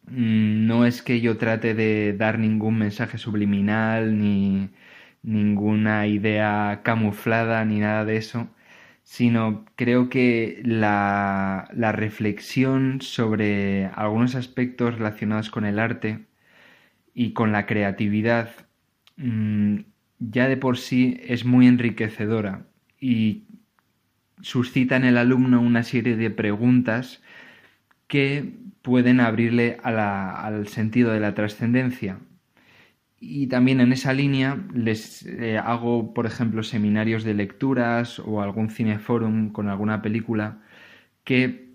mm, 0.06 0.66
no 0.66 0.86
es 0.86 1.02
que 1.02 1.20
yo 1.20 1.38
trate 1.38 1.74
de 1.74 2.12
dar 2.14 2.38
ningún 2.38 2.78
mensaje 2.78 3.18
subliminal 3.18 4.18
ni 4.18 4.70
ninguna 5.22 6.06
idea 6.06 6.82
camuflada 6.84 7.64
ni 7.64 7.80
nada 7.80 8.04
de 8.04 8.18
eso, 8.18 8.48
sino 9.04 9.64
creo 9.76 10.08
que 10.10 10.60
la, 10.64 11.68
la 11.72 11.92
reflexión 11.92 13.00
sobre 13.00 13.86
algunos 13.94 14.34
aspectos 14.34 14.94
relacionados 14.96 15.50
con 15.50 15.64
el 15.64 15.78
arte 15.78 16.26
y 17.14 17.32
con 17.34 17.52
la 17.52 17.66
creatividad 17.66 18.50
mm, 19.16 19.80
ya 20.20 20.48
de 20.48 20.56
por 20.56 20.78
sí 20.78 21.20
es 21.24 21.44
muy 21.44 21.66
enriquecedora. 21.68 22.66
Y 23.00 23.44
suscita 24.44 24.96
en 24.96 25.04
el 25.04 25.16
alumno 25.18 25.60
una 25.60 25.82
serie 25.82 26.16
de 26.16 26.30
preguntas 26.30 27.22
que 28.06 28.52
pueden 28.82 29.20
abrirle 29.20 29.78
al 29.82 30.68
sentido 30.68 31.12
de 31.12 31.20
la 31.20 31.34
trascendencia. 31.34 32.18
Y 33.20 33.46
también 33.46 33.80
en 33.80 33.92
esa 33.92 34.12
línea 34.12 34.58
les 34.74 35.24
eh, 35.26 35.58
hago, 35.58 36.12
por 36.12 36.26
ejemplo, 36.26 36.62
seminarios 36.62 37.24
de 37.24 37.34
lecturas 37.34 38.18
o 38.18 38.42
algún 38.42 38.70
cineforum 38.70 39.50
con 39.50 39.68
alguna 39.68 40.02
película 40.02 40.60
que 41.24 41.70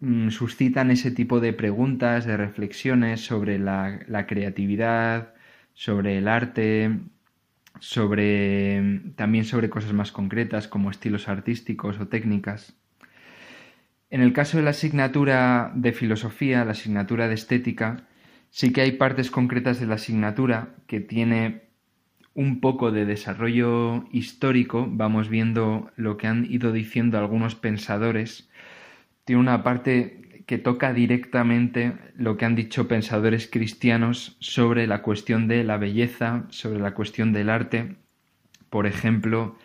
mm, 0.00 0.28
suscitan 0.30 0.90
ese 0.90 1.10
tipo 1.10 1.40
de 1.40 1.54
preguntas, 1.54 2.26
de 2.26 2.36
reflexiones 2.36 3.22
sobre 3.22 3.58
la 3.58 4.26
creatividad, 4.28 5.34
sobre 5.74 6.18
el 6.18 6.28
arte, 6.28 7.00
sobre 7.78 9.00
también 9.16 9.44
sobre 9.44 9.70
cosas 9.70 9.92
más 9.92 10.12
concretas 10.12 10.68
como 10.68 10.90
estilos 10.90 11.28
artísticos 11.28 11.98
o 11.98 12.08
técnicas. 12.08 12.74
En 14.10 14.20
el 14.20 14.32
caso 14.32 14.56
de 14.56 14.64
la 14.64 14.70
asignatura 14.70 15.72
de 15.74 15.92
filosofía, 15.92 16.64
la 16.64 16.72
asignatura 16.72 17.28
de 17.28 17.34
estética, 17.34 18.08
sí 18.50 18.72
que 18.72 18.80
hay 18.80 18.92
partes 18.92 19.30
concretas 19.30 19.78
de 19.78 19.86
la 19.86 19.94
asignatura 19.94 20.74
que 20.88 21.00
tiene 21.00 21.62
un 22.34 22.60
poco 22.60 22.90
de 22.90 23.06
desarrollo 23.06 24.04
histórico, 24.12 24.88
vamos 24.90 25.28
viendo 25.28 25.90
lo 25.96 26.16
que 26.16 26.26
han 26.26 26.46
ido 26.50 26.72
diciendo 26.72 27.18
algunos 27.18 27.54
pensadores. 27.54 28.48
Tiene 29.24 29.40
una 29.40 29.62
parte 29.62 30.29
que 30.50 30.58
toca 30.58 30.92
directamente 30.92 31.92
lo 32.16 32.36
que 32.36 32.44
han 32.44 32.56
dicho 32.56 32.88
pensadores 32.88 33.46
cristianos 33.46 34.36
sobre 34.40 34.88
la 34.88 35.00
cuestión 35.00 35.46
de 35.46 35.62
la 35.62 35.76
belleza, 35.76 36.44
sobre 36.48 36.80
la 36.80 36.92
cuestión 36.92 37.32
del 37.32 37.48
arte. 37.48 37.94
Por 38.68 38.88
ejemplo, 38.88 39.56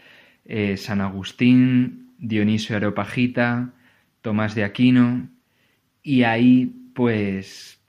eh, 0.45 0.77
San 0.77 1.01
Agustín, 1.01 2.13
Dionisio 2.19 2.75
Areopagita, 2.75 3.73
Tomás 4.21 4.53
de 4.53 4.63
Aquino, 4.63 5.27
y 6.03 6.21
ahí 6.21 6.91
pues 6.93 7.81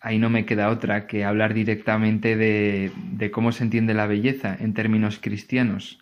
ahí 0.00 0.18
no 0.18 0.28
me 0.28 0.44
queda 0.44 0.70
otra 0.70 1.06
que 1.06 1.24
hablar 1.24 1.54
directamente 1.54 2.34
de, 2.36 3.30
cómo 3.30 3.52
se 3.52 3.62
entiende 3.62 3.94
la 3.94 4.08
belleza 4.08 4.56
en 4.58 4.74
términos 4.74 5.20
cristianos, 5.22 6.00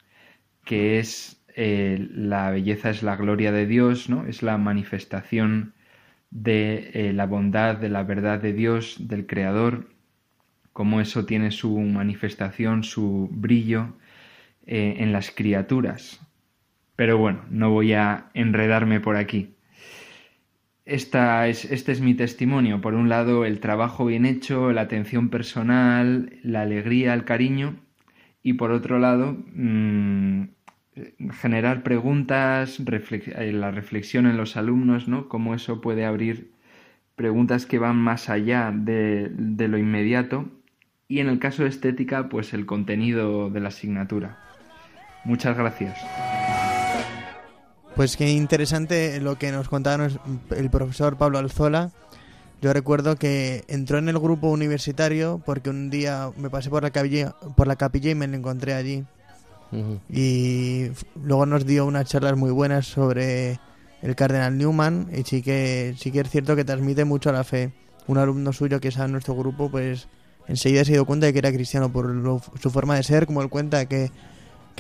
que 0.65 0.99
es 1.01 1.45
eh, 1.55 2.09
la 2.15 2.51
belleza 2.51 2.89
es 2.89 3.03
la 3.03 3.17
gloria 3.17 3.53
de 3.53 3.67
Dios, 3.67 4.09
¿no? 4.09 4.25
Es 4.25 4.43
la 4.43 4.57
manifestación 4.57 5.75
de 6.31 6.91
eh, 6.95 7.13
la 7.13 7.27
bondad, 7.27 7.77
de 7.77 7.89
la 7.89 8.03
verdad 8.03 8.41
de 8.41 8.53
Dios, 8.53 8.97
del 9.09 9.27
Creador, 9.27 9.89
cómo 10.73 11.01
eso 11.01 11.27
tiene 11.27 11.51
su 11.51 11.79
manifestación, 11.79 12.85
su 12.85 13.29
brillo 13.33 13.97
eh, 14.67 14.97
en 14.99 15.13
las 15.13 15.31
criaturas. 15.31 16.21
Pero 16.97 17.19
bueno, 17.19 17.45
no 17.51 17.71
voy 17.71 17.95
a 17.95 18.31
enredarme 18.35 19.01
por 19.01 19.17
aquí 19.17 19.55
es, 20.91 21.65
este 21.65 21.93
es 21.93 22.01
mi 22.01 22.15
testimonio. 22.15 22.81
Por 22.81 22.95
un 22.95 23.09
lado, 23.09 23.45
el 23.45 23.61
trabajo 23.61 24.07
bien 24.07 24.27
hecho, 24.27 24.73
la 24.73 24.83
atención 24.83 25.29
personal, 25.31 26.39
la 26.43 26.63
alegría, 26.63 27.15
el 27.15 27.25
cariño. 27.25 27.77
Y 28.43 28.55
por 28.55 28.73
otro 28.73 28.99
lado, 28.99 29.37
mm, 29.55 30.45
generar 31.41 31.83
preguntas, 31.83 32.79
eh, 32.81 33.53
la 33.53 33.71
reflexión 33.71 34.27
en 34.27 34.37
los 34.37 34.57
alumnos, 34.57 35.09
¿no? 35.09 35.29
Cómo 35.29 35.55
eso 35.55 35.81
puede 35.81 36.05
abrir 36.05 36.53
preguntas 37.15 37.67
que 37.67 37.79
van 37.79 37.97
más 37.97 38.29
allá 38.29 38.73
de, 38.75 39.31
lo 39.37 39.79
inmediato. 39.79 40.51
Y 41.07 41.21
en 41.21 41.29
el 41.29 41.39
caso 41.39 41.65
de 41.65 41.69
estética, 41.69 42.29
pues 42.29 42.55
el 42.55 42.67
contenido 42.67 43.51
de 43.51 43.61
la 43.61 43.69
asignatura. 43.69 44.39
Muchas 45.25 45.57
gracias. 45.57 45.99
Pues 47.97 48.17
qué 48.17 48.31
interesante 48.31 49.21
lo 49.21 49.37
que 49.37 49.53
nos 49.53 49.69
contaba 49.69 50.09
el 50.57 50.71
profesor 50.71 51.19
Pablo 51.19 51.39
Alzola. 51.39 51.91
Yo 52.63 52.73
recuerdo 52.73 53.17
que 53.17 53.65
entró 53.69 53.99
en 53.99 54.09
el 54.09 54.19
grupo 54.19 54.49
universitario 54.49 55.43
porque 55.45 55.71
un 55.71 55.91
día 55.91 56.31
me 56.37 56.51
pasé 56.51 56.71
por 56.71 56.83
la 56.83 56.91
capilla, 56.91 57.35
por 57.57 57.67
la 57.67 57.77
capilla 57.77 58.11
y 58.11 58.15
me 58.15 58.27
encontré 58.27 58.75
allí. 58.75 59.05
Y 60.11 60.89
luego 61.23 61.47
nos 61.47 61.65
dio 61.65 61.87
unas 61.87 62.07
charlas 62.07 62.37
muy 62.37 62.51
buenas 62.51 62.87
sobre 62.87 63.61
el 64.03 64.17
cardenal 64.17 64.57
Newman 64.57 65.09
y 65.17 65.23
sí 65.23 65.43
que 65.43 65.95
sí 65.99 66.11
que 66.11 66.21
es 66.21 66.31
cierto 66.31 66.57
que 66.57 66.65
transmite 66.65 67.05
mucho 67.05 67.33
la 67.33 67.45
fe. 67.45 67.73
Un 68.07 68.19
alumno 68.19 68.53
suyo 68.53 68.81
que 68.81 68.89
está 68.89 69.05
en 69.05 69.13
nuestro 69.13 69.35
grupo 69.37 69.71
pues 69.71 70.09
enseguida 70.49 70.85
se 70.85 70.93
dio 70.93 71.05
cuenta 71.05 71.27
de 71.27 71.33
que 71.33 71.39
era 71.39 71.53
cristiano 71.53 71.93
por 71.93 72.13
su 72.61 72.71
forma 72.71 72.97
de 72.97 73.03
ser, 73.03 73.27
como 73.27 73.43
él 73.43 73.49
cuenta 73.49 73.87
que 73.87 74.11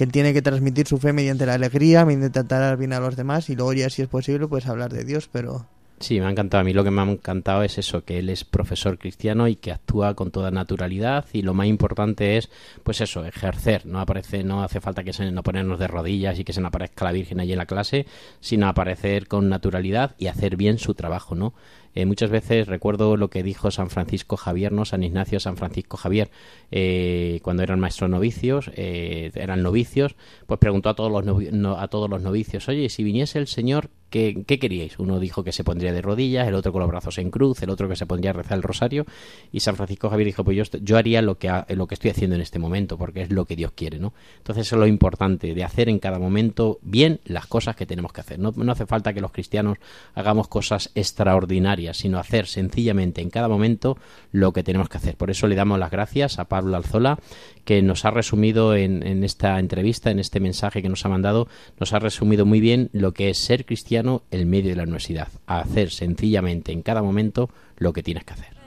que 0.00 0.04
él 0.04 0.12
tiene 0.12 0.32
que 0.32 0.40
transmitir 0.40 0.86
su 0.86 0.96
fe 0.96 1.12
mediante 1.12 1.44
la 1.44 1.52
alegría, 1.52 2.06
mediante 2.06 2.30
tratar 2.30 2.78
bien 2.78 2.92
a 2.92 3.00
los 3.00 3.16
demás 3.16 3.50
y 3.50 3.54
luego 3.54 3.74
ya 3.74 3.90
si 3.90 4.00
es 4.00 4.08
posible 4.08 4.46
pues 4.46 4.66
hablar 4.66 4.92
de 4.92 5.04
Dios, 5.04 5.28
pero... 5.30 5.66
Sí, 6.02 6.18
me 6.18 6.26
ha 6.26 6.30
encantado. 6.30 6.62
A 6.62 6.64
mí 6.64 6.72
lo 6.72 6.82
que 6.82 6.90
me 6.90 7.02
ha 7.02 7.04
encantado 7.04 7.62
es 7.62 7.76
eso, 7.76 8.06
que 8.06 8.18
él 8.18 8.30
es 8.30 8.42
profesor 8.44 8.98
cristiano 8.98 9.48
y 9.48 9.56
que 9.56 9.70
actúa 9.70 10.14
con 10.14 10.30
toda 10.30 10.50
naturalidad 10.50 11.26
y 11.34 11.42
lo 11.42 11.52
más 11.52 11.66
importante 11.66 12.38
es, 12.38 12.48
pues 12.82 13.02
eso, 13.02 13.22
ejercer. 13.26 13.84
No 13.84 14.00
aparece, 14.00 14.42
no 14.42 14.62
hace 14.62 14.80
falta 14.80 15.04
que 15.04 15.12
se 15.12 15.30
no 15.30 15.42
ponernos 15.42 15.78
de 15.78 15.88
rodillas 15.88 16.38
y 16.38 16.44
que 16.44 16.54
se 16.54 16.62
nos 16.62 16.68
aparezca 16.68 17.04
la 17.04 17.12
Virgen 17.12 17.38
allí 17.38 17.52
en 17.52 17.58
la 17.58 17.66
clase, 17.66 18.06
sino 18.40 18.66
aparecer 18.66 19.28
con 19.28 19.50
naturalidad 19.50 20.16
y 20.16 20.28
hacer 20.28 20.56
bien 20.56 20.78
su 20.78 20.94
trabajo, 20.94 21.34
¿no? 21.34 21.52
Eh, 21.94 22.06
muchas 22.06 22.30
veces 22.30 22.66
recuerdo 22.66 23.18
lo 23.18 23.28
que 23.28 23.42
dijo 23.42 23.70
San 23.70 23.90
Francisco 23.90 24.38
Javier, 24.38 24.72
no 24.72 24.86
San 24.86 25.02
Ignacio, 25.02 25.38
San 25.38 25.58
Francisco 25.58 25.98
Javier, 25.98 26.30
eh, 26.70 27.40
cuando 27.42 27.62
eran 27.62 27.80
maestros 27.80 28.08
novicios, 28.08 28.70
eh, 28.74 29.32
eran 29.34 29.62
novicios, 29.62 30.16
pues 30.46 30.60
preguntó 30.60 30.88
a 30.88 30.94
todos 30.94 31.10
los, 31.10 31.78
a 31.78 31.88
todos 31.88 32.08
los 32.08 32.22
novicios, 32.22 32.68
oye, 32.68 32.88
si 32.88 33.02
viniese 33.02 33.38
el 33.38 33.48
Señor, 33.48 33.90
¿qué, 34.10 34.44
queríais? 34.44 34.98
Uno 34.98 35.18
dijo 35.18 35.44
que 35.44 35.52
se 35.52 35.64
pondría 35.64 35.92
de 35.92 36.02
rodillas, 36.02 36.46
el 36.46 36.54
otro 36.54 36.72
con 36.72 36.80
los 36.80 36.90
brazos 36.90 37.18
en 37.18 37.30
cruz, 37.30 37.62
el 37.62 37.70
otro 37.70 37.88
que 37.88 37.96
se 37.96 38.06
pondría 38.06 38.30
a 38.30 38.34
rezar 38.34 38.58
el 38.58 38.62
rosario, 38.62 39.06
y 39.52 39.60
San 39.60 39.76
Francisco 39.76 40.10
Javier 40.10 40.26
dijo, 40.26 40.44
pues 40.44 40.56
yo, 40.56 40.78
yo 40.82 40.98
haría 40.98 41.22
lo 41.22 41.38
que, 41.38 41.50
lo 41.68 41.86
que 41.86 41.94
estoy 41.94 42.10
haciendo 42.10 42.36
en 42.36 42.42
este 42.42 42.58
momento, 42.58 42.98
porque 42.98 43.22
es 43.22 43.30
lo 43.30 43.44
que 43.44 43.56
Dios 43.56 43.72
quiere, 43.72 43.98
¿no? 43.98 44.12
Entonces 44.38 44.66
eso 44.66 44.76
es 44.76 44.80
lo 44.80 44.86
importante, 44.86 45.54
de 45.54 45.64
hacer 45.64 45.88
en 45.88 45.98
cada 45.98 46.18
momento 46.18 46.78
bien 46.82 47.20
las 47.24 47.46
cosas 47.46 47.76
que 47.76 47.86
tenemos 47.86 48.12
que 48.12 48.20
hacer. 48.20 48.38
No, 48.38 48.52
no 48.54 48.72
hace 48.72 48.86
falta 48.86 49.12
que 49.12 49.20
los 49.20 49.32
cristianos 49.32 49.78
hagamos 50.14 50.48
cosas 50.48 50.90
extraordinarias, 50.94 51.96
sino 51.96 52.18
hacer 52.18 52.46
sencillamente 52.46 53.22
en 53.22 53.30
cada 53.30 53.48
momento 53.48 53.96
lo 54.32 54.52
que 54.52 54.62
tenemos 54.62 54.88
que 54.88 54.98
hacer. 54.98 55.16
Por 55.16 55.30
eso 55.30 55.46
le 55.46 55.54
damos 55.54 55.78
las 55.78 55.90
gracias 55.90 56.38
a 56.38 56.46
Pablo 56.46 56.76
Alzola, 56.76 57.18
que 57.64 57.82
nos 57.82 58.04
ha 58.04 58.10
resumido 58.10 58.74
en, 58.74 59.06
en 59.06 59.22
esta 59.22 59.58
entrevista, 59.58 60.10
en 60.10 60.18
este 60.18 60.40
mensaje 60.40 60.82
que 60.82 60.88
nos 60.88 61.04
ha 61.04 61.08
mandado, 61.08 61.46
nos 61.78 61.92
ha 61.92 62.00
resumido 62.00 62.44
muy 62.44 62.60
bien 62.60 62.90
lo 62.92 63.12
que 63.12 63.30
es 63.30 63.38
ser 63.38 63.64
cristiano 63.64 63.99
en 64.30 64.50
medio 64.50 64.70
de 64.70 64.76
la 64.76 64.82
universidad, 64.84 65.28
hacer 65.46 65.90
sencillamente 65.90 66.72
en 66.72 66.82
cada 66.82 67.02
momento 67.02 67.50
lo 67.76 67.92
que 67.92 68.02
tienes 68.02 68.24
que 68.24 68.32
hacer. 68.32 68.60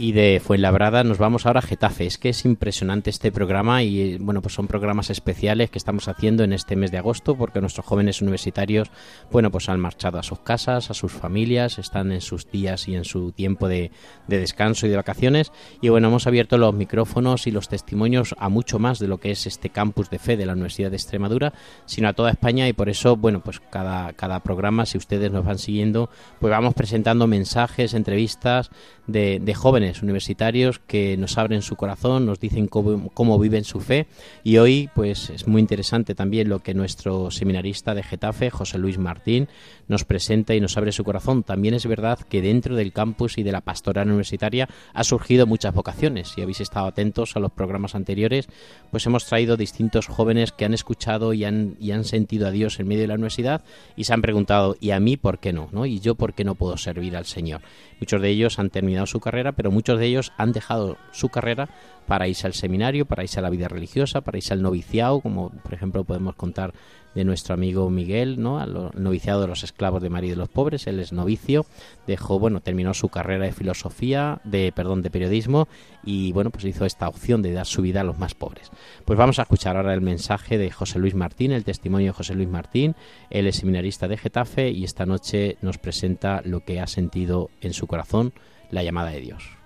Y 0.00 0.12
de 0.12 0.38
Fuenlabrada 0.38 1.02
nos 1.02 1.18
vamos 1.18 1.44
ahora 1.44 1.58
a 1.58 1.62
Getafe. 1.62 2.06
Es 2.06 2.18
que 2.18 2.28
es 2.28 2.44
impresionante 2.44 3.10
este 3.10 3.32
programa 3.32 3.82
y 3.82 4.16
bueno, 4.18 4.40
pues 4.40 4.54
son 4.54 4.68
programas 4.68 5.10
especiales 5.10 5.70
que 5.70 5.78
estamos 5.78 6.06
haciendo 6.06 6.44
en 6.44 6.52
este 6.52 6.76
mes 6.76 6.92
de 6.92 6.98
agosto 6.98 7.34
porque 7.34 7.60
nuestros 7.60 7.84
jóvenes 7.84 8.22
universitarios, 8.22 8.92
bueno, 9.32 9.50
pues 9.50 9.68
han 9.68 9.80
marchado 9.80 10.20
a 10.20 10.22
sus 10.22 10.38
casas, 10.38 10.92
a 10.92 10.94
sus 10.94 11.10
familias, 11.10 11.80
están 11.80 12.12
en 12.12 12.20
sus 12.20 12.48
días 12.48 12.86
y 12.86 12.94
en 12.94 13.04
su 13.04 13.32
tiempo 13.32 13.66
de, 13.66 13.90
descanso 14.28 14.86
y 14.86 14.90
de 14.90 14.94
vacaciones. 14.94 15.50
Y 15.80 15.88
bueno, 15.88 16.06
hemos 16.06 16.28
abierto 16.28 16.58
los 16.58 16.72
micrófonos 16.74 17.48
y 17.48 17.50
los 17.50 17.68
testimonios 17.68 18.36
a 18.38 18.48
mucho 18.48 18.78
más 18.78 19.00
de 19.00 19.08
lo 19.08 19.18
que 19.18 19.32
es 19.32 19.48
este 19.48 19.70
campus 19.70 20.10
de 20.10 20.20
fe 20.20 20.36
de 20.36 20.46
la 20.46 20.52
Universidad 20.52 20.90
de 20.90 20.96
Extremadura, 20.96 21.54
sino 21.86 22.06
a 22.06 22.12
toda 22.12 22.30
España 22.30 22.68
y 22.68 22.72
por 22.72 22.88
eso, 22.88 23.16
bueno, 23.16 23.40
pues 23.40 23.58
cada, 23.58 24.12
cada 24.12 24.44
programa, 24.44 24.86
si 24.86 24.96
ustedes 24.96 25.32
nos 25.32 25.44
van 25.44 25.58
siguiendo, 25.58 26.08
pues 26.38 26.52
vamos 26.52 26.74
presentando 26.74 27.26
mensajes, 27.26 27.94
entrevistas 27.94 28.70
de, 29.08 29.40
de 29.40 29.54
jóvenes 29.54 29.87
universitarios 30.02 30.78
que 30.78 31.16
nos 31.16 31.38
abren 31.38 31.62
su 31.62 31.76
corazón, 31.76 32.26
nos 32.26 32.40
dicen 32.40 32.66
cómo, 32.66 33.38
viven 33.38 33.64
su 33.64 33.80
fe 33.80 34.06
y 34.44 34.58
hoy 34.58 34.90
pues 34.94 35.30
es 35.30 35.46
muy 35.46 35.60
interesante 35.60 36.14
también 36.14 36.48
lo 36.48 36.60
que 36.60 36.74
nuestro 36.74 37.30
seminarista 37.30 37.94
de 37.94 38.02
Getafe, 38.02 38.50
José 38.50 38.78
Luis 38.78 38.98
Martín, 38.98 39.48
nos 39.88 40.04
presenta 40.04 40.54
y 40.54 40.60
nos 40.60 40.76
abre 40.76 40.92
su 40.92 41.04
corazón. 41.04 41.42
También 41.42 41.74
es 41.74 41.86
verdad 41.86 42.18
que 42.18 42.42
dentro 42.42 42.76
del 42.76 42.92
campus 42.92 43.38
y 43.38 43.42
de 43.42 43.52
la 43.52 43.60
pastoral 43.60 44.08
universitaria 44.08 44.68
ha 44.92 45.04
surgido 45.04 45.46
muchas 45.46 45.74
vocaciones. 45.74 46.28
Si 46.28 46.42
habéis 46.42 46.60
estado 46.60 46.86
atentos 46.86 47.36
a 47.36 47.40
los 47.40 47.52
programas 47.52 47.94
anteriores, 47.94 48.48
pues 48.90 49.06
hemos 49.06 49.26
traído 49.26 49.56
distintos 49.56 50.06
jóvenes 50.06 50.52
que 50.52 50.64
han 50.64 50.74
escuchado 50.74 51.32
y 51.32 51.44
han, 51.44 51.76
y 51.80 51.92
han 51.92 52.04
sentido 52.04 52.46
a 52.46 52.50
Dios 52.50 52.78
en 52.80 52.88
medio 52.88 53.02
de 53.02 53.08
la 53.08 53.14
universidad 53.14 53.62
y 53.96 54.04
se 54.04 54.12
han 54.12 54.22
preguntado, 54.22 54.76
¿y 54.80 54.90
a 54.90 55.00
mí 55.00 55.16
por 55.16 55.38
qué 55.38 55.52
no? 55.52 55.68
¿no? 55.72 55.86
¿Y 55.86 56.00
yo 56.00 56.14
por 56.14 56.34
qué 56.34 56.44
no 56.44 56.54
puedo 56.54 56.76
servir 56.76 57.16
al 57.16 57.24
Señor? 57.24 57.62
Muchos 58.00 58.22
de 58.22 58.28
ellos 58.28 58.58
han 58.58 58.70
terminado 58.70 59.06
su 59.06 59.20
carrera, 59.20 59.52
pero 59.52 59.70
muchos 59.70 59.98
de 59.98 60.06
ellos 60.06 60.32
han 60.36 60.52
dejado 60.52 60.96
su 61.12 61.28
carrera 61.28 61.68
para 62.08 62.26
irse 62.26 62.46
al 62.46 62.54
seminario, 62.54 63.04
para 63.04 63.22
irse 63.22 63.38
a 63.38 63.42
la 63.42 63.50
vida 63.50 63.68
religiosa, 63.68 64.22
para 64.22 64.38
irse 64.38 64.54
al 64.54 64.62
noviciado, 64.62 65.20
como 65.20 65.50
por 65.50 65.74
ejemplo 65.74 66.04
podemos 66.04 66.34
contar 66.34 66.72
de 67.14 67.24
nuestro 67.24 67.52
amigo 67.52 67.90
Miguel, 67.90 68.40
¿no? 68.40 68.58
Al 68.58 68.92
noviciado 68.94 69.42
de 69.42 69.46
los 69.46 69.62
esclavos 69.62 70.02
de 70.02 70.08
María 70.08 70.30
de 70.30 70.36
los 70.36 70.48
Pobres, 70.48 70.86
él 70.86 71.00
es 71.00 71.12
novicio, 71.12 71.66
dejó, 72.06 72.38
bueno, 72.38 72.60
terminó 72.60 72.94
su 72.94 73.10
carrera 73.10 73.44
de 73.44 73.52
filosofía, 73.52 74.40
de 74.44 74.72
perdón, 74.74 75.02
de 75.02 75.10
periodismo 75.10 75.68
y 76.02 76.32
bueno, 76.32 76.50
pues 76.50 76.64
hizo 76.64 76.86
esta 76.86 77.08
opción 77.08 77.42
de 77.42 77.52
dar 77.52 77.66
su 77.66 77.82
vida 77.82 78.00
a 78.00 78.04
los 78.04 78.18
más 78.18 78.34
pobres. 78.34 78.70
Pues 79.04 79.18
vamos 79.18 79.38
a 79.38 79.42
escuchar 79.42 79.76
ahora 79.76 79.92
el 79.92 80.00
mensaje 80.00 80.56
de 80.56 80.70
José 80.70 80.98
Luis 80.98 81.14
Martín, 81.14 81.52
el 81.52 81.64
testimonio 81.64 82.06
de 82.06 82.12
José 82.12 82.34
Luis 82.34 82.48
Martín, 82.48 82.94
él 83.28 83.46
es 83.46 83.56
seminarista 83.56 84.08
de 84.08 84.16
Getafe 84.16 84.70
y 84.70 84.84
esta 84.84 85.04
noche 85.04 85.58
nos 85.60 85.76
presenta 85.76 86.40
lo 86.42 86.64
que 86.64 86.80
ha 86.80 86.86
sentido 86.86 87.50
en 87.60 87.74
su 87.74 87.86
corazón 87.86 88.32
la 88.70 88.82
llamada 88.82 89.10
de 89.10 89.20
Dios. 89.20 89.57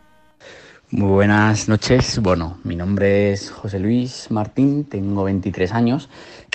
Muy 0.95 1.09
buenas 1.09 1.71
noches. 1.71 2.19
Bueno, 2.19 2.59
mi 2.65 2.77
nombre 2.77 3.33
es 3.33 3.51
José 3.51 3.79
Luis 3.79 4.31
Martín, 4.31 4.85
tengo 4.85 5.25
23 5.25 5.73
años 5.73 6.11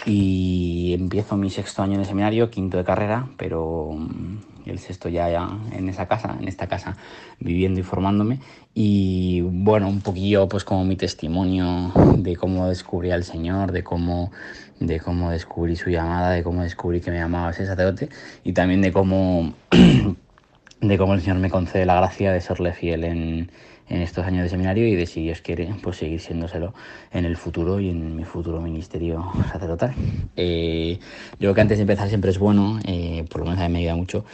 y 0.06 0.93
empiezo 0.93 1.38
mi 1.38 1.50
sexto 1.50 1.82
año 1.82 1.97
de 1.97 2.06
seminario, 2.06 2.52
quinto 2.52 2.78
de 2.78 2.84
carrera, 2.84 3.30
pero 3.36 3.93
mm, 3.97 4.69
el 4.69 4.78
sexto 4.78 5.10
ya, 5.10 5.50
en 5.71 5.89
esa 5.89 6.08
casa, 6.08 6.38
en 6.39 6.47
esta 6.47 6.67
casa, 6.67 6.97
viviendo 7.39 7.80
y 7.80 7.84
formándome. 7.84 8.39
Y 8.76 9.41
bueno, 9.41 9.89
un 9.89 10.02
poquillo 10.02 10.47
pues 10.47 10.63
como 10.63 10.86
mi 10.86 10.97
testimonio 10.97 11.91
de 12.15 12.36
cómo 12.36 12.67
descubrí 12.67 13.10
al 13.10 13.23
Señor, 13.23 13.71
de 13.71 13.84
cómo, 13.84 14.32
de 14.80 15.00
cómo 15.00 15.32
descubrí 15.32 15.76
su 15.76 15.89
llamada, 15.89 16.30
de 16.30 16.43
cómo 16.43 16.62
descubrí 16.62 17.02
que 17.02 17.10
me 17.10 17.17
llamaba 17.17 17.50
ese 17.50 17.65
sacerdote 17.65 18.10
y 18.43 18.54
también 18.54 18.84
de 18.84 18.93
cómo, 18.93 19.56
de 20.82 20.97
cómo 21.00 21.15
el 21.15 21.21
Señor 21.21 21.39
me 21.39 21.50
concede 21.50 21.88
la 21.88 21.95
gracia 21.95 22.32
de 22.32 22.39
serle 22.39 22.73
fiel 22.73 23.04
en, 23.04 23.50
en 23.89 24.02
estos 24.02 24.26
años 24.26 24.43
de 24.43 24.50
seminario 24.50 24.88
y 24.88 24.95
de 24.95 25.06
si 25.06 25.21
Dios 25.23 25.41
quiere 25.41 25.73
pues 25.82 25.97
seguir 25.97 26.19
siéndoselo 26.19 26.73
en 27.12 27.26
el 27.26 27.38
futuro 27.38 27.80
y 27.80 27.89
en 27.89 28.15
mi 28.15 28.23
futuro 28.23 28.62
ministerio 28.62 29.32
sacerdotal. 29.52 29.93
Eh, 30.36 31.00
yo 31.34 31.38
creo 31.38 31.54
que 31.54 31.62
antes 31.62 31.78
de 31.78 31.84
empezar 31.84 32.08
siempre 32.08 32.32
es 32.32 32.39
bueno, 32.39 32.80
eh, 32.86 33.26
por 33.30 33.41
lo 33.41 33.47
menos 33.47 33.62
a 33.62 33.67
mí 33.67 33.73
me 33.73 33.80
ayuda 33.80 33.95
mucho, 33.95 34.26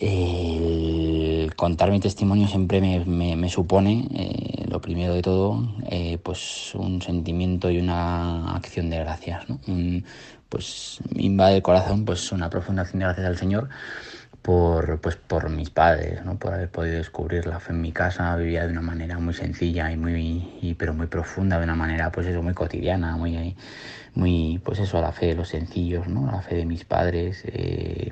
el 0.00 1.54
contar 1.56 1.90
mi 1.90 2.00
testimonio 2.00 2.48
siempre 2.48 2.80
me, 2.80 3.04
me, 3.04 3.36
me 3.36 3.50
supone, 3.50 4.08
eh, 4.14 4.64
lo 4.66 4.80
primero 4.80 5.14
de 5.14 5.20
todo, 5.20 5.62
eh, 5.90 6.18
pues 6.22 6.74
un 6.74 7.02
sentimiento 7.02 7.70
y 7.70 7.78
una 7.78 8.54
acción 8.54 8.88
de 8.88 8.98
gracias. 8.98 9.46
¿no? 9.48 9.60
Un, 9.66 10.04
pues 10.48 10.98
invade 11.14 11.56
el 11.56 11.62
corazón 11.62 12.04
pues 12.04 12.32
una 12.32 12.50
profunda 12.50 12.82
acción 12.82 13.00
de 13.00 13.04
gracias 13.04 13.26
al 13.26 13.36
Señor 13.36 13.68
por, 14.42 15.00
pues, 15.00 15.16
por 15.16 15.50
mis 15.50 15.70
padres, 15.70 16.24
¿no? 16.24 16.38
por 16.38 16.54
haber 16.54 16.70
podido 16.70 16.96
descubrir 16.96 17.46
la 17.46 17.60
fe 17.60 17.72
en 17.72 17.80
mi 17.80 17.92
casa, 17.92 18.34
vivía 18.36 18.66
de 18.66 18.72
una 18.72 18.80
manera 18.80 19.18
muy 19.18 19.34
sencilla 19.34 19.90
y 19.92 19.96
muy, 19.96 20.74
pero 20.78 20.94
muy 20.94 21.06
profunda, 21.06 21.58
de 21.58 21.64
una 21.64 21.74
manera 21.74 22.10
pues 22.10 22.26
eso, 22.26 22.42
muy 22.42 22.54
cotidiana, 22.54 23.16
muy, 23.16 23.56
muy 24.14 24.60
pues 24.64 24.78
eso, 24.78 25.00
la 25.00 25.12
fe 25.12 25.26
de 25.26 25.34
los 25.34 25.48
sencillos, 25.48 26.08
¿no? 26.08 26.30
la 26.30 26.40
fe 26.42 26.56
de 26.56 26.64
mis 26.64 26.84
padres. 26.84 27.42
Eh, 27.46 28.10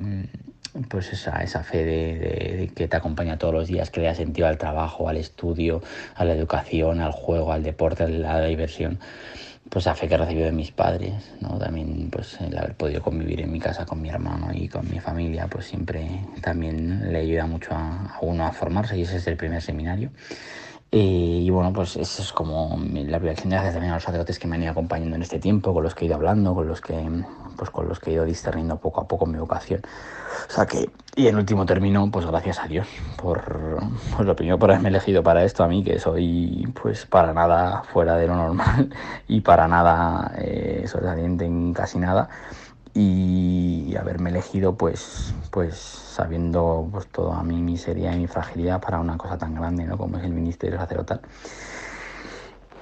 pues 0.88 1.12
esa, 1.12 1.43
esa 1.43 1.64
fe 1.64 1.79
de, 1.79 2.19
de, 2.19 2.57
de, 2.57 2.69
que 2.69 2.87
te 2.87 2.97
acompaña 2.97 3.38
todos 3.38 3.55
los 3.55 3.69
días, 3.69 3.91
que 3.91 4.01
le 4.01 4.07
da 4.07 4.14
sentido 4.14 4.47
al 4.47 4.59
trabajo, 4.59 5.09
al 5.09 5.17
estudio, 5.17 5.83
a 6.14 6.25
la 6.25 6.35
educación, 6.35 7.01
al 7.01 7.11
juego, 7.12 7.53
al 7.53 7.62
deporte, 7.62 8.05
a 8.05 8.09
la 8.09 8.41
diversión, 8.43 9.01
pues 9.71 9.85
esa 9.85 9.95
fe 9.95 10.09
que 10.09 10.15
he 10.15 10.19
recibido 10.19 10.47
de 10.47 10.53
mis 10.53 10.71
padres, 10.71 11.15
¿no? 11.41 11.59
También 11.59 12.09
pues 12.11 12.41
el 12.41 12.57
haber 12.57 12.75
podido 12.75 13.03
convivir 13.03 13.41
en 13.41 13.53
mi 13.53 13.61
casa 13.61 13.85
con 13.85 14.01
mi 14.01 14.09
hermano 14.09 14.49
y 14.53 14.69
con 14.69 14.89
mi 14.91 14.99
familia, 15.01 15.47
pues 15.49 15.67
siempre 15.67 16.09
también 16.41 17.13
le 17.13 17.19
ayuda 17.19 17.47
mucho 17.47 17.73
a, 17.73 18.15
a 18.15 18.19
uno 18.23 18.45
a 18.47 18.53
formarse 18.53 18.97
y 18.97 19.03
ese 19.03 19.17
es 19.17 19.27
el 19.27 19.37
primer 19.37 19.61
seminario. 19.63 20.11
Eh, 20.91 21.41
y 21.43 21.51
bueno, 21.51 21.73
pues 21.73 21.97
eso 21.97 22.23
es 22.23 22.33
como 22.33 22.79
la 22.93 23.19
vibración 23.19 23.51
de 23.51 23.57
gracias 23.57 23.75
también 23.75 23.93
a 23.93 23.97
los 23.97 24.05
sacerdotes 24.05 24.39
que 24.39 24.47
me 24.47 24.57
han 24.57 24.63
ido 24.63 24.73
acompañando 24.73 25.17
en 25.17 25.23
este 25.23 25.39
tiempo, 25.39 25.75
con 25.75 25.83
los 25.83 25.95
que 25.95 26.05
he 26.05 26.09
ido 26.09 26.17
hablando, 26.17 26.55
con 26.55 26.67
los 26.67 26.81
que, 26.81 26.95
pues 27.59 27.71
con 27.71 27.88
los 27.88 27.99
que 28.01 28.11
he 28.11 28.12
ido 28.14 28.25
discerniendo 28.25 28.77
poco 28.77 29.03
a 29.03 29.09
poco 29.09 29.27
mi 29.27 29.38
vocación. 29.38 29.83
O 30.49 30.53
sea 30.53 30.64
que, 30.64 30.90
y 31.16 31.27
en 31.27 31.37
último 31.37 31.66
término, 31.66 32.11
pues 32.11 32.25
gracias 32.25 32.61
a 32.61 32.68
Dios 32.68 32.87
por, 33.21 33.81
pues 34.16 34.27
lo 34.27 34.37
primero 34.37 34.59
por 34.59 34.71
haberme 34.71 34.88
elegido 34.88 35.23
para 35.23 35.44
esto, 35.44 35.64
a 35.64 35.68
mí 35.68 35.83
que 35.83 35.99
soy 35.99 36.73
pues 36.81 37.05
para 37.05 37.35
nada 37.35 37.83
fuera 37.83 38.16
de 38.16 38.29
lo 38.29 38.37
normal 38.37 38.90
y 39.29 39.40
para 39.40 39.68
nada 39.68 40.33
eh, 40.38 40.85
sobresaliente 40.87 41.44
en 41.44 41.75
casi 41.75 41.99
nada 41.99 42.29
y 42.94 43.94
haberme 43.97 44.31
elegido 44.31 44.75
pues 44.77 45.35
pues 45.51 45.77
sabiendo 45.77 46.88
pues 46.90 47.07
toda 47.09 47.42
mi 47.42 47.61
miseria 47.62 48.12
y 48.14 48.18
mi 48.18 48.27
fragilidad 48.27 48.81
para 48.81 48.99
una 48.99 49.16
cosa 49.16 49.37
tan 49.38 49.55
grande 49.55 49.85
¿no? 49.85 49.97
como 49.97 50.18
es 50.18 50.25
el 50.25 50.33
ministerio 50.33 50.79
sacerdotal 50.79 51.21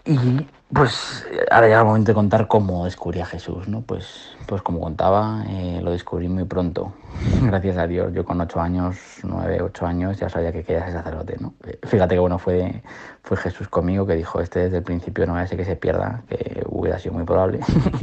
y 0.06 0.46
pues 0.72 1.26
ahora 1.50 1.68
llega 1.68 1.80
el 1.80 1.86
momento 1.86 2.10
de 2.10 2.14
contar 2.14 2.48
cómo 2.48 2.84
descubrí 2.84 3.20
a 3.20 3.26
Jesús, 3.26 3.68
¿no? 3.68 3.82
Pues, 3.82 4.36
pues 4.46 4.62
como 4.62 4.80
contaba, 4.80 5.44
eh, 5.48 5.80
lo 5.82 5.92
descubrí 5.92 6.28
muy 6.28 6.44
pronto. 6.44 6.92
Gracias 7.42 7.76
a 7.76 7.86
Dios, 7.86 8.12
yo 8.12 8.24
con 8.24 8.40
ocho 8.40 8.60
años, 8.60 8.96
nueve, 9.22 9.62
ocho 9.62 9.86
años, 9.86 10.18
ya 10.18 10.28
sabía 10.28 10.52
que 10.52 10.64
quería 10.64 10.84
ser 10.84 10.92
sacerdote, 10.92 11.36
¿no? 11.40 11.54
Fíjate 11.84 12.14
que 12.14 12.20
bueno 12.20 12.38
fue, 12.38 12.82
fue 13.22 13.36
Jesús 13.36 13.68
conmigo 13.68 14.06
que 14.06 14.14
dijo, 14.14 14.40
este 14.40 14.60
desde 14.60 14.78
el 14.78 14.82
principio 14.82 15.26
no 15.26 15.34
va 15.34 15.42
a 15.42 15.46
ser 15.46 15.58
que 15.58 15.64
se 15.64 15.76
pierda, 15.76 16.22
que 16.28 16.64
hubiera 16.68 16.98
sido 16.98 17.14
muy 17.14 17.24
probable. 17.24 17.60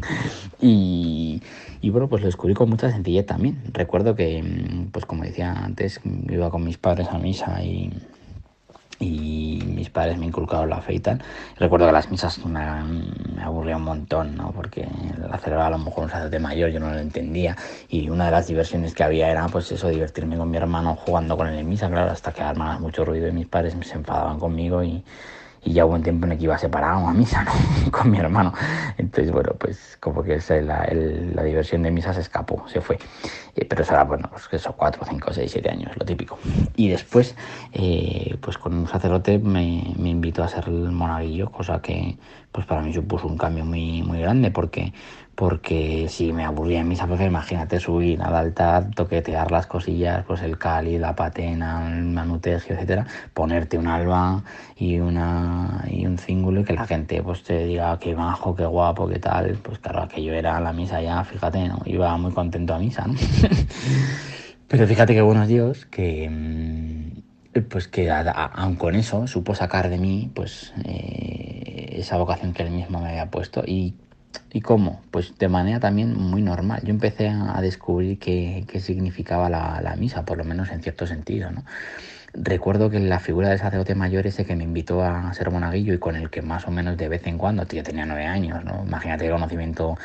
y, 0.62 1.42
y 1.82 1.90
bueno, 1.90 2.08
pues 2.08 2.22
lo 2.22 2.28
descubrí 2.28 2.54
con 2.54 2.70
mucha 2.70 2.90
sencillez 2.92 3.26
también. 3.26 3.62
Recuerdo 3.74 4.16
que, 4.16 4.88
pues 4.92 5.06
como 5.06 5.24
decía 5.24 5.52
antes, 5.52 6.00
iba 6.30 6.50
con 6.50 6.64
mis 6.64 6.78
padres 6.78 7.10
a 7.10 7.18
misa 7.18 7.62
y 7.62 7.92
y 9.04 9.64
mis 9.66 9.90
padres 9.90 10.18
me 10.18 10.26
inculcaron 10.26 10.70
la 10.70 10.82
fe 10.82 10.96
y 10.96 11.00
tal. 11.00 11.22
Recuerdo 11.58 11.88
que 11.88 11.92
las 11.92 12.10
misas 12.10 12.44
me, 12.46 12.60
me 13.36 13.44
aburría 13.44 13.78
un 13.78 13.84
montón, 13.84 14.36
¿no? 14.36 14.52
Porque 14.52 14.88
la 15.30 15.38
celebraba 15.38 15.68
a 15.68 15.72
lo 15.72 15.80
mejor 15.80 16.06
un 16.06 16.10
sacerdote 16.10 16.40
mayor, 16.40 16.70
yo 16.70 16.80
no 16.80 16.92
lo 16.92 17.00
entendía. 17.00 17.56
Y 17.90 18.10
una 18.10 18.26
de 18.26 18.32
las 18.32 18.48
diversiones 18.48 18.94
que 18.94 19.04
había 19.04 19.30
era, 19.30 19.48
pues 19.48 19.72
eso, 19.72 19.90
divertirme 19.90 20.38
con 20.38 20.50
mi 20.50 20.58
hermano 20.58 20.96
jugando 20.96 21.38
con 21.38 21.48
él 21.48 21.60
en 21.60 21.70
misa, 21.70 21.90
claro, 21.90 22.12
hasta 22.12 22.32
que 22.32 22.42
armaba 22.42 22.80
mucho 22.80 23.06
ruido 23.06 23.28
y 23.28 23.32
mis 23.32 23.48
padres 23.48 23.76
se 23.82 23.96
enfadaban 23.96 24.40
conmigo 24.40 24.84
y, 24.84 25.04
y 25.66 25.74
ya 25.74 25.86
hubo 25.86 25.96
un 25.96 26.04
tiempo 26.04 26.26
en 26.26 26.34
el 26.34 26.38
que 26.38 26.46
iba 26.46 26.58
separado 26.58 27.08
a 27.08 27.14
misa 27.14 27.44
¿no? 27.44 27.92
con 27.92 28.12
mi 28.12 28.18
hermano. 28.18 28.54
Entonces, 28.98 29.32
bueno, 29.32 29.54
pues 29.58 29.98
como 30.00 30.24
que 30.24 30.40
la, 30.62 31.44
diversión 31.44 31.84
de 31.84 31.92
misa 31.92 32.14
se 32.14 32.22
escapó, 32.22 32.68
se 32.68 32.82
fue. 32.82 32.98
Eh, 33.56 33.66
pero 33.66 33.84
eso 33.84 33.94
era, 33.94 34.04
bueno, 34.04 34.30
pues 34.30 34.48
que 34.48 34.56
eso, 34.58 34.74
cuatro, 34.74 35.06
cinco, 35.08 35.32
seis, 35.32 35.52
siete 35.52 35.70
años, 35.70 35.92
lo 35.98 36.06
típico. 36.06 36.38
Y 36.76 36.90
después, 36.90 37.36
eh, 37.72 38.38
pues 38.42 38.58
con 38.58 38.74
un 38.74 38.88
sacerdote 38.88 39.40
me, 39.40 39.94
me 39.98 40.10
invitó 40.10 40.44
a 40.44 40.48
ser 40.48 40.66
el 40.68 40.92
monaguillo, 40.92 41.52
cosa 41.52 41.82
que 41.82 42.18
pues 42.54 42.66
para 42.66 42.82
mí 42.82 42.94
supuso 42.94 43.28
un 43.28 43.38
cambio 43.38 43.66
muy, 43.66 44.02
muy 44.04 44.20
grande 44.22 44.52
porque 44.52 44.94
porque 45.36 46.08
si 46.10 46.32
me 46.32 46.46
aburría 46.46 46.82
en 46.82 46.88
misa, 46.88 47.08
pues 47.08 47.20
imagínate 47.22 47.80
subir 47.80 48.22
al 48.22 48.36
altar, 48.36 48.92
toquetear 48.92 49.52
las 49.52 49.66
cosillas, 49.66 50.24
pues 50.28 50.44
el 50.44 50.60
cáliz, 50.60 51.00
la 51.00 51.16
patena, 51.16 51.92
el 51.92 52.04
manutegio, 52.04 52.76
etcétera, 52.76 53.08
ponerte 53.34 53.80
un 53.80 53.88
alba 53.88 54.44
y 54.78 55.00
una 55.00 55.84
y 55.90 56.06
un 56.06 56.20
cíngulo 56.20 56.62
y 56.62 56.64
que 56.64 56.74
la 56.74 56.86
gente 56.86 57.24
pues 57.24 57.44
te 57.44 57.66
diga 57.66 57.98
qué 58.00 58.16
majo, 58.16 58.56
qué 58.56 58.66
guapo, 58.66 59.08
qué 59.08 59.18
tal, 59.18 59.58
pues 59.64 59.80
claro, 59.80 60.04
aquello 60.04 60.34
era 60.34 60.60
la 60.60 60.72
misa 60.72 61.02
ya, 61.02 61.24
fíjate, 61.24 61.68
¿no? 61.68 61.82
Iba 61.86 62.16
muy 62.18 62.32
contento 62.32 62.76
a 62.76 62.80
misa, 62.80 63.06
¿no? 63.08 63.16
Pero 64.68 64.88
fíjate 64.88 65.16
que 65.16 65.22
buenos 65.22 65.48
Dios, 65.48 65.86
que 65.88 66.30
pues 67.62 67.88
que 67.88 68.10
aun 68.10 68.76
con 68.76 68.96
eso 68.96 69.28
supo 69.28 69.54
sacar 69.54 69.90
de 69.90 69.98
mí 69.98 70.32
pues 70.34 70.74
eh, 70.86 71.96
esa 71.98 72.18
vocación 72.18 72.54
que 72.54 72.64
él 72.64 72.72
mismo 72.72 73.00
me 73.00 73.10
había 73.10 73.30
puesto 73.30 73.64
y 73.66 73.96
¿Y 74.52 74.62
cómo? 74.62 75.02
Pues 75.12 75.38
de 75.38 75.48
manera 75.48 75.80
también 75.80 76.16
muy 76.16 76.42
normal. 76.42 76.82
Yo 76.84 76.92
empecé 76.92 77.30
a 77.30 77.60
descubrir 77.62 78.20
qué, 78.20 78.66
qué 78.68 78.80
significaba 78.80 79.50
la, 79.50 79.82
la, 79.82 79.96
misa, 79.96 80.26
por 80.26 80.38
lo 80.38 80.44
menos 80.44 80.70
en 80.70 80.82
cierto 80.82 81.08
sentido, 81.08 81.52
¿no? 81.52 81.64
Recuerdo 82.36 82.90
que 82.90 83.00
la 83.00 83.20
figura 83.20 83.50
del 83.50 83.60
sacerdote 83.60 83.94
mayor 83.94 84.26
ese 84.26 84.44
que 84.44 84.56
me 84.56 84.64
invitó 84.64 85.04
a 85.04 85.32
ser 85.36 85.52
monaguillo 85.52 85.94
y 85.94 86.00
con 86.00 86.16
el 86.16 86.32
que 86.32 86.42
más 86.42 86.68
o 86.68 86.72
menos 86.72 86.98
de 86.98 87.08
vez 87.08 87.28
en 87.28 87.38
cuando, 87.38 87.64
yo 87.68 87.84
tenía 87.84 88.08
nueve 88.08 88.26
años, 88.26 88.66
¿no? 88.66 88.84
Imagínate 88.84 89.26
qué 89.26 89.32
conocimiento 89.32 89.98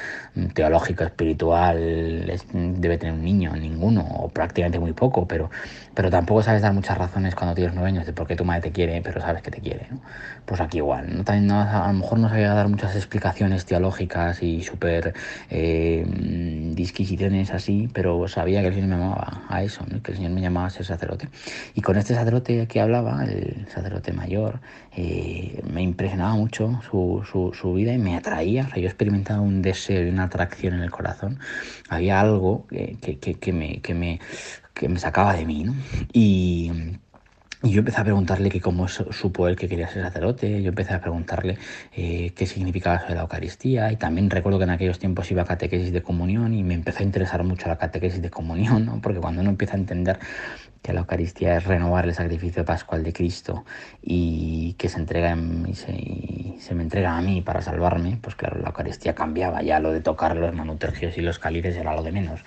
teológico, 0.52 1.04
espiritual 1.04 2.28
es, 2.28 2.44
debe 2.52 2.98
tener 2.98 3.14
un 3.14 3.24
niño, 3.24 3.56
ninguno, 3.56 4.02
o 4.02 4.28
prácticamente 4.28 4.78
muy 4.78 4.92
poco, 4.92 5.26
pero, 5.26 5.50
pero 5.94 6.10
tampoco 6.10 6.42
sabes 6.42 6.60
dar 6.60 6.74
muchas 6.74 6.98
razones 6.98 7.34
cuando 7.34 7.54
tienes 7.54 7.72
nueve 7.72 7.88
años 7.88 8.04
de 8.04 8.12
por 8.12 8.26
qué 8.26 8.36
tu 8.36 8.44
madre 8.44 8.60
te 8.60 8.72
quiere, 8.72 9.00
pero 9.00 9.22
sabes 9.22 9.40
que 9.42 9.50
te 9.50 9.60
quiere, 9.62 9.86
¿no? 9.90 10.00
Pues 10.44 10.60
aquí 10.60 10.78
igual, 10.78 11.16
¿no? 11.16 11.24
También 11.24 11.46
no, 11.46 11.62
a 11.62 11.86
lo 11.86 11.94
mejor 11.94 12.18
no 12.18 12.28
sabía 12.28 12.52
dar 12.52 12.68
muchas 12.68 12.94
explicaciones 12.94 13.64
teológicas 13.64 14.42
y 14.42 14.62
súper 14.62 15.14
eh, 15.48 16.04
disquisiciones 16.74 17.52
así, 17.52 17.88
pero 17.92 18.28
sabía 18.28 18.60
que 18.60 18.68
el 18.68 18.74
Señor 18.74 18.90
me 18.90 18.96
llamaba 18.96 19.42
a 19.48 19.62
eso, 19.62 19.84
¿no? 19.90 20.02
que 20.02 20.12
el 20.12 20.18
Señor 20.18 20.32
me 20.32 20.42
llamaba 20.42 20.66
a 20.66 20.70
ser 20.70 20.84
sacerdote. 20.84 21.28
Y 21.74 21.80
con 21.80 21.96
este 21.96 22.17
sacerdote 22.18 22.66
que 22.66 22.80
hablaba, 22.80 23.24
el 23.24 23.66
sacerdote 23.68 24.12
mayor, 24.12 24.60
eh, 24.96 25.62
me 25.70 25.82
impresionaba 25.82 26.34
mucho 26.34 26.80
su, 26.88 27.24
su, 27.30 27.52
su, 27.54 27.74
vida 27.74 27.92
y 27.92 27.98
me 27.98 28.16
atraía. 28.16 28.66
O 28.66 28.68
sea, 28.68 28.78
yo 28.78 28.88
experimentaba 28.88 29.40
un 29.40 29.62
deseo 29.62 30.06
y 30.06 30.10
una 30.10 30.24
atracción 30.24 30.74
en 30.74 30.82
el 30.82 30.90
corazón. 30.90 31.38
Había 31.88 32.20
algo 32.20 32.66
que, 32.66 32.98
que, 33.00 33.34
que, 33.34 33.52
me, 33.52 33.80
que, 33.80 33.94
me, 33.94 34.20
que 34.74 34.88
me 34.88 34.98
sacaba 34.98 35.34
de 35.34 35.46
mí, 35.46 35.64
¿no? 35.64 35.74
Y 36.12 36.72
y 37.62 37.70
yo 37.70 37.80
empecé 37.80 38.00
a 38.00 38.04
preguntarle 38.04 38.50
que 38.50 38.60
cómo 38.60 38.86
supo 38.86 39.48
él 39.48 39.56
que 39.56 39.68
quería 39.68 39.88
ser 39.88 40.04
sacerdote, 40.04 40.62
yo 40.62 40.68
empecé 40.68 40.94
a 40.94 41.00
preguntarle 41.00 41.58
eh, 41.92 42.32
qué 42.36 42.46
significaba 42.46 42.96
eso 42.96 43.08
de 43.08 43.16
la 43.16 43.22
Eucaristía 43.22 43.90
y 43.90 43.96
también 43.96 44.30
recuerdo 44.30 44.58
que 44.58 44.64
en 44.64 44.70
aquellos 44.70 45.00
tiempos 45.00 45.28
iba 45.32 45.42
a 45.42 45.44
catequesis 45.44 45.92
de 45.92 46.00
comunión 46.00 46.54
y 46.54 46.62
me 46.62 46.74
empezó 46.74 47.00
a 47.00 47.02
interesar 47.02 47.42
mucho 47.42 47.66
la 47.66 47.76
catequesis 47.76 48.22
de 48.22 48.30
comunión, 48.30 48.86
¿no? 48.86 49.00
porque 49.02 49.18
cuando 49.18 49.40
uno 49.40 49.50
empieza 49.50 49.74
a 49.74 49.78
entender 49.78 50.20
que 50.82 50.92
la 50.92 51.00
Eucaristía 51.00 51.56
es 51.56 51.64
renovar 51.64 52.06
el 52.06 52.14
sacrificio 52.14 52.64
pascual 52.64 53.02
de 53.02 53.12
Cristo 53.12 53.64
y 54.00 54.74
que 54.74 54.88
se 54.88 54.98
entrega 54.98 55.32
en, 55.32 55.66
y, 55.68 55.74
se, 55.74 56.74
me 56.74 56.84
entrega 56.84 57.16
a 57.16 57.20
mí 57.20 57.42
para 57.42 57.60
salvarme, 57.60 58.18
pues 58.22 58.36
claro, 58.36 58.60
la 58.60 58.68
Eucaristía 58.68 59.14
cambiaba, 59.14 59.62
ya 59.62 59.80
lo 59.80 59.90
de 59.90 60.00
tocar 60.00 60.36
los 60.36 60.54
manutergios 60.54 61.18
y 61.18 61.22
los 61.22 61.40
cálices 61.40 61.76
era 61.76 61.94
lo 61.94 62.04
de 62.04 62.12
menos. 62.12 62.40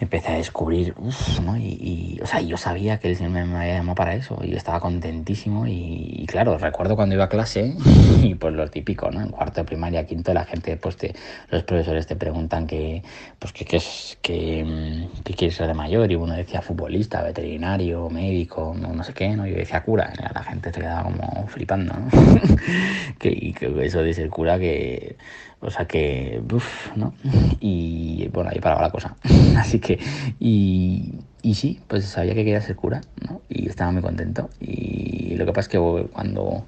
Empecé 0.00 0.32
a 0.32 0.36
descubrir, 0.36 0.94
uf, 0.98 1.40
¿no? 1.40 1.56
Y, 1.56 2.18
o 2.22 2.26
sea, 2.26 2.40
yo 2.40 2.56
sabía 2.56 2.98
que 2.98 3.14
Señor 3.14 3.32
me, 3.32 3.44
me 3.44 3.58
había 3.58 3.74
llamado 3.74 3.94
para 3.94 4.14
eso 4.14 4.38
y 4.42 4.54
estaba 4.54 4.80
contentísimo 4.80 5.66
y, 5.66 6.26
claro, 6.26 6.58
recuerdo 6.58 6.96
cuando 6.96 7.14
iba 7.14 7.24
a 7.24 7.28
clase 7.28 7.74
y 8.22 8.34
pues 8.34 8.54
lo 8.54 8.68
típico, 8.68 9.10
¿no? 9.10 9.22
En 9.22 9.28
cuarto 9.28 9.60
de 9.60 9.64
primaria, 9.66 10.04
quinto, 10.06 10.34
la 10.34 10.44
gente, 10.44 10.76
pues 10.76 10.96
te, 10.96 11.14
los 11.50 11.62
profesores 11.62 12.06
te 12.06 12.16
preguntan 12.16 12.66
que, 12.66 13.02
pues 13.38 13.52
que, 13.52 13.64
qué 13.64 13.76
es, 13.76 14.18
que, 14.20 14.64
mm, 14.64 15.22
que 15.22 15.34
quieres 15.34 15.56
ser 15.56 15.68
de 15.68 15.74
mayor 15.74 16.10
y 16.10 16.16
uno 16.16 16.34
decía 16.34 16.60
futbolista, 16.60 17.22
veterinario, 17.22 18.10
médico, 18.10 18.74
no, 18.76 18.92
no 18.92 19.04
sé 19.04 19.12
qué, 19.14 19.28
¿no? 19.36 19.46
Yo 19.46 19.56
decía 19.56 19.82
cura, 19.84 20.12
la 20.34 20.42
gente 20.42 20.72
se 20.72 20.80
quedaba 20.80 21.04
como 21.04 21.46
flipando, 21.46 21.94
¿no? 21.94 22.08
que, 23.18 23.28
y 23.30 23.52
que 23.52 23.72
eso 23.84 24.02
de 24.02 24.12
ser 24.12 24.28
cura 24.28 24.58
que 24.58 25.16
o 25.64 25.70
sea 25.70 25.86
que, 25.86 26.42
uff, 26.52 26.94
¿no? 26.96 27.14
Y 27.60 28.28
bueno, 28.32 28.50
ahí 28.52 28.60
paraba 28.60 28.82
la 28.82 28.90
cosa. 28.90 29.16
Así 29.56 29.78
que, 29.78 29.98
y, 30.38 31.14
y 31.42 31.54
sí, 31.54 31.80
pues 31.88 32.04
sabía 32.04 32.34
que 32.34 32.44
quería 32.44 32.60
ser 32.60 32.76
cura, 32.76 33.00
¿no? 33.28 33.40
Y 33.48 33.68
estaba 33.68 33.90
muy 33.90 34.02
contento. 34.02 34.50
Y 34.60 35.36
lo 35.36 35.46
que 35.46 35.52
pasa 35.52 35.66
es 35.66 35.68
que 35.68 36.08
cuando 36.12 36.66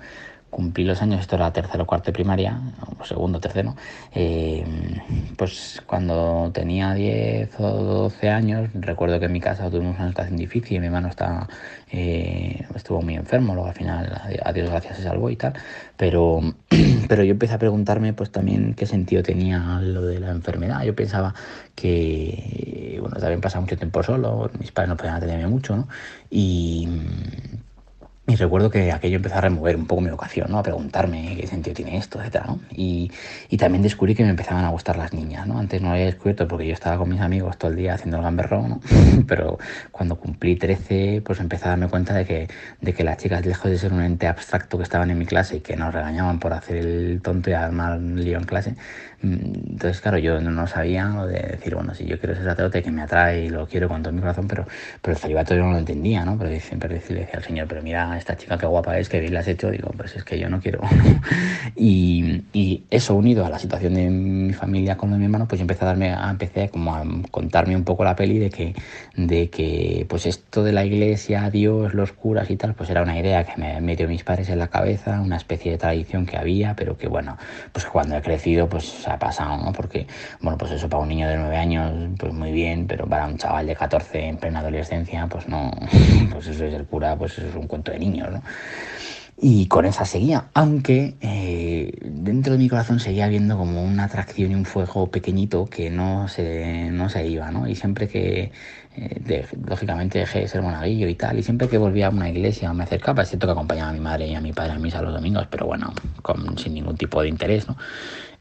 cumplí 0.51 0.85
los 0.85 1.03
años, 1.03 1.21
esto 1.21 1.37
era 1.37 1.53
tercero 1.53 1.85
o 1.85 1.87
cuarto 1.87 2.07
de 2.07 2.13
primaria, 2.13 2.61
o 2.99 3.05
segundo, 3.05 3.41
tercero, 3.41 3.75
eh, 4.15 4.65
pues 5.37 5.83
cuando 5.87 6.51
tenía 6.55 6.95
10 6.95 7.61
o 7.61 7.71
12 8.09 8.31
años, 8.31 8.71
recuerdo 8.75 9.19
que 9.19 9.27
en 9.27 9.33
mi 9.33 9.41
casa 9.41 9.71
tuvimos 9.71 9.99
una 9.99 10.09
situación 10.09 10.37
difícil, 10.37 10.81
mi 10.81 10.87
hermano 10.87 11.09
estaba, 11.09 11.49
eh, 11.91 12.65
estuvo 12.75 13.03
muy 13.03 13.17
enfermo, 13.17 13.55
luego 13.55 13.69
al 13.69 13.75
final, 13.75 14.11
a 14.43 14.53
Dios 14.53 14.71
gracias, 14.71 14.97
se 14.97 15.03
salvó 15.03 15.31
y 15.31 15.37
tal, 15.37 15.55
pero, 15.97 16.41
pero 17.09 17.25
yo 17.25 17.33
empecé 17.33 17.55
a 17.55 17.59
preguntarme 17.59 18.13
pues 18.13 18.31
también 18.31 18.75
qué 18.75 18.87
sentido 18.87 19.23
tenía 19.23 19.81
lo 19.83 20.03
de 20.03 20.21
la 20.21 20.31
enfermedad, 20.31 20.83
yo 20.85 20.95
pensaba 20.95 21.35
que, 21.75 22.97
bueno, 23.01 23.17
también 23.17 23.41
pasaba 23.41 23.63
mucho 23.63 23.77
tiempo 23.77 24.03
solo, 24.03 24.51
mis 24.59 24.73
padres 24.73 24.89
no 24.91 24.97
podían 24.97 25.17
atenderme 25.17 25.49
mucho, 25.49 25.77
¿no? 25.77 25.89
Y 26.31 26.89
y 28.29 28.35
recuerdo 28.35 28.71
que 28.71 28.91
aquello 28.91 29.17
empezó 29.17 29.37
a 29.37 29.41
remover 29.41 29.77
un 29.77 29.87
poco 29.87 30.01
mi 30.01 30.11
vocación, 30.11 30.51
¿no? 30.51 30.59
A 30.59 30.63
preguntarme 30.63 31.37
qué 31.41 31.47
sentido 31.47 31.75
tiene 31.75 31.97
esto, 31.97 32.19
etcétera, 32.19 32.47
¿no? 32.49 32.61
Y, 32.73 33.13
y 33.49 33.57
también 33.57 33.83
descubrí 33.83 34.17
que 34.17 34.25
me 34.25 34.31
empezaban 34.31 34.65
a 34.65 34.71
gustar 34.71 34.97
las 34.97 35.13
niñas, 35.13 35.47
¿no? 35.47 35.59
Antes 35.59 35.81
no 35.81 35.89
lo 35.89 35.95
había 35.95 36.07
descubierto 36.07 36.49
porque 36.49 36.67
yo 36.67 36.75
estaba 36.75 36.99
con 36.99 37.09
mis 37.09 37.21
amigos 37.21 37.57
todo 37.57 37.71
el 37.71 37.77
día 37.77 37.95
haciendo 37.95 38.17
el 38.17 38.25
gamberrón, 38.25 38.69
¿no? 38.69 38.81
Pero 39.29 39.59
cuando 39.93 40.17
cumplí 40.17 40.57
13, 40.57 41.23
pues 41.25 41.39
empecé 41.39 41.67
a 41.67 41.69
darme 41.71 41.89
cuenta 41.89 42.15
de 42.15 42.25
que, 42.25 42.49
de 42.81 42.93
que 42.95 43.05
las 43.05 43.17
chicas, 43.19 43.47
lejos 43.47 43.71
de 43.71 43.79
ser 43.79 43.93
un 43.93 44.03
ente 44.03 44.27
abstracto 44.27 44.77
que 44.77 44.83
estaban 44.83 45.09
en 45.11 45.19
mi 45.19 45.27
clase 45.27 45.59
y 45.59 45.61
que 45.61 45.77
nos 45.77 45.95
regañaban 45.95 46.41
por 46.41 46.53
hacer 46.53 46.79
el 46.79 47.21
tonto 47.23 47.51
y 47.51 47.53
armar 47.53 48.01
lío 48.01 48.39
en 48.39 48.45
clase, 48.45 48.75
entonces, 49.23 50.01
claro, 50.01 50.19
yo 50.19 50.41
no 50.41 50.67
sabía 50.67 51.07
lo 51.07 51.27
de 51.27 51.41
decir, 51.41 51.75
bueno, 51.75 51.95
si 51.95 52.05
yo 52.05 52.19
quiero 52.19 52.35
ser 52.35 52.45
sacerdote 52.45 52.83
que 52.83 52.91
me 52.91 53.03
atrae 53.03 53.47
y 53.47 53.49
lo 53.49 53.67
quiero 53.67 53.89
con 53.89 54.03
todo 54.03 54.13
mi 54.13 54.21
corazón, 54.21 54.47
pero, 54.47 54.67
pero 55.01 55.17
el 55.17 55.21
celibato 55.21 55.55
yo 55.55 55.63
no 55.63 55.73
lo 55.73 55.79
entendía, 55.79 56.25
¿no? 56.25 56.39
Pero 56.39 56.59
siempre 56.61 56.89
le 56.89 56.97
decía 56.97 57.29
al 57.35 57.43
Señor, 57.43 57.67
pero 57.67 57.83
mira, 57.83 58.17
esta 58.19 58.37
chica 58.37 58.59
qué 58.59 58.67
guapa 58.67 58.99
es, 58.99 59.09
que 59.09 59.21
bien 59.21 59.35
la 59.35 59.41
has 59.41 59.49
hecho, 59.49 59.71
digo, 59.71 59.91
pues 59.97 60.17
es 60.17 60.25
que 60.25 60.39
yo 60.39 60.49
no 60.49 60.61
quiero. 60.61 60.81
y, 61.77 62.43
y, 62.53 62.85
eso 62.91 63.15
unido 63.15 63.45
a 63.45 63.51
la 63.51 63.59
situación 63.59 63.95
de 63.95 64.09
mi 64.11 64.53
familia 64.53 64.97
con 64.97 65.17
mi 65.17 65.25
hermano, 65.25 65.49
pues 65.49 65.59
yo 65.59 65.63
empecé 65.63 65.85
a 65.85 65.89
darme, 65.89 66.13
a, 66.13 66.31
empecé 66.31 66.69
como 66.69 66.95
a 66.95 67.03
contarme 67.31 67.75
un 67.75 67.85
poco 67.85 68.05
la 68.05 68.15
peli 68.15 68.39
de 68.39 68.51
que, 68.51 68.75
de 69.17 69.49
que, 69.49 70.07
pues 70.09 70.27
esto 70.27 70.63
de 70.63 70.73
la 70.73 70.85
iglesia, 70.85 71.49
Dios, 71.51 71.95
los 71.95 72.13
curas 72.13 72.51
y 72.51 72.57
tal, 72.57 72.75
pues 72.75 72.91
era 72.91 73.03
una 73.03 73.19
idea 73.19 73.45
que 73.45 73.61
me 73.61 73.81
metió 73.81 74.09
mis 74.09 74.25
padres 74.25 74.51
en 74.51 74.59
la 74.59 74.69
cabeza, 74.69 75.21
una 75.21 75.37
especie 75.37 75.73
de 75.73 75.79
tradición 75.79 76.27
que 76.27 76.37
había, 76.37 76.75
pero 76.75 76.97
que 76.97 77.09
bueno, 77.09 77.37
pues 77.73 77.87
cuando 77.87 78.17
he 78.17 78.23
crecido, 78.23 78.69
pues 78.69 79.06
ha 79.11 79.19
pasado, 79.19 79.57
¿no? 79.57 79.73
Porque, 79.73 80.07
bueno, 80.41 80.59
pues 80.59 80.73
eso 80.73 80.89
para 80.89 81.03
un 81.03 81.09
niño 81.09 81.29
de 81.29 81.37
nueve 81.37 81.57
años, 81.57 81.93
pues 82.19 82.33
muy 82.33 82.53
bien, 82.53 82.87
pero 82.87 83.07
para 83.07 83.27
un 83.27 83.39
chaval 83.39 83.67
de 83.67 83.77
14 83.77 84.29
en 84.29 84.37
plena 84.37 84.61
adolescencia, 84.61 85.27
pues 85.27 85.49
no, 85.49 85.71
pues 86.33 86.47
eso 86.49 86.65
es 86.65 86.75
el 86.75 86.87
cura, 86.87 87.17
pues 87.17 87.39
eso 87.39 87.49
es 87.49 87.55
un 87.55 87.67
cuento 87.67 87.93
de 87.93 87.99
niños, 87.99 88.31
¿no? 88.33 88.43
Y 89.39 89.67
con 89.67 89.85
esa 89.85 90.07
seguía, 90.07 90.47
aunque 90.55 91.15
eh, 91.21 91.93
dentro 92.03 92.55
de 92.55 92.59
mi 92.59 92.71
corazón 92.71 93.01
seguía 93.01 93.29
viendo 93.29 93.59
como 93.59 93.85
una 93.85 94.05
atracción 94.05 94.51
y 94.51 94.55
un 94.55 94.65
fuego 94.65 95.11
pequeñito 95.11 95.67
que 95.67 95.91
no 95.91 96.27
se, 96.27 96.89
no 96.91 97.11
se 97.11 97.27
iba, 97.27 97.51
¿no? 97.51 97.69
Y 97.69 97.75
siempre 97.75 98.09
que, 98.09 98.51
eh, 98.97 99.21
de, 99.21 99.47
lógicamente 99.69 100.21
dejé 100.21 100.41
de 100.41 100.49
ser 100.49 100.63
monaguillo 100.63 101.07
y 101.07 101.17
tal, 101.17 101.39
y 101.39 101.43
siempre 101.43 101.69
que 101.69 101.77
volvía 101.77 102.07
a 102.07 102.11
una 102.11 102.31
iglesia 102.31 102.73
me 102.73 102.85
acercaba, 102.85 103.25
es 103.25 103.29
cierto 103.29 103.47
que 103.47 103.53
acompañaba 103.53 103.91
a 103.91 103.93
mi 103.93 104.01
madre 104.01 104.27
y 104.27 104.35
a 104.35 104.41
mi 104.41 104.55
padre 104.55 104.73
a 104.73 104.79
misa 104.79 105.03
los 105.03 105.13
domingos, 105.13 105.47
pero 105.51 105.67
bueno, 105.67 105.93
con, 106.23 106.57
sin 106.57 106.73
ningún 106.73 106.97
tipo 106.97 107.21
de 107.21 107.29
interés, 107.29 107.69
¿no? 107.69 107.77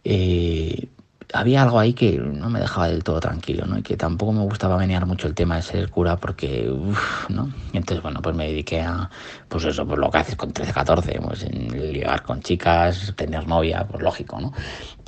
Eh, 0.05 0.87
había 1.33 1.63
algo 1.63 1.79
ahí 1.79 1.93
que 1.93 2.17
no 2.17 2.49
me 2.49 2.59
dejaba 2.59 2.87
del 2.87 3.03
todo 3.03 3.19
tranquilo, 3.19 3.65
¿no? 3.65 3.77
Y 3.77 3.81
que 3.81 3.97
tampoco 3.97 4.31
me 4.31 4.43
gustaba 4.43 4.77
menear 4.77 5.05
mucho 5.05 5.27
el 5.27 5.33
tema 5.33 5.55
de 5.55 5.63
ser 5.63 5.89
cura 5.89 6.17
porque, 6.17 6.69
uff, 6.69 7.29
¿no? 7.29 7.51
Entonces, 7.73 8.01
bueno, 8.01 8.21
pues 8.21 8.35
me 8.35 8.47
dediqué 8.47 8.81
a, 8.81 9.09
pues 9.49 9.65
eso, 9.65 9.85
pues 9.85 9.99
lo 9.99 10.09
que 10.11 10.17
haces 10.19 10.35
con 10.35 10.53
13, 10.53 10.71
14, 10.71 11.19
pues 11.21 11.43
en 11.43 12.03
con 12.25 12.41
chicas, 12.41 13.13
tener 13.15 13.47
novia, 13.47 13.85
pues 13.89 14.03
lógico, 14.03 14.39
¿no? 14.39 14.53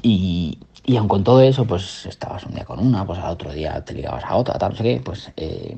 Y, 0.02 0.60
y 0.84 0.98
aun 0.98 1.08
con 1.08 1.24
todo 1.24 1.42
eso, 1.42 1.66
pues 1.66 2.06
estabas 2.06 2.44
un 2.46 2.56
día 2.56 2.66
con 2.66 2.80
una, 2.80 3.06
pues 3.06 3.20
al 3.20 3.32
otro 3.32 3.52
día 3.52 3.84
te 3.86 3.94
ligabas 3.94 4.24
a 4.26 4.36
otra, 4.36 4.58
tal, 4.58 4.72
no 4.72 4.78
sé 4.78 4.84
qué, 4.84 5.02
pues... 5.04 5.32
Eh, 5.38 5.76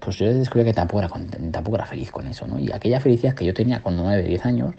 pues 0.00 0.16
yo 0.16 0.32
descubrí 0.32 0.64
que 0.64 0.72
tampoco 0.72 1.00
era, 1.00 1.08
tampoco 1.52 1.76
era 1.76 1.86
feliz 1.86 2.10
con 2.10 2.26
eso, 2.26 2.46
¿no? 2.46 2.58
Y 2.58 2.72
aquella 2.72 3.00
felicidad 3.00 3.34
que 3.34 3.44
yo 3.44 3.54
tenía 3.54 3.80
con 3.80 3.96
9, 3.96 4.22
10 4.22 4.46
años, 4.46 4.74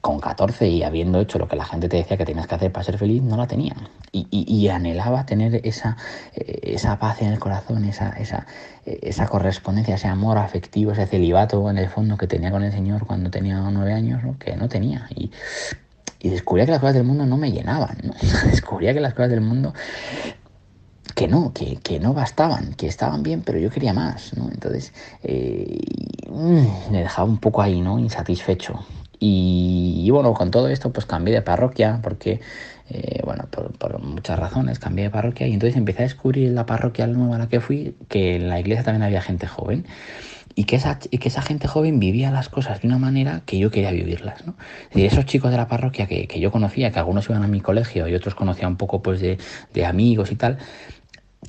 con 0.00 0.20
14 0.20 0.68
y 0.68 0.82
habiendo 0.82 1.20
hecho 1.20 1.38
lo 1.38 1.48
que 1.48 1.56
la 1.56 1.64
gente 1.64 1.88
te 1.88 1.96
decía 1.96 2.16
que 2.16 2.24
tenías 2.24 2.46
que 2.46 2.54
hacer 2.54 2.72
para 2.72 2.84
ser 2.84 2.98
feliz, 2.98 3.22
no 3.22 3.36
la 3.36 3.46
tenía. 3.46 3.74
Y, 4.12 4.68
anhelaba 4.68 5.24
tener 5.26 5.60
esa, 5.64 5.96
eh, 6.34 6.60
esa 6.62 6.98
paz 6.98 7.22
en 7.22 7.32
el 7.32 7.38
corazón, 7.38 7.84
esa, 7.84 8.10
esa, 8.10 8.46
esa 8.84 9.26
correspondencia, 9.26 9.94
ese 9.94 10.08
amor 10.08 10.38
afectivo, 10.38 10.92
ese 10.92 11.06
celibato 11.06 11.70
en 11.70 11.78
el 11.78 11.88
fondo 11.88 12.16
que 12.16 12.26
tenía 12.26 12.50
con 12.50 12.62
el 12.62 12.72
Señor 12.72 13.06
cuando 13.06 13.30
tenía 13.30 13.58
9 13.60 13.92
años, 13.92 14.22
¿no? 14.22 14.38
que 14.38 14.56
no 14.56 14.68
tenía. 14.68 15.08
Y, 15.14 15.30
y 16.20 16.30
descubría 16.30 16.66
que 16.66 16.72
las 16.72 16.80
cosas 16.80 16.94
del 16.94 17.04
mundo 17.04 17.26
no 17.26 17.36
me 17.36 17.52
llenaban, 17.52 17.96
¿no? 18.02 18.12
descubría 18.50 18.92
que 18.92 19.00
las 19.00 19.14
cosas 19.14 19.30
del 19.30 19.40
mundo 19.40 19.72
que 21.18 21.26
no, 21.26 21.52
que, 21.52 21.78
que, 21.82 21.98
no 21.98 22.14
bastaban, 22.14 22.74
que 22.74 22.86
estaban 22.86 23.24
bien, 23.24 23.42
pero 23.44 23.58
yo 23.58 23.70
quería 23.70 23.92
más, 23.92 24.36
¿no? 24.36 24.48
Entonces, 24.52 24.92
eh, 25.24 25.80
me 26.92 27.00
dejaba 27.00 27.28
un 27.28 27.38
poco 27.38 27.60
ahí, 27.60 27.80
¿no? 27.80 27.98
Insatisfecho. 27.98 28.86
Y, 29.18 30.04
y, 30.06 30.10
bueno, 30.10 30.32
con 30.32 30.52
todo 30.52 30.68
esto, 30.68 30.92
pues 30.92 31.06
cambié 31.06 31.34
de 31.34 31.42
parroquia, 31.42 31.98
porque, 32.04 32.40
eh, 32.88 33.20
bueno, 33.24 33.48
por, 33.50 33.76
por, 33.76 33.98
muchas 34.00 34.38
razones 34.38 34.78
cambié 34.78 35.06
de 35.06 35.10
parroquia, 35.10 35.48
y 35.48 35.54
entonces 35.54 35.76
empecé 35.76 36.02
a 36.02 36.06
descubrir 36.06 36.46
en 36.46 36.54
la 36.54 36.66
parroquia 36.66 37.08
nueva 37.08 37.34
a 37.34 37.38
la 37.40 37.48
que 37.48 37.58
fui, 37.58 37.96
que 38.08 38.36
en 38.36 38.48
la 38.48 38.60
iglesia 38.60 38.84
también 38.84 39.02
había 39.02 39.20
gente 39.20 39.48
joven. 39.48 39.86
Y 40.54 40.64
que, 40.64 40.74
esa, 40.74 40.98
y 41.10 41.18
que 41.18 41.28
esa 41.28 41.42
gente 41.42 41.68
joven 41.68 42.00
vivía 42.00 42.32
las 42.32 42.48
cosas 42.48 42.80
de 42.80 42.88
una 42.88 42.98
manera 42.98 43.42
que 43.46 43.58
yo 43.58 43.70
quería 43.70 43.92
vivirlas, 43.92 44.44
¿no? 44.44 44.56
Es 44.90 44.94
decir, 44.94 45.06
esos 45.06 45.24
chicos 45.24 45.52
de 45.52 45.56
la 45.56 45.68
parroquia 45.68 46.08
que, 46.08 46.26
que 46.26 46.40
yo 46.40 46.50
conocía, 46.50 46.90
que 46.90 46.98
algunos 46.98 47.28
iban 47.28 47.44
a 47.44 47.46
mi 47.46 47.60
colegio 47.60 48.08
y 48.08 48.14
otros 48.14 48.34
conocía 48.34 48.66
un 48.66 48.76
poco 48.76 49.00
pues 49.00 49.20
de, 49.20 49.38
de 49.72 49.86
amigos 49.86 50.32
y 50.32 50.34
tal, 50.34 50.58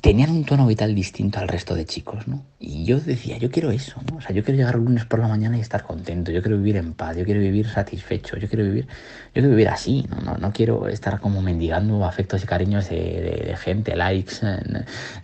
tenían 0.00 0.30
un 0.30 0.44
tono 0.44 0.66
vital 0.66 0.94
distinto 0.94 1.38
al 1.38 1.48
resto 1.48 1.74
de 1.74 1.84
chicos, 1.84 2.26
¿no? 2.28 2.44
Y 2.58 2.84
yo 2.84 3.00
decía, 3.00 3.38
yo 3.38 3.50
quiero 3.50 3.70
eso, 3.70 4.00
¿no? 4.10 4.18
O 4.18 4.20
sea, 4.20 4.32
yo 4.34 4.44
quiero 4.44 4.58
llegar 4.58 4.74
el 4.76 4.82
lunes 4.84 5.04
por 5.04 5.18
la 5.18 5.28
mañana 5.28 5.56
y 5.56 5.60
estar 5.60 5.82
contento, 5.82 6.30
yo 6.30 6.42
quiero 6.42 6.56
vivir 6.56 6.76
en 6.76 6.92
paz, 6.92 7.16
yo 7.16 7.24
quiero 7.24 7.40
vivir 7.40 7.68
satisfecho, 7.68 8.36
yo 8.36 8.48
quiero 8.48 8.64
vivir, 8.64 8.86
yo 8.86 9.32
quiero 9.34 9.50
vivir 9.50 9.68
así, 9.68 10.06
¿no? 10.08 10.20
No, 10.20 10.36
no 10.36 10.52
quiero 10.52 10.88
estar 10.88 11.20
como 11.20 11.42
mendigando 11.42 12.04
afectos 12.04 12.42
y 12.42 12.46
cariños 12.46 12.88
de, 12.88 13.56
gente, 13.58 13.96
likes, 13.96 14.36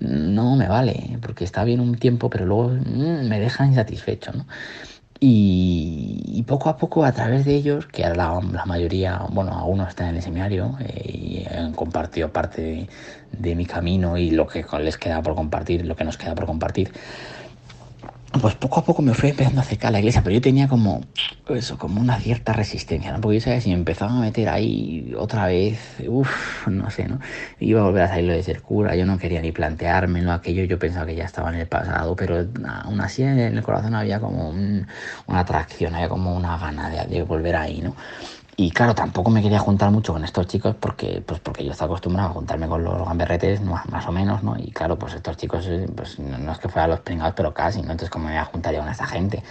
no 0.00 0.56
me 0.56 0.68
vale, 0.68 1.18
porque 1.22 1.44
está 1.44 1.64
bien 1.64 1.80
un 1.80 1.96
tiempo, 1.96 2.28
pero 2.30 2.46
luego 2.46 2.70
mmm, 2.70 3.28
me 3.28 3.40
deja 3.40 3.66
insatisfecho, 3.66 4.32
¿no? 4.32 4.46
Y, 5.20 6.44
poco 6.46 6.68
a 6.68 6.76
poco 6.76 7.04
a 7.04 7.12
través 7.12 7.44
de 7.44 7.54
ellos, 7.54 7.86
que 7.86 8.02
la, 8.02 8.40
la 8.52 8.64
mayoría, 8.66 9.20
bueno, 9.30 9.58
algunos 9.58 9.88
están 9.88 10.10
en 10.10 10.16
el 10.16 10.22
seminario 10.22 10.76
eh, 10.80 11.10
y 11.12 11.46
han 11.52 11.72
compartido 11.72 12.32
parte 12.32 12.86
de, 13.32 13.54
mi 13.56 13.66
camino 13.66 14.16
y 14.16 14.30
lo 14.30 14.46
que 14.46 14.64
les 14.80 14.96
queda 14.96 15.22
por 15.22 15.34
compartir, 15.34 15.84
lo 15.84 15.96
que 15.96 16.04
nos 16.04 16.16
queda 16.16 16.34
por 16.34 16.46
compartir, 16.46 16.92
pues 18.40 18.54
poco 18.54 18.80
a 18.80 18.84
poco 18.84 19.02
me 19.02 19.14
fui 19.14 19.30
empezando 19.30 19.60
a 19.60 19.64
acercar 19.64 19.88
a 19.88 19.92
la 19.92 19.98
iglesia, 20.00 20.22
pero 20.22 20.34
yo 20.34 20.40
tenía 20.40 20.68
como 20.68 21.02
eso, 21.48 21.78
como 21.78 22.00
una 22.00 22.18
cierta 22.18 22.52
resistencia, 22.52 23.12
¿no? 23.12 23.20
Porque 23.20 23.36
yo 23.36 23.40
sabía 23.40 23.60
si 23.60 23.70
me 23.70 23.76
empezaba 23.76 24.12
a 24.12 24.20
meter 24.20 24.48
ahí 24.48 25.14
otra 25.16 25.46
vez, 25.46 25.78
uff, 26.06 26.66
no 26.66 26.90
sé, 26.90 27.08
¿no? 27.08 27.20
Iba 27.60 27.80
a 27.80 27.84
volver 27.84 28.02
a 28.02 28.08
salir 28.08 28.24
lo 28.24 28.32
de 28.32 28.42
ser 28.42 28.62
cura, 28.62 28.96
yo 28.96 29.06
no 29.06 29.18
quería 29.18 29.40
ni 29.40 29.52
planteármelo, 29.52 30.32
aquello 30.32 30.64
yo 30.64 30.78
pensaba 30.78 31.06
que 31.06 31.14
ya 31.14 31.24
estaba 31.24 31.50
en 31.50 31.60
el 31.60 31.66
pasado, 31.66 32.16
pero 32.16 32.46
aún 32.84 33.00
así 33.00 33.22
en 33.22 33.38
el 33.38 33.62
corazón 33.62 33.94
había 33.94 34.20
como 34.20 34.50
un, 34.50 34.86
una 35.26 35.40
atracción, 35.40 35.94
había 35.94 36.08
como 36.08 36.36
una 36.36 36.58
gana 36.58 36.90
de, 36.90 37.06
de 37.06 37.22
volver 37.22 37.56
ahí, 37.56 37.80
¿no? 37.80 37.94
Y 38.58 38.70
claro, 38.70 38.94
tampoco 38.94 39.30
me 39.30 39.42
quería 39.42 39.58
juntar 39.58 39.90
mucho 39.90 40.14
con 40.14 40.24
estos 40.24 40.46
chicos 40.46 40.74
porque, 40.80 41.22
pues 41.26 41.40
porque 41.40 41.62
yo 41.62 41.72
estaba 41.72 41.90
acostumbrado 41.90 42.30
a 42.30 42.32
juntarme 42.32 42.66
con 42.66 42.82
los 42.82 43.06
gamberretes 43.06 43.60
más, 43.60 43.86
más 43.90 44.06
o 44.06 44.12
menos, 44.12 44.42
¿no? 44.42 44.56
Y 44.58 44.70
claro, 44.70 44.98
pues 44.98 45.12
estos 45.12 45.36
chicos, 45.36 45.68
pues 45.94 46.18
no 46.18 46.52
es 46.52 46.58
que 46.58 46.70
fueran 46.70 46.88
los 46.88 47.00
pringados, 47.00 47.34
pero 47.36 47.52
casi, 47.52 47.82
¿no? 47.82 47.92
Entonces, 47.92 48.08
¿cómo 48.08 48.24
me 48.24 48.30
voy 48.30 48.40
a 48.40 48.46
juntar 48.46 48.72
yo 48.72 48.80
con 48.80 48.88
esta 48.88 49.06
gente? 49.06 49.42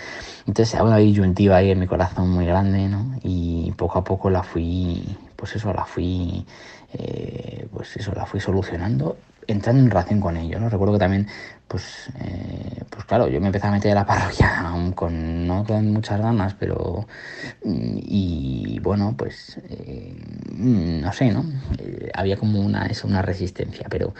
Entonces, 0.47 0.69
se 0.69 0.81
una 0.81 0.97
disyuntiva 0.97 1.57
ahí 1.57 1.69
en 1.69 1.79
mi 1.79 1.85
corazón 1.85 2.31
muy 2.31 2.47
grande, 2.47 2.87
¿no? 2.87 3.15
Y 3.21 3.71
poco 3.73 3.99
a 3.99 4.03
poco 4.03 4.31
la 4.31 4.41
fui, 4.41 5.03
pues 5.35 5.55
eso, 5.55 5.71
la 5.71 5.85
fui, 5.85 6.43
eh, 6.93 7.67
pues 7.71 7.95
eso, 7.97 8.11
la 8.15 8.25
fui 8.25 8.39
solucionando 8.39 9.17
entrando 9.47 9.81
en 9.83 9.89
relación 9.89 10.19
con 10.19 10.37
ellos. 10.37 10.61
¿no? 10.61 10.69
Recuerdo 10.69 10.93
que 10.93 10.99
también, 10.99 11.27
pues, 11.67 12.09
eh, 12.19 12.83
pues 12.89 13.05
claro, 13.05 13.27
yo 13.27 13.39
me 13.39 13.47
empecé 13.47 13.67
a 13.67 13.71
meter 13.71 13.91
a 13.91 13.95
la 13.95 14.05
parroquia 14.07 14.63
con, 14.95 15.47
no 15.47 15.63
con 15.63 15.91
muchas 15.91 16.19
ganas, 16.19 16.53
pero, 16.55 17.07
y 17.63 18.79
bueno, 18.81 19.15
pues, 19.17 19.59
eh, 19.69 20.15
no 20.57 21.11
sé, 21.13 21.31
¿no? 21.31 21.45
Eh, 21.79 22.11
había 22.13 22.37
como 22.37 22.61
una, 22.61 22.85
es 22.87 23.03
una 23.03 23.21
resistencia, 23.21 23.87
pero 23.89 24.13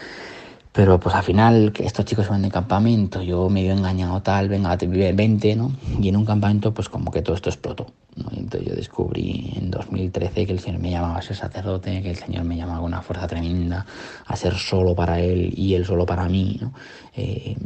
pero 0.76 1.00
pues 1.00 1.14
al 1.14 1.22
final, 1.22 1.72
estos 1.78 2.04
chicos 2.04 2.28
van 2.28 2.42
de 2.42 2.50
campamento, 2.50 3.22
yo 3.22 3.48
medio 3.48 3.72
engañado 3.72 4.20
tal, 4.20 4.50
venga, 4.50 4.76
te 4.76 4.86
vive 4.86 5.10
20, 5.14 5.56
¿no? 5.56 5.72
Y 5.98 6.10
en 6.10 6.16
un 6.16 6.26
campamento, 6.26 6.74
pues 6.74 6.90
como 6.90 7.10
que 7.10 7.22
todo 7.22 7.34
esto 7.34 7.48
explotó. 7.48 7.86
Entonces 8.16 8.68
yo 8.68 8.74
descubrí 8.74 9.52
en 9.56 9.70
2013 9.70 10.46
que 10.46 10.52
el 10.52 10.58
Señor 10.58 10.80
me 10.80 10.90
llamaba 10.90 11.18
a 11.18 11.22
ser 11.22 11.36
sacerdote, 11.36 12.02
que 12.02 12.10
el 12.10 12.16
Señor 12.16 12.44
me 12.44 12.56
llamaba 12.56 12.78
con 12.78 12.86
una 12.86 13.02
fuerza 13.02 13.26
tremenda 13.26 13.84
a 14.24 14.36
ser 14.36 14.54
solo 14.54 14.94
para 14.94 15.20
Él 15.20 15.52
y 15.54 15.74
Él 15.74 15.84
solo 15.84 16.06
para 16.06 16.26
mí, 16.28 16.58
¿no? 16.60 16.72
Eh, 17.14 17.56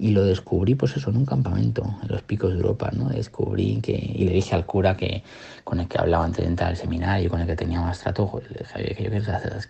y 0.00 0.10
lo 0.10 0.24
descubrí, 0.24 0.74
pues 0.74 0.96
eso, 0.96 1.10
en 1.10 1.16
un 1.16 1.26
campamento, 1.26 1.82
en 2.02 2.08
los 2.08 2.22
picos 2.22 2.50
de 2.50 2.56
Europa, 2.56 2.90
¿no? 2.92 3.08
Descubrí 3.08 3.80
que, 3.80 3.92
y 3.92 4.24
le 4.24 4.32
dije 4.32 4.54
al 4.54 4.64
cura 4.64 4.96
que 4.96 5.22
con 5.64 5.80
el 5.80 5.88
que 5.88 5.98
hablaba 5.98 6.24
antes 6.24 6.44
de 6.44 6.50
entrar 6.50 6.70
al 6.70 6.76
seminario, 6.76 7.28
con 7.28 7.40
el 7.40 7.46
que 7.46 7.56
tenía 7.56 7.80
más 7.80 7.98
trato, 7.98 8.40
que 8.74 9.02
yo 9.02 9.10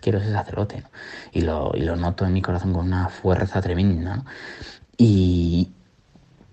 quiero 0.01 0.19
ser, 0.19 0.33
sacerdote, 0.33 0.81
¿no? 0.81 0.89
Y 1.31 1.41
lo, 1.41 1.71
y 1.75 1.81
lo 1.81 1.95
noto 1.95 2.25
en 2.25 2.33
mi 2.33 2.41
corazón 2.41 2.73
con 2.73 2.85
una 2.87 3.09
fuerza 3.09 3.61
tremenda. 3.61 4.23
Y, 4.97 5.69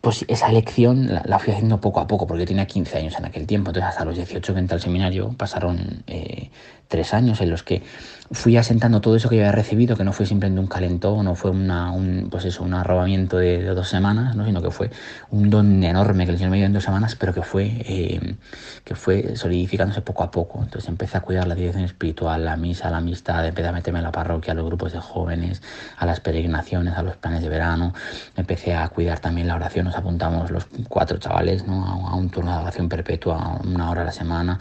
pues 0.05 0.25
esa 0.29 0.49
elección 0.51 1.09
la, 1.25 1.39
fui 1.39 1.55
haciendo 1.55 1.81
poco 1.81 1.99
a 1.99 2.07
poco, 2.07 2.27
porque 2.27 2.45
tenía 2.45 2.67
15 2.67 2.99
años 2.99 3.15
en 3.19 3.25
aquel 3.25 3.47
tiempo, 3.47 3.71
entonces 3.71 3.89
hasta 3.89 4.05
los 4.05 4.17
18 4.17 4.53
que 4.53 4.61
entré 4.61 4.75
al 4.75 4.83
seminario 4.83 5.35
pasaron 5.37 6.05
eh, 6.07 6.51
tres 6.89 7.15
años 7.15 7.41
en 7.41 7.51
los 7.51 7.63
que 7.63 7.83
fui 8.31 8.57
asentando 8.57 9.01
todo 9.01 9.17
eso 9.17 9.29
que 9.29 9.37
había 9.37 9.53
recibido, 9.53 9.97
que 9.97 10.05
no 10.05 10.13
fue 10.13 10.27
simplemente 10.27 10.61
un 10.61 10.67
calentón, 10.67 11.25
no 11.25 11.35
fue 11.35 11.51
una, 11.51 11.93
un, 11.93 12.29
pues 12.31 12.45
eso, 12.47 12.63
un 12.63 12.75
arrobamiento 12.75 13.37
de, 13.37 13.63
dos 13.65 13.89
semanas, 13.89 14.35
¿no? 14.35 14.47
sino 14.47 14.63
que 14.63 14.71
fue 14.71 14.91
un 15.31 15.51
don 15.51 15.83
enorme 15.85 16.25
que 16.25 16.33
el 16.33 16.39
Señor 16.39 16.51
me 16.51 16.57
dio 16.57 16.67
en 16.67 16.73
dos 16.73 16.85
semanas, 16.85 17.17
pero 17.17 17.35
que 17.35 17.43
fue, 17.43 17.67
eh, 17.67 18.37
que 18.83 18.95
fue 18.95 19.37
solidificándose 19.37 20.01
poco 20.01 20.23
a 20.23 20.31
poco. 20.31 20.63
Entonces 20.63 20.89
empecé 20.89 21.19
a 21.19 21.21
cuidar 21.21 21.47
la 21.47 21.55
dirección 21.55 21.85
espiritual, 21.85 22.45
la 22.45 22.57
misa, 22.57 22.91
la 22.91 22.99
amistad, 22.99 23.47
empecé 23.47 23.69
a 23.69 23.73
meterme 23.73 23.99
en 23.99 24.05
la 24.05 24.13
parroquia, 24.13 24.53
a 24.53 24.57
los 24.57 24.67
grupos 24.67 24.93
de 24.93 25.01
jóvenes, 25.01 25.63
a 25.99 26.07
las 26.07 26.21
peregrinaciones, 26.21 26.95
a 26.97 27.03
los 27.03 27.17
planes 27.17 27.43
de 27.43 27.49
verano, 27.49 27.95
empecé 28.37 28.75
a 28.75 28.89
cuidar 28.89 29.19
también 29.19 29.49
la 29.49 29.57
oración, 29.57 29.85
nos 29.85 29.97
apuntamos 29.97 30.51
los 30.51 30.67
cuatro 30.89 31.19
chavales 31.19 31.67
¿no? 31.67 31.85
a, 31.87 32.13
a 32.13 32.15
un 32.15 32.31
turno 32.31 32.53
de 32.53 32.63
oración 32.63 32.89
perpetua, 32.89 33.61
una 33.65 33.91
hora 33.91 34.03
a 34.03 34.07
la 34.07 34.13
semana 34.13 34.59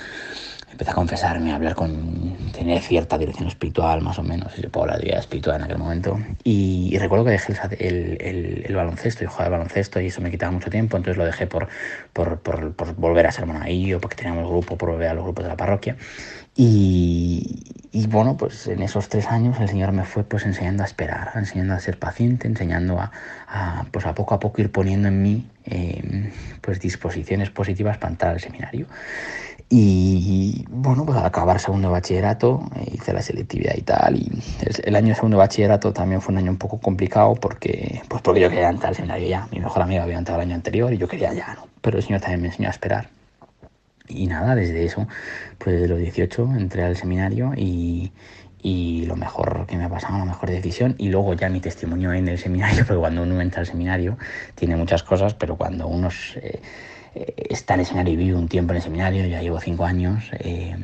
empecé 0.74 0.92
a 0.92 0.94
confesarme, 0.94 1.52
a 1.52 1.56
hablar 1.56 1.76
con, 1.76 2.36
tener 2.52 2.82
cierta 2.82 3.18
dirección 3.18 3.48
espiritual, 3.48 4.02
más 4.02 4.20
o 4.20 4.24
menos, 4.24 4.54
se 4.54 4.70
puede 4.70 4.84
hablar 4.84 5.00
de 5.00 5.06
vida 5.06 5.20
espiritual 5.20 5.58
en 5.58 5.64
aquel 5.64 5.78
momento. 5.78 6.20
Y, 6.44 6.98
recuerdo 6.98 7.26
que 7.26 7.32
dejé 7.32 7.54
el, 7.80 8.18
el, 8.20 8.64
el, 8.66 8.76
baloncesto, 8.76 9.24
yo 9.24 9.30
jugaba 9.30 9.58
baloncesto 9.58 10.02
y 10.02 10.08
eso 10.08 10.22
me 10.22 10.32
quitaba 10.32 10.52
mucho 10.52 10.70
tiempo, 10.70 10.98
entonces 10.98 11.18
lo 11.18 11.26
dejé 11.26 11.48
por, 11.48 11.68
por, 12.12 12.40
por, 12.40 12.74
por 12.74 12.96
volver 12.96 13.28
a 13.28 13.32
ser 13.32 13.46
monaguillo, 13.46 14.02
porque 14.02 14.16
teníamos 14.16 14.50
grupo, 14.50 14.78
por 14.78 14.92
volver 14.92 15.10
a 15.10 15.14
los 15.14 15.24
grupos 15.24 15.46
de 15.46 15.50
la 15.50 15.58
parroquia. 15.58 15.96
Y, 16.56 17.64
y, 17.92 18.06
bueno, 18.08 18.38
pues 18.38 18.68
en 18.68 18.84
esos 18.84 19.10
tres 19.10 19.28
años 19.28 19.60
el 19.60 19.68
Señor 19.68 19.92
me 19.92 20.04
fue 20.04 20.24
pues 20.24 20.46
enseñando 20.46 20.84
a 20.84 20.86
esperar, 20.86 21.32
enseñando 21.36 21.74
a 21.74 21.80
ser 21.80 21.98
paciente, 21.98 22.48
enseñando 22.48 23.00
a, 23.00 23.12
a 23.48 23.86
pues 23.92 24.06
a 24.06 24.14
poco 24.14 24.36
a 24.36 24.40
poco 24.40 24.62
ir 24.62 24.72
poniendo 24.72 25.08
en 25.08 25.22
mí 25.22 25.48
eh, 25.66 26.32
pues 26.62 26.80
disposiciones 26.80 27.50
positivas 27.50 27.98
para 27.98 28.12
entrar 28.12 28.34
al 28.34 28.40
seminario. 28.40 28.88
Y 29.76 30.66
bueno, 30.70 31.04
pues 31.04 31.18
al 31.18 31.26
acabar 31.26 31.60
segundo 31.60 31.90
bachillerato 31.90 32.62
eh, 32.76 32.92
hice 32.94 33.12
la 33.12 33.24
selectividad 33.24 33.74
y 33.76 33.82
tal. 33.82 34.18
Y 34.18 34.32
el, 34.84 34.96
año 34.96 35.16
segundo 35.16 35.38
bachillerato 35.38 35.92
también 35.92 36.22
fue 36.22 36.32
un 36.32 36.38
año 36.38 36.52
un 36.52 36.60
poco 36.60 36.80
complicado 36.80 37.34
porque, 37.34 38.04
pues 38.08 38.22
porque 38.22 38.42
yo 38.42 38.50
quería 38.50 38.70
entrar 38.70 38.90
al 38.90 38.96
seminario 38.96 39.28
ya. 39.28 39.48
Mi 39.52 39.60
mejor 39.60 39.82
amiga 39.82 40.04
había 40.04 40.20
entrado 40.20 40.40
el 40.40 40.48
año 40.48 40.54
anterior 40.54 40.94
y 40.94 41.00
yo 41.00 41.08
quería 41.08 41.34
ya, 41.34 41.56
¿no? 41.56 41.68
Pero 41.82 41.98
el 41.98 42.04
Señor 42.04 42.22
también 42.22 42.42
me 42.42 42.48
enseñó 42.50 42.68
a 42.68 42.72
esperar. 42.72 43.10
Y 44.08 44.28
nada, 44.28 44.54
desde 44.54 44.86
eso, 44.86 45.08
pues 45.58 45.82
de 45.82 45.88
los 45.88 45.98
18 45.98 46.52
entré 46.56 46.84
al 46.84 46.96
seminario 46.96 47.54
y, 47.58 48.12
y 48.62 49.08
lo 49.08 49.16
mejor 49.16 49.66
que 49.66 49.76
me 49.76 49.86
ha 49.86 49.90
pasado, 49.90 50.20
la 50.20 50.26
mejor 50.26 50.52
decisión. 50.52 50.94
Y 51.00 51.10
luego 51.10 51.34
ya 51.34 51.50
mi 51.50 51.62
testimonio 51.62 52.14
en 52.14 52.28
el 52.28 52.38
seminario, 52.38 52.84
porque 52.88 53.00
cuando 53.00 53.24
uno 53.24 53.42
entra 53.42 53.62
al 53.62 53.66
seminario 53.66 54.20
tiene 54.54 54.76
muchas 54.76 55.02
cosas, 55.02 55.34
pero 55.34 55.56
cuando 55.56 55.88
uno... 55.88 56.10
está 57.16 57.76
en 57.76 57.82
el 57.82 57.86
seminario 57.86 58.14
y 58.14 58.18
vive 58.18 58.36
un 58.36 58.48
tiempo 58.48 58.74
en 58.74 58.78
el 58.78 58.84
seminario, 58.84 59.26
ya 59.26 59.42
llevo 59.42 59.60
cinco 59.60 59.86
años, 59.86 60.32
eh, 60.40 60.76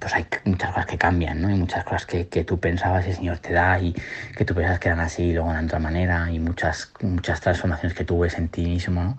pues 0.00 0.14
hay 0.14 0.26
muchas 0.44 0.70
cosas 0.70 0.86
que 0.86 0.98
cambian, 0.98 1.40
¿no? 1.40 1.48
Hay 1.48 1.54
muchas 1.54 1.84
cosas 1.84 2.06
que, 2.06 2.28
que, 2.28 2.44
tú 2.44 2.58
pensabas 2.58 3.06
el 3.06 3.14
Señor 3.14 3.38
te 3.38 3.52
da 3.52 3.78
y 3.78 3.94
que 4.36 4.44
tú 4.44 4.54
pensabas 4.54 4.80
que 4.80 4.88
eran 4.88 5.00
así 5.00 5.24
y 5.24 5.32
luego 5.32 5.52
de 5.52 5.64
otra 5.64 5.78
manera 5.78 6.30
y 6.30 6.38
muchas, 6.38 6.92
muchas 7.02 7.40
transformaciones 7.40 7.96
que 7.96 8.04
tú 8.04 8.18
ves 8.18 8.36
en 8.38 8.48
ti 8.48 8.64
mismo, 8.64 9.02
¿no? 9.02 9.18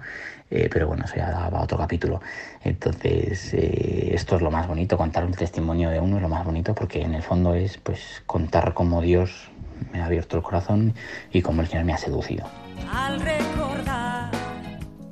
Eh, 0.49 0.69
pero 0.71 0.87
bueno, 0.87 1.03
eso 1.05 1.15
ya 1.15 1.29
daba 1.29 1.61
otro 1.61 1.77
capítulo. 1.77 2.21
Entonces, 2.63 3.53
eh, 3.53 4.11
esto 4.13 4.37
es 4.37 4.41
lo 4.41 4.51
más 4.51 4.67
bonito, 4.67 4.97
contar 4.97 5.25
un 5.25 5.33
testimonio 5.33 5.89
de 5.89 5.99
uno 5.99 6.17
es 6.17 6.21
lo 6.21 6.29
más 6.29 6.45
bonito 6.45 6.73
porque 6.73 7.01
en 7.01 7.13
el 7.13 7.23
fondo 7.23 7.53
es 7.53 7.77
pues 7.77 8.23
contar 8.25 8.73
cómo 8.73 9.01
Dios 9.01 9.49
me 9.91 10.01
ha 10.01 10.05
abierto 10.05 10.37
el 10.37 10.43
corazón 10.43 10.93
y 11.31 11.41
cómo 11.41 11.61
el 11.61 11.67
Señor 11.67 11.85
me 11.85 11.93
ha 11.93 11.97
seducido. 11.97 12.45
Al 12.89 13.19
recordar 13.19 13.46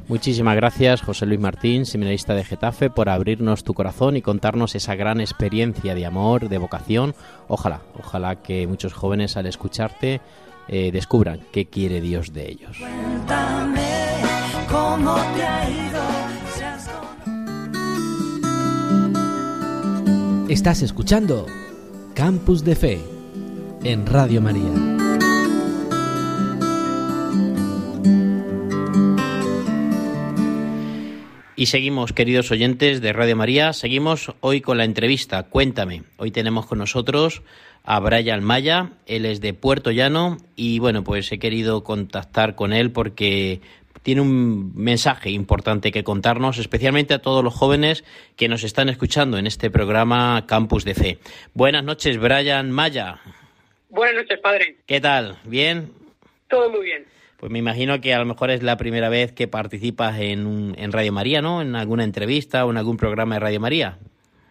Muchísimas 0.07 0.55
gracias, 0.55 1.01
José 1.01 1.25
Luis 1.25 1.39
Martín, 1.39 1.85
seminarista 1.85 2.35
de 2.35 2.43
Getafe, 2.43 2.89
por 2.91 3.09
abrirnos 3.09 3.63
tu 3.63 3.73
corazón 3.73 4.15
y 4.15 4.21
contarnos 4.21 4.75
esa 4.75 4.95
gran 4.95 5.19
experiencia 5.19 5.95
de 5.95 6.05
amor, 6.05 6.47
de 6.47 6.59
vocación. 6.59 7.15
Ojalá, 7.47 7.81
ojalá 7.99 8.35
que 8.35 8.67
muchos 8.67 8.93
jóvenes 8.93 9.35
al 9.35 9.47
escucharte 9.47 10.21
eh, 10.67 10.91
descubran 10.91 11.39
qué 11.51 11.65
quiere 11.65 12.01
Dios 12.01 12.33
de 12.33 12.49
ellos. 12.49 12.77
Cuéntame 12.77 13.87
cómo 14.69 15.15
te 15.35 15.43
ha 15.43 15.69
ido. 15.69 16.25
Estás 20.49 20.83
escuchando 20.83 21.47
Campus 22.13 22.63
de 22.63 22.75
Fe 22.75 22.99
en 23.83 24.05
Radio 24.05 24.41
María. 24.41 25.04
Y 31.57 31.67
seguimos, 31.67 32.11
queridos 32.11 32.51
oyentes 32.51 32.99
de 32.99 33.13
Radio 33.13 33.37
María, 33.37 33.71
seguimos 33.71 34.33
hoy 34.41 34.59
con 34.59 34.77
la 34.77 34.83
entrevista. 34.83 35.43
Cuéntame, 35.43 36.03
hoy 36.17 36.31
tenemos 36.31 36.65
con 36.65 36.79
nosotros 36.79 37.43
a 37.85 37.97
Brian 38.01 38.43
Maya, 38.43 38.91
él 39.05 39.25
es 39.25 39.39
de 39.39 39.53
Puerto 39.53 39.91
Llano 39.91 40.37
y 40.57 40.79
bueno, 40.79 41.05
pues 41.05 41.31
he 41.31 41.39
querido 41.39 41.85
contactar 41.85 42.55
con 42.55 42.73
él 42.73 42.91
porque 42.91 43.61
tiene 44.03 44.19
un 44.19 44.75
mensaje 44.75 45.29
importante 45.29 45.93
que 45.93 46.03
contarnos, 46.03 46.57
especialmente 46.57 47.13
a 47.13 47.19
todos 47.19 47.41
los 47.41 47.53
jóvenes 47.53 48.03
que 48.35 48.49
nos 48.49 48.65
están 48.65 48.89
escuchando 48.89 49.37
en 49.37 49.47
este 49.47 49.71
programa 49.71 50.43
Campus 50.47 50.83
de 50.83 50.93
Fe. 50.93 51.19
Buenas 51.53 51.85
noches, 51.85 52.17
Brian 52.17 52.69
Maya. 52.69 53.21
Buenas 53.89 54.23
noches, 54.23 54.39
padre. 54.41 54.75
¿Qué 54.85 54.99
tal? 54.99 55.37
¿Bien? 55.45 55.89
Todo 56.49 56.69
muy 56.69 56.83
bien. 56.83 57.05
Pues 57.37 57.51
me 57.51 57.59
imagino 57.59 57.99
que 58.01 58.13
a 58.13 58.19
lo 58.19 58.25
mejor 58.25 58.49
es 58.49 58.63
la 58.63 58.77
primera 58.77 59.09
vez 59.09 59.31
que 59.33 59.47
participas 59.47 60.19
en, 60.19 60.45
un- 60.47 60.73
en 60.77 60.91
Radio 60.91 61.11
María, 61.11 61.41
¿no? 61.41 61.61
En 61.61 61.75
alguna 61.75 62.03
entrevista 62.03 62.65
o 62.65 62.71
en 62.71 62.77
algún 62.77 62.97
programa 62.97 63.35
de 63.35 63.39
Radio 63.41 63.59
María. 63.59 63.97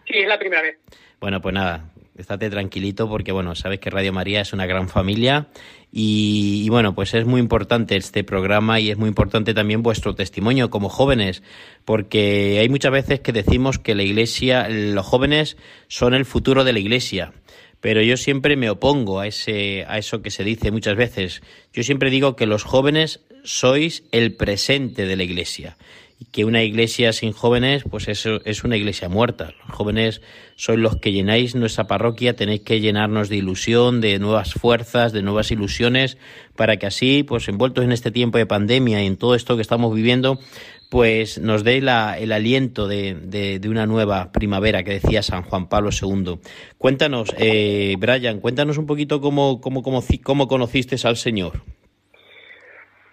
Sí, 0.07 0.13
es 0.19 0.27
la 0.27 0.37
primera 0.37 0.61
vez. 0.61 0.77
Bueno, 1.19 1.41
pues 1.41 1.53
nada, 1.55 1.89
estate 2.17 2.49
tranquilito 2.49 3.09
porque, 3.09 3.31
bueno, 3.31 3.55
sabes 3.55 3.79
que 3.79 3.89
Radio 3.89 4.13
María 4.13 4.41
es 4.41 4.53
una 4.53 4.67
gran 4.67 4.87
familia 4.87 5.47
y, 5.91 6.61
y, 6.65 6.69
bueno, 6.69 6.93
pues 6.93 7.13
es 7.15 7.25
muy 7.25 7.39
importante 7.41 7.95
este 7.95 8.23
programa 8.23 8.79
y 8.79 8.91
es 8.91 8.97
muy 8.97 9.07
importante 9.07 9.53
también 9.53 9.81
vuestro 9.81 10.13
testimonio 10.13 10.69
como 10.69 10.89
jóvenes, 10.89 11.41
porque 11.85 12.57
hay 12.59 12.69
muchas 12.69 12.91
veces 12.91 13.19
que 13.21 13.31
decimos 13.31 13.79
que 13.79 13.95
la 13.95 14.03
iglesia, 14.03 14.67
los 14.69 15.05
jóvenes 15.05 15.57
son 15.87 16.13
el 16.13 16.25
futuro 16.25 16.63
de 16.63 16.73
la 16.73 16.79
iglesia. 16.79 17.31
Pero 17.85 18.01
yo 18.01 18.17
siempre 18.17 18.55
me 18.55 18.71
opongo 18.71 19.19
a 19.19 19.27
ese, 19.27 19.85
a 19.87 19.99
eso 19.99 20.23
que 20.23 20.31
se 20.31 20.43
dice 20.43 20.71
muchas 20.71 20.95
veces. 20.95 21.43
Yo 21.71 21.83
siempre 21.83 22.09
digo 22.09 22.35
que 22.35 22.47
los 22.47 22.63
jóvenes 22.63 23.19
sois 23.43 24.05
el 24.11 24.33
presente 24.33 25.05
de 25.05 25.15
la 25.15 25.21
iglesia 25.21 25.77
y 26.19 26.25
que 26.25 26.45
una 26.45 26.63
iglesia 26.63 27.13
sin 27.13 27.31
jóvenes, 27.31 27.83
pues 27.87 28.07
eso 28.07 28.41
es 28.43 28.63
una 28.63 28.75
iglesia 28.75 29.07
muerta. 29.07 29.53
Los 29.67 29.75
jóvenes 29.75 30.21
sois 30.55 30.79
los 30.79 30.95
que 30.95 31.11
llenáis 31.11 31.53
nuestra 31.53 31.85
parroquia, 31.85 32.35
tenéis 32.35 32.61
que 32.61 32.79
llenarnos 32.79 33.29
de 33.29 33.35
ilusión, 33.35 34.01
de 34.01 34.17
nuevas 34.17 34.53
fuerzas, 34.53 35.13
de 35.13 35.21
nuevas 35.21 35.51
ilusiones, 35.51 36.17
para 36.55 36.77
que 36.77 36.87
así, 36.87 37.21
pues 37.21 37.47
envueltos 37.49 37.83
en 37.83 37.91
este 37.91 38.09
tiempo 38.09 38.39
de 38.39 38.47
pandemia 38.47 39.03
y 39.03 39.05
en 39.05 39.17
todo 39.17 39.35
esto 39.35 39.57
que 39.57 39.61
estamos 39.61 39.93
viviendo, 39.93 40.39
pues 40.89 41.37
nos 41.39 41.63
dé 41.63 41.81
la, 41.81 42.17
el 42.17 42.31
aliento 42.31 42.87
de, 42.87 43.15
de, 43.15 43.59
de, 43.59 43.69
una 43.69 43.85
nueva 43.85 44.31
primavera 44.31 44.83
que 44.83 44.99
decía 44.99 45.21
San 45.21 45.43
Juan 45.43 45.67
Pablo 45.67 45.89
II. 45.89 46.39
Cuéntanos, 46.77 47.33
eh, 47.37 47.95
Brian, 47.97 48.39
cuéntanos 48.39 48.77
un 48.77 48.85
poquito 48.85 49.21
cómo, 49.21 49.61
cómo, 49.61 49.83
cómo, 49.83 50.03
cómo 50.23 50.47
conociste 50.47 50.95
al 51.07 51.17
Señor. 51.17 51.61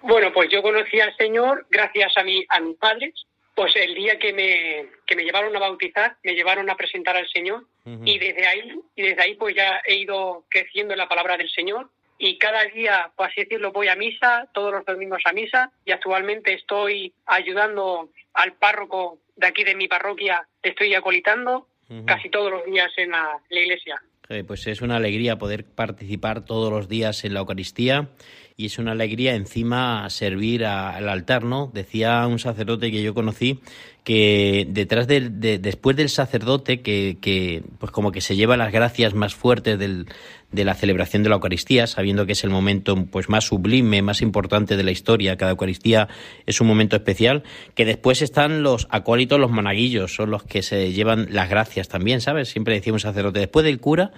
Bueno, 0.02 0.32
pues 0.32 0.50
yo 0.50 0.62
conocí 0.62 1.00
al 1.00 1.14
Señor 1.16 1.66
gracias 1.70 2.16
a 2.16 2.24
mi, 2.24 2.44
a 2.48 2.60
mis 2.60 2.76
padres. 2.76 3.14
Pues 3.54 3.76
el 3.76 3.94
día 3.94 4.18
que 4.18 4.32
me, 4.32 4.86
que 5.06 5.14
me 5.14 5.24
llevaron 5.24 5.54
a 5.54 5.58
bautizar, 5.58 6.16
me 6.22 6.34
llevaron 6.34 6.70
a 6.70 6.74
presentar 6.74 7.16
al 7.16 7.28
Señor 7.28 7.66
y 7.84 8.18
desde 8.18 8.46
ahí, 8.46 8.80
y 8.96 9.02
desde 9.02 9.22
ahí 9.22 9.34
pues 9.34 9.54
ya 9.54 9.82
he 9.84 9.96
ido 9.96 10.46
creciendo 10.48 10.94
en 10.94 10.98
la 10.98 11.08
palabra 11.08 11.36
del 11.36 11.50
Señor 11.50 11.90
y 12.18 12.38
cada 12.38 12.64
día, 12.64 13.10
por 13.16 13.26
así 13.28 13.42
decirlo, 13.42 13.72
voy 13.72 13.88
a 13.88 13.96
misa, 13.96 14.48
todos 14.54 14.72
los 14.72 14.84
domingos 14.84 15.22
a 15.24 15.32
misa 15.32 15.70
y 15.84 15.90
actualmente 15.92 16.52
estoy 16.54 17.12
ayudando 17.26 18.10
al 18.34 18.52
párroco 18.54 19.18
de 19.36 19.46
aquí 19.46 19.64
de 19.64 19.74
mi 19.74 19.88
parroquia, 19.88 20.46
estoy 20.62 20.94
acolitando 20.94 21.66
casi 22.06 22.30
todos 22.30 22.50
los 22.50 22.64
días 22.64 22.90
en 22.96 23.10
la, 23.10 23.38
la 23.50 23.60
iglesia. 23.60 24.00
Eh, 24.30 24.44
Pues 24.44 24.66
es 24.66 24.80
una 24.80 24.96
alegría 24.96 25.36
poder 25.36 25.64
participar 25.66 26.44
todos 26.44 26.70
los 26.72 26.88
días 26.88 27.24
en 27.24 27.34
la 27.34 27.40
Eucaristía 27.40 28.08
y 28.56 28.66
es 28.66 28.78
una 28.78 28.92
alegría 28.92 29.34
encima 29.34 30.08
servir 30.08 30.64
a- 30.64 30.96
al 30.96 31.08
altar, 31.10 31.42
¿no? 31.44 31.70
Decía 31.74 32.26
un 32.26 32.38
sacerdote 32.38 32.90
que 32.90 33.02
yo 33.02 33.12
conocí 33.12 33.60
que 34.04 34.64
detrás 34.68 35.06
del, 35.06 35.38
de, 35.40 35.58
después 35.58 35.94
del 35.96 36.08
sacerdote 36.08 36.80
que, 36.82 37.18
que 37.20 37.62
pues 37.78 37.92
como 37.92 38.10
que 38.10 38.20
se 38.20 38.34
lleva 38.36 38.56
las 38.56 38.72
gracias 38.72 39.12
más 39.14 39.34
fuertes 39.34 39.78
del, 39.78 40.06
de 40.52 40.64
la 40.64 40.74
celebración 40.74 41.22
de 41.22 41.30
la 41.30 41.36
Eucaristía, 41.36 41.86
sabiendo 41.86 42.26
que 42.26 42.32
es 42.32 42.44
el 42.44 42.50
momento 42.50 43.06
pues 43.06 43.28
más 43.28 43.44
sublime, 43.44 44.02
más 44.02 44.22
importante 44.22 44.76
de 44.76 44.82
la 44.82 44.90
historia, 44.90 45.36
cada 45.36 45.52
Eucaristía 45.52 46.08
es 46.46 46.60
un 46.60 46.66
momento 46.66 46.96
especial, 46.96 47.42
que 47.74 47.84
después 47.84 48.22
están 48.22 48.62
los 48.62 48.86
acólitos, 48.90 49.40
los 49.40 49.50
monaguillos, 49.50 50.14
son 50.14 50.30
los 50.30 50.44
que 50.44 50.62
se 50.62 50.92
llevan 50.92 51.28
las 51.30 51.48
gracias 51.48 51.88
también, 51.88 52.20
¿sabes? 52.20 52.50
Siempre 52.50 52.74
decía 52.74 52.92
un 52.92 53.00
sacerdote, 53.00 53.40
después 53.40 53.64
del 53.64 53.80
cura, 53.80 54.12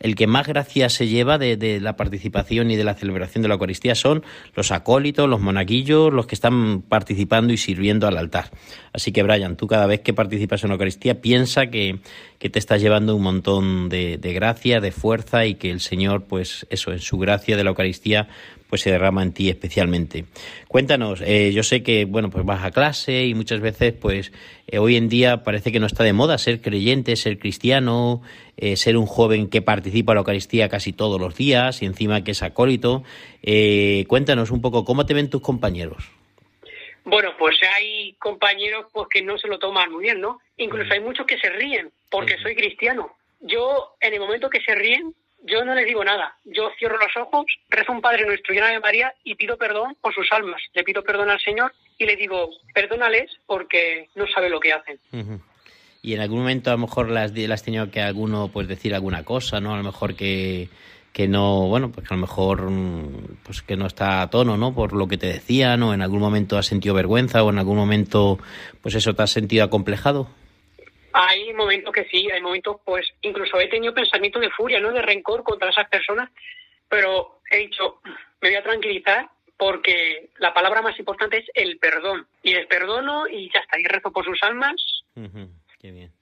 el 0.00 0.14
que 0.14 0.26
más 0.26 0.46
gracias 0.46 0.92
se 0.92 1.08
lleva 1.08 1.38
de, 1.38 1.80
la 1.80 1.96
participación 1.96 2.70
y 2.70 2.76
de 2.76 2.84
la 2.84 2.94
celebración 2.94 3.42
de 3.42 3.48
la 3.48 3.54
Eucaristía 3.54 3.94
son 3.94 4.24
los 4.54 4.70
acólitos, 4.70 5.28
los 5.28 5.40
monaguillos, 5.40 6.12
los 6.12 6.26
que 6.26 6.34
están 6.34 6.82
participando 6.82 7.52
y 7.52 7.56
sirviendo 7.56 8.06
al 8.06 8.16
altar. 8.16 8.50
Así 8.92 9.12
que, 9.12 9.22
Brian, 9.22 9.56
tú 9.56 9.66
cada 9.66 9.86
vez 9.86 10.00
que 10.00 10.12
participas 10.12 10.62
en 10.62 10.68
la 10.68 10.74
Eucaristía 10.74 11.20
piensa 11.20 11.68
que, 11.68 11.98
que 12.38 12.50
te 12.50 12.58
estás 12.58 12.80
llevando 12.80 13.16
un 13.16 13.22
montón 13.22 13.88
de, 13.88 14.18
de 14.18 14.32
gracia, 14.32 14.80
de 14.80 14.92
fuerza 14.92 15.46
y 15.46 15.54
que 15.54 15.70
el 15.70 15.80
Señor, 15.80 16.24
pues 16.24 16.66
eso, 16.70 16.92
en 16.92 17.00
su 17.00 17.18
gracia 17.18 17.56
de 17.56 17.64
la 17.64 17.70
Eucaristía, 17.70 18.28
pues 18.68 18.82
se 18.82 18.90
derrama 18.90 19.22
en 19.22 19.32
ti 19.32 19.48
especialmente. 19.48 20.26
Cuéntanos, 20.68 21.22
eh, 21.22 21.52
yo 21.52 21.62
sé 21.62 21.82
que, 21.82 22.04
bueno, 22.04 22.30
pues 22.30 22.44
vas 22.44 22.64
a 22.64 22.70
clase 22.70 23.24
y 23.26 23.34
muchas 23.34 23.60
veces, 23.60 23.94
pues 23.94 24.32
eh, 24.66 24.78
hoy 24.78 24.96
en 24.96 25.08
día 25.08 25.42
parece 25.42 25.72
que 25.72 25.80
no 25.80 25.86
está 25.86 26.04
de 26.04 26.12
moda 26.12 26.36
ser 26.38 26.60
creyente, 26.60 27.16
ser 27.16 27.38
cristiano, 27.38 28.22
eh, 28.56 28.76
ser 28.76 28.96
un 28.96 29.06
joven 29.06 29.48
que 29.48 29.62
participa 29.62 30.12
en 30.12 30.16
la 30.16 30.20
Eucaristía 30.20 30.68
casi 30.68 30.92
todos 30.92 31.20
los 31.20 31.36
días 31.36 31.80
y 31.82 31.86
encima 31.86 32.22
que 32.24 32.32
es 32.32 32.42
acólito. 32.42 33.02
Eh, 33.42 34.04
cuéntanos 34.08 34.50
un 34.50 34.60
poco, 34.60 34.84
¿cómo 34.84 35.06
te 35.06 35.14
ven 35.14 35.30
tus 35.30 35.40
compañeros? 35.40 36.10
Bueno, 37.04 37.30
pues 37.38 37.56
hay 37.76 38.12
compañeros 38.18 38.86
pues 38.92 39.08
que 39.08 39.22
no 39.22 39.38
se 39.38 39.48
lo 39.48 39.58
toman 39.58 39.90
muy 39.90 40.02
bien, 40.02 40.20
¿no? 40.20 40.40
Incluso 40.58 40.92
hay 40.92 41.00
muchos 41.00 41.24
que 41.26 41.38
se 41.38 41.48
ríen 41.48 41.90
porque 42.10 42.36
soy 42.42 42.54
cristiano. 42.54 43.16
Yo, 43.40 43.94
en 44.00 44.12
el 44.12 44.20
momento 44.20 44.50
que 44.50 44.60
se 44.60 44.74
ríen, 44.74 45.14
yo 45.42 45.64
no 45.64 45.74
les 45.74 45.86
digo 45.86 46.04
nada. 46.04 46.36
Yo 46.44 46.70
cierro 46.78 46.98
los 46.98 47.16
ojos, 47.16 47.46
rezo 47.68 47.92
un 47.92 48.00
Padre 48.00 48.26
Nuestro 48.26 48.54
y 48.54 48.58
una 48.58 48.68
Ave 48.68 48.80
María 48.80 49.12
y 49.24 49.34
pido 49.34 49.56
perdón 49.56 49.96
por 50.00 50.14
sus 50.14 50.30
almas. 50.32 50.60
Le 50.74 50.84
pido 50.84 51.02
perdón 51.02 51.30
al 51.30 51.40
Señor 51.40 51.72
y 51.96 52.06
le 52.06 52.16
digo, 52.16 52.50
perdónales 52.74 53.30
porque 53.46 54.08
no 54.14 54.26
sabe 54.26 54.50
lo 54.50 54.60
que 54.60 54.72
hacen. 54.72 54.98
Y 56.02 56.14
en 56.14 56.20
algún 56.20 56.40
momento 56.40 56.70
a 56.70 56.74
lo 56.74 56.80
mejor 56.80 57.10
las 57.10 57.32
has 57.32 57.62
tenido 57.62 57.90
que 57.90 58.00
alguno 58.00 58.48
pues 58.52 58.68
decir 58.68 58.94
alguna 58.94 59.24
cosa, 59.24 59.60
¿no? 59.60 59.74
A 59.74 59.78
lo 59.78 59.82
mejor 59.82 60.14
que, 60.14 60.68
que 61.12 61.28
no, 61.28 61.66
bueno, 61.68 61.90
pues 61.90 62.06
que 62.06 62.14
a 62.14 62.16
lo 62.16 62.20
mejor 62.20 62.70
mm, 62.70 63.38
pues 63.42 63.62
que 63.62 63.76
no 63.76 63.86
está 63.86 64.22
a 64.22 64.30
tono, 64.30 64.56
¿no? 64.56 64.74
Por 64.74 64.92
lo 64.92 65.08
que 65.08 65.18
te 65.18 65.26
decían, 65.26 65.82
o 65.82 65.94
en 65.94 66.02
algún 66.02 66.20
momento 66.20 66.56
has 66.56 66.66
sentido 66.66 66.94
vergüenza, 66.94 67.42
o 67.42 67.50
en 67.50 67.58
algún 67.58 67.76
momento, 67.76 68.38
pues 68.82 68.94
eso, 68.94 69.14
te 69.14 69.22
has 69.22 69.30
sentido 69.30 69.64
acomplejado. 69.64 70.28
Hay 71.12 71.52
momentos 71.54 71.92
que 71.92 72.04
sí, 72.04 72.30
hay 72.30 72.40
momentos, 72.40 72.76
pues 72.84 73.06
incluso 73.22 73.58
he 73.60 73.68
tenido 73.68 73.94
pensamientos 73.94 74.42
de 74.42 74.50
furia, 74.50 74.80
¿no? 74.80 74.92
De 74.92 75.02
rencor 75.02 75.42
contra 75.42 75.70
esas 75.70 75.88
personas, 75.88 76.30
pero 76.88 77.40
he 77.50 77.58
dicho, 77.58 78.00
me 78.40 78.50
voy 78.50 78.56
a 78.56 78.62
tranquilizar 78.62 79.28
porque 79.56 80.30
la 80.38 80.54
palabra 80.54 80.82
más 80.82 80.98
importante 80.98 81.38
es 81.38 81.46
el 81.54 81.78
perdón. 81.78 82.26
Y 82.42 82.54
les 82.54 82.66
perdono 82.66 83.26
y 83.26 83.50
ya 83.52 83.60
está, 83.60 83.78
y 83.78 83.84
rezo 83.84 84.12
por 84.12 84.24
sus 84.24 84.42
almas. 84.42 84.76
Qué 85.80 85.90
bien. 85.90 86.12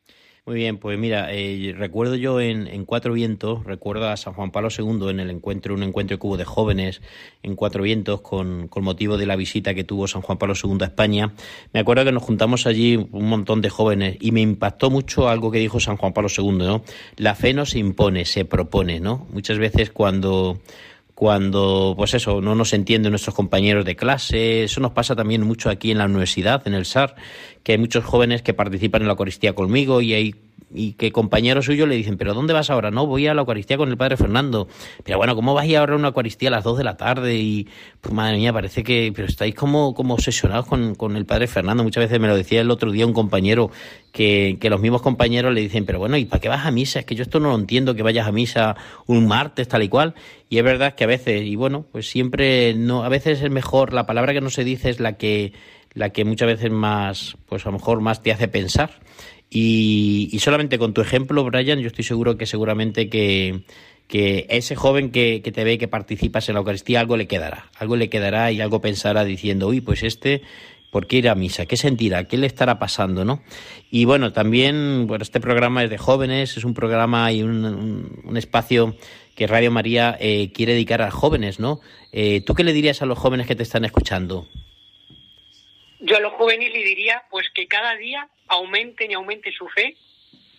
Muy 0.49 0.55
bien, 0.55 0.79
pues 0.79 0.97
mira, 0.97 1.27
eh, 1.33 1.75
recuerdo 1.77 2.15
yo 2.15 2.41
en, 2.41 2.85
Cuatro 2.85 3.15
Vientos, 3.15 3.65
recuerdo 3.65 4.09
a 4.09 4.17
San 4.17 4.33
Juan 4.33 4.53
Pablo 4.53 4.69
II 4.71 5.09
en 5.09 5.19
el 5.19 5.29
encuentro, 5.29 5.75
un 5.75 5.83
encuentro 5.83 6.21
que 6.21 6.27
hubo 6.29 6.37
de 6.37 6.45
jóvenes 6.45 7.03
en 7.43 7.57
Cuatro 7.57 7.83
Vientos 7.83 8.21
con, 8.21 8.69
con 8.69 8.85
motivo 8.85 9.19
de 9.19 9.27
la 9.27 9.35
visita 9.35 9.75
que 9.75 9.83
tuvo 9.83 10.07
San 10.07 10.23
Juan 10.23 10.39
Pablo 10.39 10.55
II 10.55 10.79
a 10.83 10.85
España. 10.85 11.35
Me 11.73 11.81
acuerdo 11.81 12.05
que 12.05 12.13
nos 12.13 12.23
juntamos 12.23 12.69
allí 12.69 12.95
un 12.95 13.29
montón 13.29 13.61
de 13.61 13.71
jóvenes 13.71 14.19
y 14.21 14.31
me 14.31 14.41
impactó 14.41 14.89
mucho 14.89 15.29
algo 15.29 15.51
que 15.51 15.59
dijo 15.59 15.81
San 15.81 15.97
Juan 15.97 16.13
Pablo 16.13 16.29
II, 16.31 16.53
¿no? 16.53 16.85
La 17.17 17.35
fe 17.35 17.53
no 17.53 17.67
se 17.67 17.81
impone, 17.81 18.25
se 18.25 18.45
propone, 18.45 19.01
¿no? 19.01 19.27
Muchas 19.33 19.59
veces 19.59 19.91
cuando 19.91 20.61
cuando, 21.17 21.95
pues 21.97 22.13
eso, 22.13 22.43
no 22.43 22.55
nos 22.55 22.75
entienden 22.75 23.11
nuestros 23.11 23.35
compañeros 23.35 23.87
de 23.87 23.97
clase. 23.97 24.65
Eso 24.65 24.83
nos 24.83 24.93
pasa 24.93 25.17
también 25.17 25.43
mucho 25.45 25.71
aquí 25.71 25.91
en 25.91 25.97
la 25.97 26.05
universidad, 26.05 26.69
en 26.69 26.75
el 26.75 26.85
SAR, 26.85 27.17
que 27.63 27.73
hay 27.73 27.79
muchos 27.79 28.05
jóvenes 28.05 28.43
que 28.43 28.53
participan 28.53 29.01
en 29.01 29.09
la 29.09 29.13
Eucaristía 29.15 29.55
conmigo 29.55 30.03
y 30.03 30.13
hay 30.13 30.35
y 30.75 30.93
que 30.95 31.13
compañeros 31.13 31.67
suyos 31.67 31.89
le 31.89 31.95
dicen, 31.95 32.17
pero 32.17 32.35
¿dónde 32.35 32.53
vas 32.53 32.71
ahora? 32.71 32.91
No, 32.91 33.07
voy 33.07 33.27
a 33.27 33.35
la 33.35 33.43
Eucaristía 33.43 33.77
con 33.77 33.89
el 33.89 33.97
Padre 33.97 34.17
Fernando. 34.17 34.69
Pero 35.05 35.19
bueno, 35.19 35.35
¿cómo 35.35 35.55
vas 35.55 35.65
a 35.65 35.67
ir 35.67 35.77
ahora 35.77 35.95
a 35.95 35.97
una 35.97 36.09
Eucaristía 36.09 36.49
a 36.49 36.53
las 36.53 36.65
2 36.65 36.79
de 36.79 36.85
la 36.85 36.97
tarde? 36.97 37.37
Y, 37.37 37.69
pues 38.01 38.13
madre 38.13 38.37
mía, 38.37 38.53
parece 38.53 38.83
que, 38.83 39.13
pero 39.15 39.29
estáis 39.29 39.55
como, 39.55 39.95
como 39.95 40.15
obsesionados 40.15 40.67
con, 40.67 40.95
con 40.95 41.17
el 41.17 41.25
Padre 41.25 41.47
Fernando. 41.47 41.85
Muchas 41.85 42.05
veces 42.05 42.21
me 42.21 42.29
lo 42.29 42.37
decía 42.37 42.61
el 42.61 42.71
otro 42.71 42.91
día 42.91 43.07
un 43.07 43.13
compañero, 43.13 43.71
que, 44.17 44.57
que 44.59 44.71
los 44.71 44.81
mismos 44.81 45.03
compañeros 45.03 45.53
le 45.53 45.61
dicen, 45.61 45.85
pero 45.85 45.99
bueno, 45.99 46.17
¿y 46.17 46.25
para 46.25 46.41
qué 46.41 46.49
vas 46.49 46.65
a 46.65 46.71
misa? 46.71 47.01
Es 47.01 47.05
que 47.05 47.15
yo 47.15 47.23
esto 47.23 47.39
no 47.39 47.51
lo 47.51 47.55
entiendo, 47.55 47.95
que 47.95 48.03
vayas 48.03 48.27
a 48.27 48.33
misa 48.33 48.75
un 49.07 49.27
martes, 49.27 49.69
tal 49.69 49.83
y 49.83 49.89
cual. 49.89 50.15
Y 50.49 50.59
es 50.59 50.65
verdad 50.65 50.95
que 50.95 51.05
a 51.05 51.07
veces, 51.07 51.43
y 51.43 51.55
bueno, 51.55 51.85
pues 51.93 52.09
siempre, 52.09 52.75
no, 52.75 53.05
a 53.05 53.09
veces 53.09 53.43
es 53.43 53.51
mejor, 53.51 53.93
la 53.93 54.07
palabra 54.07 54.33
que 54.33 54.41
no 54.41 54.49
se 54.49 54.65
dice 54.65 54.89
es 54.89 55.01
la 55.01 55.19
que, 55.19 55.53
la 55.93 56.11
que 56.11 56.25
muchas 56.25 56.49
veces 56.49 56.71
más, 56.71 57.37
pues 57.47 57.67
a 57.67 57.69
lo 57.69 57.79
mejor 57.79 58.01
más 58.01 58.23
te 58.23 58.33
hace 58.33 58.49
pensar. 58.49 59.01
Y, 59.51 60.29
y 60.33 60.39
solamente 60.41 60.79
con 60.79 60.93
tu 60.93 61.01
ejemplo, 61.01 61.45
Brian, 61.45 61.79
yo 61.79 61.87
estoy 61.87 62.05
seguro 62.05 62.37
que 62.37 62.47
seguramente 62.47 63.09
que, 63.09 63.63
que 64.09 64.47
ese 64.51 64.77
joven 64.77 65.11
que, 65.11 65.41
que 65.43 65.53
te 65.53 65.65
ve 65.65 65.79
que 65.79 65.89
participas 65.89 66.49
en 66.49 66.55
la 66.55 66.61
Eucaristía, 66.61 67.01
algo 67.01 67.17
le 67.17 67.27
quedará, 67.27 67.71
algo 67.79 67.97
le 67.97 68.09
quedará 68.09 68.51
y 68.53 68.61
algo 68.61 68.81
pensará 68.81 69.25
diciendo, 69.25 69.69
uy, 69.69 69.81
pues 69.81 70.03
este, 70.03 70.43
¿por 70.91 71.07
qué 71.07 71.19
ir 71.19 71.29
a 71.29 71.35
misa? 71.35 71.67
¿Qué 71.67 71.77
sentirá? 71.77 72.25
¿Qué 72.25 72.37
le 72.37 72.47
estará 72.47 72.79
pasando? 72.79 73.25
¿no? 73.25 73.43
Y 73.91 74.05
bueno, 74.05 74.33
también, 74.33 75.07
bueno, 75.07 75.23
este 75.23 75.41
programa 75.41 75.85
es 75.85 75.91
de 75.91 75.99
jóvenes, 75.99 76.57
es 76.57 76.65
un 76.65 76.75
programa 76.75 77.31
y 77.33 77.43
un, 77.43 78.21
un, 78.25 78.37
espacio 78.37 78.97
que 79.35 79.47
Radio 79.47 79.71
María 79.71 80.17
eh, 80.21 80.51
quiere 80.53 80.73
dedicar 80.73 81.03
a 81.03 81.11
jóvenes, 81.11 81.61
¿no? 81.61 81.81
Eh, 82.13 82.41
¿Tú 82.41 82.55
qué 82.55 82.65
le 82.65 82.73
dirías 82.73 83.03
a 83.03 83.07
los 83.07 83.19
jóvenes 83.19 83.47
que 83.47 83.55
te 83.55 83.63
están 83.63 83.85
escuchando? 83.85 84.49
Yo 86.01 86.17
a 86.17 86.21
los 86.21 86.35
jóvenes 86.35 86.73
le 86.73 86.85
diría 86.85 87.25
pues 87.31 87.49
que 87.55 87.67
cada 87.67 87.97
día 87.97 88.29
aumenten 88.49 89.11
y 89.11 89.15
aumente 89.15 89.53
su 89.53 89.69
fe, 89.69 89.97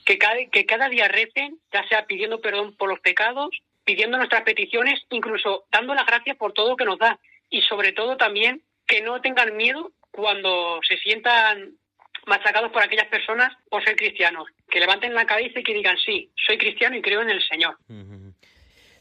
que 0.05 0.17
cada, 0.17 0.35
que 0.51 0.65
cada 0.65 0.89
día 0.89 1.07
recen, 1.07 1.59
ya 1.71 1.88
sea 1.88 2.05
pidiendo 2.05 2.41
perdón 2.41 2.75
por 2.75 2.89
los 2.89 2.99
pecados, 2.99 3.49
pidiendo 3.83 4.17
nuestras 4.17 4.43
peticiones, 4.43 5.01
incluso 5.09 5.65
dando 5.71 5.93
las 5.93 6.05
gracias 6.05 6.38
por 6.38 6.53
todo 6.53 6.69
lo 6.69 6.75
que 6.77 6.85
nos 6.85 6.99
da. 6.99 7.19
Y 7.49 7.61
sobre 7.61 7.93
todo 7.93 8.17
también 8.17 8.61
que 8.85 9.01
no 9.01 9.21
tengan 9.21 9.55
miedo 9.55 9.91
cuando 10.11 10.79
se 10.88 10.97
sientan 10.97 11.77
machacados 12.25 12.71
por 12.71 12.83
aquellas 12.83 13.07
personas 13.07 13.55
por 13.69 13.83
ser 13.83 13.95
cristianos. 13.95 14.47
Que 14.69 14.79
levanten 14.79 15.13
la 15.13 15.25
cabeza 15.25 15.59
y 15.59 15.63
que 15.63 15.73
digan, 15.73 15.97
sí, 15.97 16.31
soy 16.45 16.57
cristiano 16.57 16.97
y 16.97 17.01
creo 17.01 17.21
en 17.21 17.29
el 17.29 17.41
Señor. 17.47 17.77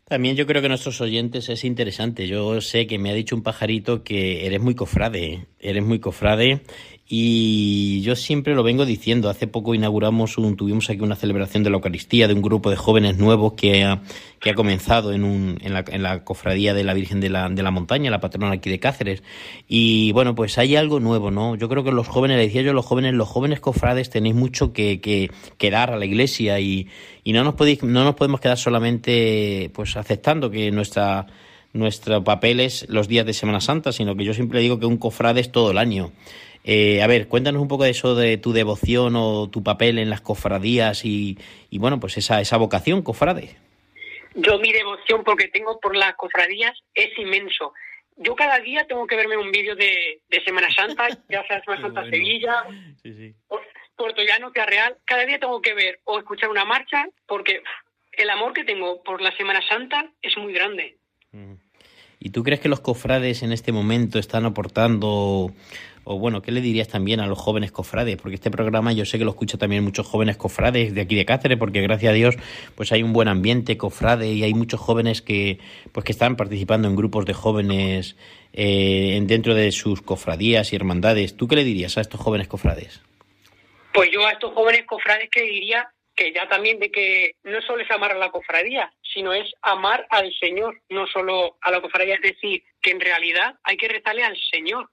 También 0.09 0.37
yo 0.37 0.47
creo 0.47 0.63
que 0.63 0.69
nuestros 0.69 1.01
oyentes 1.01 1.49
es 1.49 1.65
interesante. 1.65 2.29
Yo 2.29 2.61
sé 2.61 2.87
que 2.87 2.97
me 2.97 3.11
ha 3.11 3.13
dicho 3.13 3.35
un 3.35 3.43
pajarito 3.43 4.05
que 4.05 4.47
eres 4.47 4.61
muy 4.61 4.77
cofrade, 4.77 5.25
¿eh? 5.25 5.47
eres 5.59 5.85
muy 5.85 5.99
cofrade 5.99 6.63
y 7.09 8.01
yo 8.03 8.17
siempre 8.17 8.55
lo 8.55 8.65
vengo 8.65 8.85
diciendo. 8.85 9.29
Hace 9.29 9.47
poco 9.47 9.75
inauguramos 9.75 10.39
un, 10.39 10.57
tuvimos 10.57 10.91
aquí 10.91 11.01
una 11.01 11.15
celebración 11.15 11.63
de 11.63 11.71
la 11.71 11.77
Eucaristía 11.77 12.27
de 12.27 12.35
un 12.35 12.43
grupo 12.43 12.69
de 12.69 12.77
jóvenes 12.77 13.17
nuevos 13.17 13.53
que 13.53 13.85
ha, 13.85 14.03
que 14.41 14.51
ha 14.51 14.55
comenzado 14.55 15.13
en, 15.13 15.23
un, 15.23 15.59
en, 15.63 15.73
la, 15.73 15.85
en 15.87 16.03
la 16.03 16.25
cofradía 16.25 16.75
de 16.75 16.83
la 16.83 16.95
Virgen 16.95 17.21
de 17.21 17.29
la, 17.31 17.49
de 17.49 17.63
la 17.63 17.71
Montaña, 17.71 18.11
la 18.11 18.21
patrona 18.21 18.53
aquí 18.53 18.71
de 18.71 18.81
Cáceres. 18.81 19.23
Y 19.69 20.11
bueno, 20.13 20.35
pues 20.35 20.59
hay 20.59 20.75
algo 20.75 20.99
nuevo, 20.99 21.31
¿no? 21.31 21.55
Yo 21.55 21.69
creo 21.69 21.85
que 21.85 21.93
los 21.93 22.09
jóvenes, 22.09 22.39
le 22.39 22.45
decía 22.45 22.63
yo 22.63 22.73
los 22.73 22.85
jóvenes, 22.85 23.15
los 23.15 23.29
jóvenes 23.29 23.61
cofrades 23.61 24.11
tenéis 24.11 24.35
mucho 24.35 24.73
que, 24.73 25.01
que, 25.01 25.31
que 25.59 25.71
dar 25.71 25.93
a 25.93 25.97
la 25.97 26.07
iglesia 26.07 26.59
y, 26.59 26.89
y 27.23 27.33
no 27.33 27.45
nos 27.45 27.55
podéis, 27.55 27.85
no 27.85 28.03
nos 28.03 28.17
podemos 28.17 28.41
quedar 28.41 28.59
solamente 28.59 29.71
pues 29.75 29.97
aceptando 29.97 30.51
que 30.51 30.73
nuestra 30.73 31.27
nuestro 31.73 32.25
papel 32.25 32.61
es 32.61 32.87
los 32.89 33.07
días 33.07 33.27
de 33.27 33.35
Semana 33.35 33.61
Santa, 33.61 33.93
sino 33.93 34.17
que 34.17 34.25
yo 34.25 34.35
siempre 34.35 34.61
digo 34.61 34.79
que 34.79 34.87
un 34.87 34.97
cofrade 34.97 35.41
es 35.41 35.53
todo 35.53 35.71
el 35.71 35.79
año. 35.79 36.11
Eh, 36.69 37.01
a 37.01 37.07
ver, 37.07 37.29
cuéntanos 37.29 37.63
un 37.63 37.69
poco 37.69 37.85
de 37.85 37.91
eso 37.91 38.17
de 38.17 38.39
tu 38.39 38.53
devoción 38.53 39.15
o 39.15 39.49
tu 39.49 39.63
papel 39.63 40.01
en 40.01 40.11
las 40.11 40.21
cofradías 40.21 41.05
y, 41.05 41.39
y 41.71 41.79
bueno, 41.79 42.01
pues 42.01 42.19
esa, 42.19 42.41
esa 42.41 42.57
vocación 42.57 43.03
cofrade. 43.03 43.57
Yo 44.35 44.59
mi 44.59 44.73
devoción 44.73 45.23
porque 45.23 45.47
tengo 45.47 45.79
por 45.79 45.97
las 45.97 46.17
cofradías 46.17 46.77
es 46.93 47.17
inmenso. 47.19 47.73
Yo 48.17 48.35
cada 48.35 48.59
día 48.59 48.85
tengo 48.89 49.07
que 49.07 49.15
verme 49.15 49.37
un 49.37 49.53
vídeo 49.53 49.77
de, 49.77 50.21
de 50.29 50.45
Semana 50.45 50.69
Santa, 50.75 51.07
ya 51.29 51.47
sea 51.47 51.63
Semana 51.63 51.83
Santa 51.83 52.01
bueno. 52.01 52.17
Sevilla, 52.17 52.65
Sí, 53.01 53.15
sí. 53.15 53.35
Puerto 53.97 54.23
Llano, 54.23 54.51
Real. 54.53 54.97
Cada 55.05 55.25
día 55.25 55.39
tengo 55.39 55.63
que 55.63 55.73
ver 55.73 56.01
o 56.05 56.19
escuchar 56.19 56.51
una 56.51 56.65
marcha 56.65 57.09
porque 57.29 57.63
el 58.13 58.29
amor 58.29 58.53
que 58.53 58.65
tengo 58.65 59.03
por 59.05 59.23
la 59.23 59.35
Semana 59.37 59.61
Santa 59.69 60.11
es 60.21 60.37
muy 60.37 60.53
grande. 60.53 60.97
Mm. 61.31 61.55
¿Y 62.19 62.31
tú 62.31 62.43
crees 62.43 62.61
que 62.61 62.69
los 62.69 62.81
cofrades 62.81 63.43
en 63.43 63.53
este 63.53 63.73
momento 63.73 64.19
están 64.19 64.47
aportando 64.47 65.53
o 66.09 66.21
bueno, 66.21 66.41
¿qué 66.41 66.53
le 66.53 66.61
dirías 66.61 66.87
también 66.87 67.19
a 67.19 67.27
los 67.27 67.37
jóvenes 67.37 67.73
cofrades? 67.73 68.17
Porque 68.17 68.37
este 68.37 68.49
programa 68.49 68.93
yo 68.93 69.05
sé 69.05 69.19
que 69.19 69.25
lo 69.25 69.33
escuchan 69.33 69.59
también 69.59 69.83
muchos 69.83 70.07
jóvenes 70.07 70.37
cofrades 70.37 70.95
de 70.95 71.01
aquí 71.01 71.17
de 71.17 71.25
Cáceres, 71.25 71.59
porque 71.59 71.83
gracias 71.83 72.11
a 72.11 72.15
Dios 72.15 72.37
pues 72.77 72.93
hay 72.93 73.03
un 73.03 73.13
buen 73.13 73.27
ambiente 73.27 73.77
cofrade 73.77 74.33
y 74.33 74.45
hay 74.45 74.55
muchos 74.55 74.79
jóvenes 74.79 75.21
que 75.21 75.59
pues 75.91 76.05
que 76.05 76.13
están 76.13 76.37
participando 76.37 76.87
en 76.87 76.95
grupos 76.95 77.27
de 77.27 77.35
jóvenes 77.35 78.17
eh, 78.53 79.19
dentro 79.25 79.57
de 79.57 79.73
sus 79.73 80.01
cofradías 80.01 80.73
y 80.73 80.77
hermandades. 80.77 81.37
¿Tú 81.37 81.49
qué 81.49 81.57
le 81.57 81.65
dirías 81.65 81.99
a 81.99 82.03
estos 82.03 82.21
jóvenes 82.21 82.47
cofrades? 82.47 83.03
Pues 83.93 84.09
yo 84.13 84.25
a 84.25 84.31
estos 84.31 84.55
jóvenes 84.55 84.85
cofrades 84.87 85.29
que 85.29 85.43
diría 85.43 85.91
que 86.15 86.33
ya 86.33 86.49
también 86.49 86.79
de 86.79 86.93
que 86.93 87.35
no 87.43 87.61
solo 87.63 87.83
es 87.83 87.91
amar 87.91 88.13
a 88.13 88.19
la 88.19 88.31
cofradía, 88.31 88.93
sino 89.03 89.33
es 89.33 89.53
amar 89.61 90.07
al 90.11 90.33
Señor, 90.39 90.81
no 90.89 91.09
solo 91.09 91.57
a 91.61 91.73
la 91.73 91.81
cofradía, 91.81 92.15
es 92.15 92.23
decir, 92.23 92.63
que 92.81 92.93
en 92.93 93.01
realidad 93.01 93.57
hay 93.65 93.77
que 93.77 93.89
rezarle 93.89 94.23
al 94.23 94.37
Señor. 94.53 94.89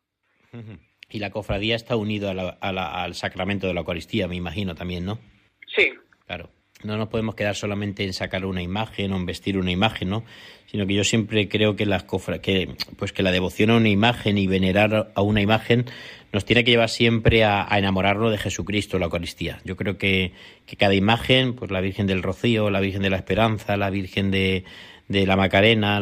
Y 1.14 1.20
la 1.20 1.30
cofradía 1.30 1.76
está 1.76 1.95
unido 1.95 2.32
al 2.59 3.16
sacramento 3.16 3.68
de 3.68 3.76
la 3.76 3.82
Eucaristía, 3.82 4.28
me 4.28 4.36
imagino 4.36 4.74
también, 4.74 5.05
¿no? 5.05 5.20
Sí. 5.68 5.91
Claro. 6.26 6.49
No 6.84 6.97
nos 6.97 7.07
podemos 7.07 7.36
quedar 7.36 7.55
solamente 7.55 8.03
en 8.03 8.14
sacar 8.14 8.45
una 8.45 8.64
imagen 8.64 9.14
o 9.14 9.18
en 9.18 9.28
vestir 9.28 9.59
una 9.59 9.72
imagen, 9.72 10.09
¿no? 10.09 10.26
Sino 10.66 10.88
que 10.88 10.95
yo 10.95 11.03
siempre 11.03 11.47
creo 11.47 11.76
que, 11.76 11.86
las 11.86 12.03
que, 12.41 12.76
pues 12.97 13.14
que 13.14 13.22
la 13.22 13.32
devoción 13.32 13.70
a 13.70 13.78
una 13.78 13.89
imagen 13.89 14.39
y 14.39 14.47
venerar 14.47 15.11
a 15.14 15.22
una 15.22 15.41
imagen 15.41 15.86
nos 16.34 16.45
tiene 16.45 16.64
que 16.64 16.72
llevar 16.72 16.89
siempre 16.89 17.43
a, 17.43 17.68
enamorarnos 17.72 18.32
de 18.32 18.39
Jesucristo, 18.39 18.97
la 18.97 19.05
Eucaristía. 19.05 19.59
Yo 19.66 19.78
creo 19.78 19.99
que, 19.99 20.34
que, 20.66 20.78
cada 20.78 20.95
imagen, 20.95 21.53
pues 21.53 21.70
la 21.70 21.80
Virgen 21.80 22.07
del 22.07 22.24
Rocío, 22.24 22.72
la 22.72 22.80
Virgen 22.80 23.03
de 23.03 23.11
la 23.11 23.18
Esperanza, 23.18 23.78
la 23.78 23.91
Virgen 23.91 24.32
de, 24.32 24.66
de 25.07 25.28
la 25.28 25.36
Macarena, 25.36 26.01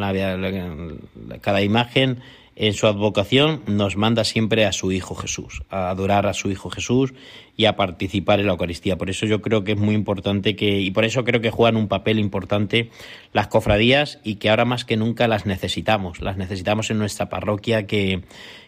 cada 1.42 1.62
imagen 1.62 2.22
en 2.56 2.74
su 2.74 2.86
advocación 2.86 3.62
nos 3.66 3.96
manda 3.96 4.24
siempre 4.24 4.66
a 4.66 4.72
su 4.72 4.92
Hijo 4.92 5.16
Jesús, 5.16 5.64
a 5.70 5.90
adorar 5.90 6.28
a 6.28 6.34
su 6.34 6.52
Hijo 6.52 6.70
Jesús 6.70 7.14
y 7.56 7.66
a 7.66 7.76
participar 7.76 8.40
en 8.40 8.48
la 8.48 8.54
Eucaristía. 8.54 8.98
Por 8.98 9.10
eso 9.10 9.26
yo 9.26 9.42
creo 9.42 9.64
que 9.64 9.74
es 9.74 9.78
muy 9.78 9.96
importante 9.96 10.56
que, 10.56 10.80
y 10.80 10.92
por 10.92 11.06
eso 11.06 11.24
creo 11.24 11.42
que 11.42 11.50
juegan 11.52 11.78
un 11.78 11.88
papel 11.88 12.20
importante 12.20 12.90
las 13.34 13.48
cofradías 13.48 14.20
y 14.24 14.36
que 14.36 14.50
ahora 14.50 14.66
más 14.66 14.84
que 14.84 14.98
nunca 14.98 15.28
las 15.28 15.46
necesitamos. 15.46 16.22
Las 16.22 16.38
necesitamos 16.38 16.92
en 16.92 17.00
nuestra 17.00 17.30
parroquia 17.30 17.88
que, 17.88 18.24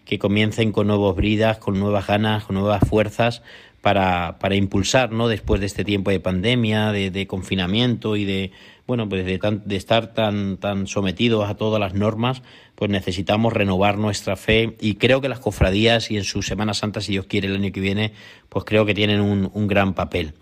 que 0.06 0.20
comiencen 0.20 0.72
con 0.72 0.88
nuevos 0.88 1.16
bridas, 1.16 1.58
con 1.58 1.80
nuevas 1.80 2.08
ganas, 2.08 2.46
con 2.46 2.56
nuevas 2.56 2.88
fuerzas 2.88 3.42
para, 3.82 4.40
para 4.40 4.56
impulsar, 4.56 5.12
¿no? 5.12 5.28
Después 5.28 5.60
de 5.60 5.68
este 5.68 5.84
tiempo 5.84 6.10
de 6.10 6.22
pandemia, 6.22 6.94
de, 6.94 7.12
de 7.12 7.28
confinamiento 7.28 8.16
y 8.16 8.24
de 8.24 8.52
bueno, 8.86 9.08
pues 9.08 9.26
de, 9.26 9.40
de 9.40 9.76
estar 9.76 10.14
tan, 10.14 10.58
tan 10.58 10.88
sometidos 10.88 11.50
a 11.50 11.56
todas 11.56 11.80
las 11.80 11.94
normas, 11.94 12.42
pues 12.76 12.92
necesitamos 12.92 13.54
renovar 13.54 13.98
nuestra 13.98 14.36
fe 14.36 14.76
y 14.82 14.96
creo 14.96 15.22
que 15.22 15.30
las 15.30 15.40
cofradías 15.40 16.12
y 16.12 16.18
en 16.18 16.24
su 16.24 16.42
Semana 16.42 16.74
Santa, 16.74 17.00
si 17.00 17.14
Dios 17.14 17.26
quiere 17.26 17.48
el 17.48 17.56
año 17.56 17.72
que 17.72 17.80
viene, 17.80 18.14
pues 18.50 18.66
creo 18.66 18.86
que 18.86 18.94
tienen 18.94 19.22
un, 19.22 19.50
un 19.54 19.68
gran 19.68 19.94
papel. 19.94 20.34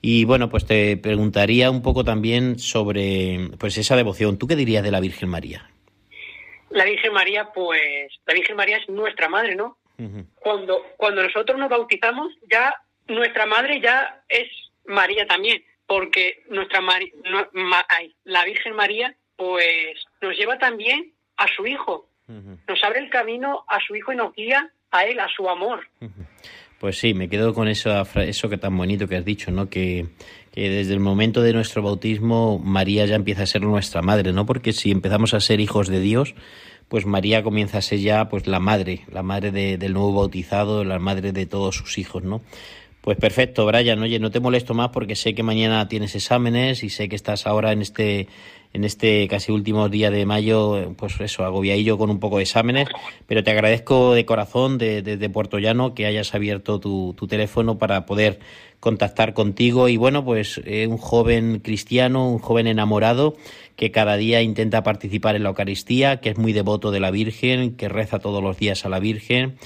Y 0.00 0.24
bueno, 0.24 0.48
pues 0.48 0.64
te 0.64 0.96
preguntaría 0.96 1.70
un 1.70 1.82
poco 1.82 2.04
también 2.04 2.58
sobre 2.58 3.50
pues 3.58 3.76
esa 3.78 3.96
devoción. 3.96 4.38
¿Tú 4.38 4.46
qué 4.46 4.54
dirías 4.54 4.84
de 4.84 4.92
la 4.92 5.00
Virgen 5.00 5.28
María? 5.28 5.68
La 6.70 6.84
Virgen 6.84 7.12
María, 7.12 7.48
pues 7.52 8.12
la 8.26 8.34
Virgen 8.34 8.54
María 8.54 8.76
es 8.76 8.88
nuestra 8.88 9.28
madre, 9.28 9.56
¿no? 9.56 9.76
Cuando 10.36 10.80
cuando 10.96 11.24
nosotros 11.24 11.58
nos 11.58 11.68
bautizamos, 11.68 12.32
ya 12.48 12.72
nuestra 13.08 13.46
madre 13.46 13.80
ya 13.80 14.22
es 14.28 14.46
María 14.86 15.26
también 15.26 15.60
porque 15.88 16.44
nuestra 16.50 16.80
la 18.24 18.44
Virgen 18.44 18.76
María 18.76 19.16
pues 19.36 19.96
nos 20.20 20.36
lleva 20.36 20.58
también 20.58 21.12
a 21.36 21.46
su 21.48 21.66
hijo, 21.66 22.08
nos 22.28 22.84
abre 22.84 23.00
el 23.00 23.10
camino 23.10 23.64
a 23.66 23.80
su 23.84 23.96
hijo 23.96 24.12
y 24.12 24.16
nos 24.16 24.34
guía 24.34 24.70
a 24.90 25.04
él, 25.06 25.18
a 25.18 25.28
su 25.34 25.48
amor. 25.48 25.88
Pues 26.78 26.98
sí, 26.98 27.14
me 27.14 27.28
quedo 27.28 27.54
con 27.54 27.68
eso, 27.68 27.90
eso 28.20 28.48
que 28.48 28.58
tan 28.58 28.76
bonito 28.76 29.08
que 29.08 29.16
has 29.16 29.24
dicho, 29.24 29.50
¿no? 29.50 29.68
Que, 29.68 30.06
que, 30.52 30.68
desde 30.68 30.92
el 30.92 31.00
momento 31.00 31.42
de 31.42 31.52
nuestro 31.52 31.82
bautismo 31.82 32.58
María 32.58 33.06
ya 33.06 33.16
empieza 33.16 33.42
a 33.44 33.46
ser 33.46 33.62
nuestra 33.62 34.02
madre, 34.02 34.32
¿no? 34.32 34.46
Porque 34.46 34.72
si 34.72 34.90
empezamos 34.90 35.34
a 35.34 35.40
ser 35.40 35.58
hijos 35.58 35.88
de 35.88 36.00
Dios, 36.00 36.34
pues 36.88 37.06
María 37.06 37.42
comienza 37.42 37.78
a 37.78 37.82
ser 37.82 37.98
ya 37.98 38.28
pues 38.28 38.46
la 38.46 38.60
madre, 38.60 39.00
la 39.10 39.22
madre 39.22 39.50
del 39.50 39.92
nuevo 39.92 40.14
bautizado, 40.14 40.84
la 40.84 40.98
madre 40.98 41.32
de 41.32 41.46
todos 41.46 41.76
sus 41.76 41.98
hijos, 41.98 42.22
¿no? 42.22 42.42
Pues 43.00 43.16
perfecto, 43.16 43.64
Brian. 43.64 44.02
Oye, 44.02 44.18
no 44.18 44.30
te 44.30 44.40
molesto 44.40 44.74
más 44.74 44.90
porque 44.90 45.14
sé 45.14 45.34
que 45.34 45.42
mañana 45.42 45.88
tienes 45.88 46.14
exámenes 46.14 46.82
y 46.82 46.90
sé 46.90 47.08
que 47.08 47.16
estás 47.16 47.46
ahora 47.46 47.72
en 47.72 47.82
este 47.82 48.28
en 48.72 48.84
este 48.84 49.26
casi 49.28 49.50
último 49.50 49.88
día 49.88 50.10
de 50.10 50.26
mayo, 50.26 50.94
pues 50.96 51.18
eso, 51.20 51.44
agobiadillo 51.44 51.96
con 51.96 52.10
un 52.10 52.20
poco 52.20 52.36
de 52.36 52.42
exámenes, 52.42 52.88
pero 53.26 53.42
te 53.42 53.50
agradezco 53.50 54.14
de 54.14 54.26
corazón 54.26 54.78
desde 54.78 55.16
de, 55.16 55.30
Puerto 55.30 55.58
Llano 55.58 55.94
que 55.94 56.06
hayas 56.06 56.34
abierto 56.34 56.78
tu, 56.78 57.14
teléfono 57.28 57.78
para 57.78 58.04
poder 58.04 58.40
contactar 58.80 59.32
contigo 59.32 59.88
y 59.88 59.96
bueno, 59.96 60.24
pues 60.24 60.60
eh, 60.64 60.86
un 60.86 60.98
joven 60.98 61.60
cristiano, 61.60 62.28
un 62.28 62.38
joven 62.38 62.66
enamorado 62.66 63.36
que 63.76 63.90
cada 63.90 64.16
día 64.16 64.42
intenta 64.42 64.82
participar 64.82 65.34
en 65.36 65.44
la 65.44 65.50
Eucaristía, 65.50 66.20
que 66.20 66.30
es 66.30 66.38
muy 66.38 66.52
devoto 66.52 66.90
de 66.90 67.00
la 67.00 67.10
Virgen, 67.10 67.74
que 67.76 67.88
reza 67.88 68.18
todos 68.18 68.42
los 68.42 68.58
días 68.58 68.84
a 68.84 68.88
la 68.88 68.98
Virgen, 68.98 69.56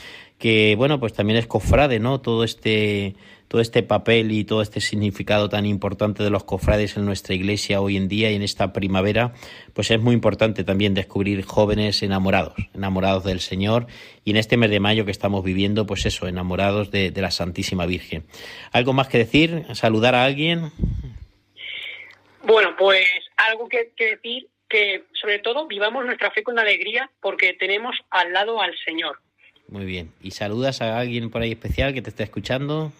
que 0.43 0.75
bueno, 0.77 0.99
pues 0.99 1.13
también 1.13 1.39
es 1.39 1.47
cofrade, 1.47 2.01
¿no? 2.01 2.21
Todo 2.21 2.43
este 2.43 3.15
todo 3.47 3.61
este 3.61 3.85
papel 3.85 4.33
y 4.33 4.45
todo 4.45 4.61
este 4.61 4.81
significado 4.81 5.49
tan 5.49 5.67
importante 5.67 6.25
de 6.25 6.31
los 6.31 6.43
cofrades 6.43 6.97
en 6.97 7.05
nuestra 7.05 7.35
iglesia 7.35 7.81
hoy 7.81 7.97
en 7.97 8.09
día 8.09 8.29
y 8.33 8.35
en 8.35 8.43
esta 8.43 8.73
primavera, 8.73 9.35
pues 9.73 9.93
es 9.93 10.01
muy 10.01 10.15
importante 10.15 10.65
también 10.65 10.95
descubrir 10.95 11.45
jóvenes 11.45 12.03
enamorados, 12.03 12.55
enamorados 12.75 13.23
del 13.23 13.39
Señor 13.39 13.87
y 14.25 14.33
en 14.33 14.37
este 14.37 14.57
mes 14.57 14.71
de 14.71 14.81
mayo 14.81 15.05
que 15.05 15.13
estamos 15.13 15.45
viviendo, 15.45 15.87
pues 15.87 16.07
eso, 16.07 16.27
enamorados 16.27 16.91
de, 16.91 17.13
la 17.15 17.31
Santísima 17.31 17.87
Virgen. 17.87 18.25
¿Algo 18.73 18.95
más 18.95 19.07
que 19.07 19.19
decir? 19.19 19.65
¿Saludar 19.75 20.17
a 20.17 20.25
alguien? 20.25 20.73
Bueno, 22.43 22.75
pues 22.77 23.07
algo 23.37 23.69
que 23.69 23.93
decir 23.97 24.49
que 24.69 25.05
sobre 25.13 25.39
todo 25.39 25.69
vivamos 25.69 26.05
nuestra 26.05 26.33
fe 26.33 26.43
con 26.43 26.59
alegría 26.59 27.09
porque 27.21 27.53
tenemos 27.53 27.95
al 28.11 28.33
lado 28.33 28.61
al 28.61 28.75
Señor. 28.85 29.21
Muy 29.73 29.87
bien. 29.87 30.13
¿Y 30.21 30.33
saludas 30.33 30.83
a 30.83 30.99
alguien 30.99 31.31
por 31.31 31.41
ahí 31.41 31.53
especial 31.53 31.95
que 31.95 32.03
te 32.03 32.11
esté 32.11 32.25
escuchando? 32.25 32.93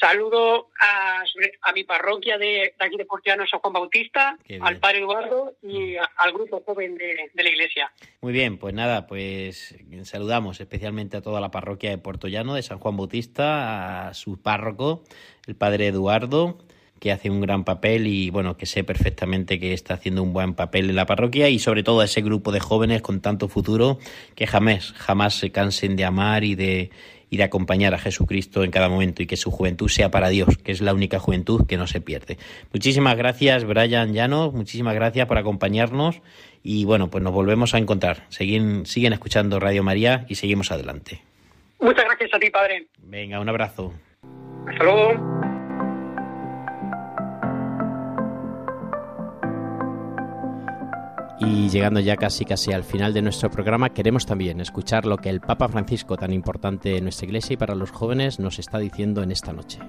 Saludo 0.00 0.70
a, 0.80 1.22
a 1.60 1.72
mi 1.74 1.84
parroquia 1.84 2.38
de, 2.38 2.46
de 2.46 2.74
aquí 2.78 2.96
de 2.96 3.04
Portiano 3.04 3.46
San 3.46 3.60
Juan 3.60 3.74
Bautista, 3.74 4.38
al 4.62 4.78
padre 4.78 5.00
Eduardo 5.00 5.52
y 5.62 5.96
a, 5.96 6.10
al 6.16 6.32
grupo 6.32 6.62
joven 6.64 6.96
de, 6.96 7.30
de, 7.34 7.42
la 7.42 7.50
iglesia. 7.50 7.92
Muy 8.22 8.32
bien, 8.32 8.56
pues 8.56 8.72
nada, 8.72 9.06
pues 9.06 9.76
saludamos 10.04 10.58
especialmente 10.62 11.18
a 11.18 11.20
toda 11.20 11.42
la 11.42 11.50
parroquia 11.50 11.90
de 11.90 11.98
Puerto 11.98 12.26
Llano 12.26 12.54
de 12.54 12.62
San 12.62 12.78
Juan 12.78 12.96
Bautista, 12.96 14.08
a 14.08 14.14
su 14.14 14.40
párroco, 14.40 15.04
el 15.46 15.56
padre 15.56 15.88
Eduardo, 15.88 16.56
que 17.02 17.10
hace 17.10 17.30
un 17.30 17.40
gran 17.40 17.64
papel 17.64 18.06
y 18.06 18.30
bueno, 18.30 18.56
que 18.56 18.64
sé 18.64 18.84
perfectamente 18.84 19.58
que 19.58 19.72
está 19.72 19.94
haciendo 19.94 20.22
un 20.22 20.32
buen 20.32 20.54
papel 20.54 20.88
en 20.88 20.94
la 20.94 21.04
parroquia 21.04 21.48
y 21.48 21.58
sobre 21.58 21.82
todo 21.82 21.98
a 21.98 22.04
ese 22.04 22.22
grupo 22.22 22.52
de 22.52 22.60
jóvenes 22.60 23.02
con 23.02 23.20
tanto 23.20 23.48
futuro 23.48 23.98
que 24.36 24.46
jamás, 24.46 24.92
jamás 24.92 25.34
se 25.34 25.50
cansen 25.50 25.96
de 25.96 26.04
amar 26.04 26.44
y 26.44 26.54
de, 26.54 26.90
y 27.28 27.38
de 27.38 27.42
acompañar 27.42 27.92
a 27.92 27.98
Jesucristo 27.98 28.62
en 28.62 28.70
cada 28.70 28.88
momento 28.88 29.20
y 29.20 29.26
que 29.26 29.36
su 29.36 29.50
juventud 29.50 29.88
sea 29.88 30.12
para 30.12 30.28
Dios, 30.28 30.56
que 30.58 30.70
es 30.70 30.80
la 30.80 30.94
única 30.94 31.18
juventud 31.18 31.66
que 31.66 31.76
no 31.76 31.88
se 31.88 32.00
pierde. 32.00 32.38
Muchísimas 32.72 33.16
gracias, 33.16 33.64
Brian 33.64 34.12
Llano, 34.12 34.52
muchísimas 34.52 34.94
gracias 34.94 35.26
por 35.26 35.38
acompañarnos 35.38 36.22
y 36.62 36.84
bueno, 36.84 37.10
pues 37.10 37.24
nos 37.24 37.32
volvemos 37.32 37.74
a 37.74 37.78
encontrar. 37.78 38.26
Siguen, 38.28 38.86
siguen 38.86 39.12
escuchando 39.12 39.58
Radio 39.58 39.82
María 39.82 40.24
y 40.28 40.36
seguimos 40.36 40.70
adelante. 40.70 41.20
Muchas 41.80 42.04
gracias 42.04 42.32
a 42.32 42.38
ti, 42.38 42.48
padre. 42.48 42.86
Venga, 42.98 43.40
un 43.40 43.48
abrazo. 43.48 43.92
Hasta 44.68 44.84
luego. 44.84 45.41
Y 51.44 51.68
llegando 51.70 51.98
ya 51.98 52.16
casi 52.16 52.44
casi 52.44 52.72
al 52.72 52.84
final 52.84 53.12
de 53.12 53.20
nuestro 53.20 53.50
programa, 53.50 53.90
queremos 53.90 54.26
también 54.26 54.60
escuchar 54.60 55.06
lo 55.06 55.16
que 55.16 55.28
el 55.28 55.40
Papa 55.40 55.68
Francisco, 55.68 56.16
tan 56.16 56.32
importante 56.32 56.96
en 56.96 57.02
nuestra 57.02 57.26
iglesia 57.26 57.54
y 57.54 57.56
para 57.56 57.74
los 57.74 57.90
jóvenes, 57.90 58.38
nos 58.38 58.60
está 58.60 58.78
diciendo 58.78 59.24
en 59.24 59.32
esta 59.32 59.52
noche. 59.52 59.80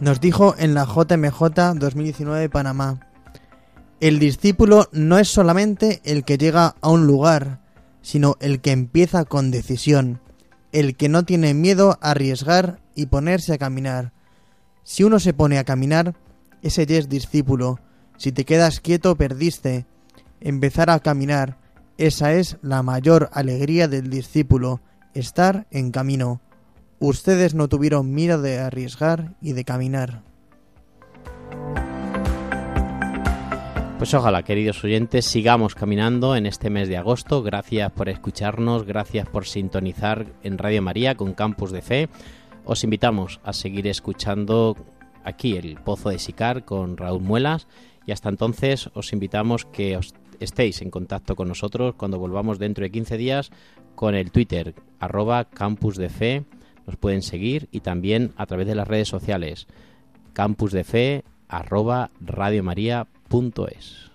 Nos 0.00 0.20
dijo 0.22 0.54
en 0.56 0.72
la 0.72 0.86
JMJ 0.86 1.74
2019 1.74 2.40
de 2.40 2.48
Panamá, 2.48 2.98
el 4.00 4.18
discípulo 4.18 4.88
no 4.92 5.18
es 5.18 5.28
solamente 5.28 6.00
el 6.04 6.24
que 6.24 6.38
llega 6.38 6.76
a 6.80 6.88
un 6.88 7.06
lugar, 7.06 7.60
sino 8.00 8.36
el 8.40 8.60
que 8.62 8.72
empieza 8.72 9.26
con 9.26 9.50
decisión, 9.50 10.20
el 10.72 10.96
que 10.96 11.10
no 11.10 11.24
tiene 11.24 11.52
miedo 11.52 11.98
a 12.00 12.12
arriesgar 12.12 12.80
y 12.94 13.06
ponerse 13.06 13.52
a 13.52 13.58
caminar. 13.58 14.12
Si 14.82 15.04
uno 15.04 15.18
se 15.18 15.34
pone 15.34 15.58
a 15.58 15.64
caminar, 15.64 16.14
ese 16.62 16.86
ya 16.86 16.98
es 16.98 17.08
discípulo. 17.08 17.78
Si 18.16 18.32
te 18.32 18.44
quedas 18.44 18.80
quieto, 18.80 19.16
perdiste. 19.16 19.86
Empezar 20.40 20.90
a 20.90 21.00
caminar, 21.00 21.58
esa 21.98 22.34
es 22.34 22.58
la 22.62 22.82
mayor 22.82 23.30
alegría 23.32 23.88
del 23.88 24.10
discípulo, 24.10 24.80
estar 25.14 25.66
en 25.70 25.90
camino. 25.90 26.40
Ustedes 26.98 27.54
no 27.54 27.68
tuvieron 27.68 28.14
miedo 28.14 28.40
de 28.40 28.58
arriesgar 28.58 29.34
y 29.40 29.52
de 29.52 29.64
caminar. 29.64 30.22
Pues 33.98 34.12
ojalá, 34.12 34.42
queridos 34.42 34.84
oyentes, 34.84 35.24
sigamos 35.24 35.74
caminando 35.74 36.36
en 36.36 36.44
este 36.44 36.68
mes 36.68 36.88
de 36.88 36.98
agosto. 36.98 37.42
Gracias 37.42 37.90
por 37.92 38.10
escucharnos, 38.10 38.84
gracias 38.84 39.26
por 39.26 39.46
sintonizar 39.46 40.26
en 40.42 40.58
Radio 40.58 40.82
María 40.82 41.14
con 41.14 41.32
Campus 41.32 41.72
de 41.72 41.80
Fe. 41.80 42.08
Os 42.66 42.84
invitamos 42.84 43.40
a 43.42 43.54
seguir 43.54 43.86
escuchando 43.86 44.76
aquí 45.26 45.56
el 45.56 45.76
Pozo 45.76 46.08
de 46.08 46.18
Sicar 46.18 46.64
con 46.64 46.96
Raúl 46.96 47.20
Muelas 47.20 47.66
y 48.06 48.12
hasta 48.12 48.28
entonces 48.30 48.88
os 48.94 49.12
invitamos 49.12 49.66
que 49.66 49.96
os 49.96 50.14
estéis 50.40 50.80
en 50.80 50.90
contacto 50.90 51.36
con 51.36 51.48
nosotros 51.48 51.94
cuando 51.96 52.18
volvamos 52.18 52.58
dentro 52.58 52.84
de 52.84 52.90
15 52.90 53.16
días 53.16 53.50
con 53.94 54.14
el 54.14 54.30
Twitter 54.30 54.74
arroba 55.00 55.46
Campus 55.46 55.96
de 55.96 56.08
Fe. 56.08 56.44
Nos 56.86 56.96
pueden 56.96 57.22
seguir 57.22 57.68
y 57.72 57.80
también 57.80 58.32
a 58.36 58.46
través 58.46 58.66
de 58.66 58.76
las 58.76 58.86
redes 58.86 59.08
sociales 59.08 59.66
Campus 60.32 60.72
de 60.72 60.84
Fe 60.84 61.24
arroba 61.48 62.10
radiomaria.es. 62.20 64.06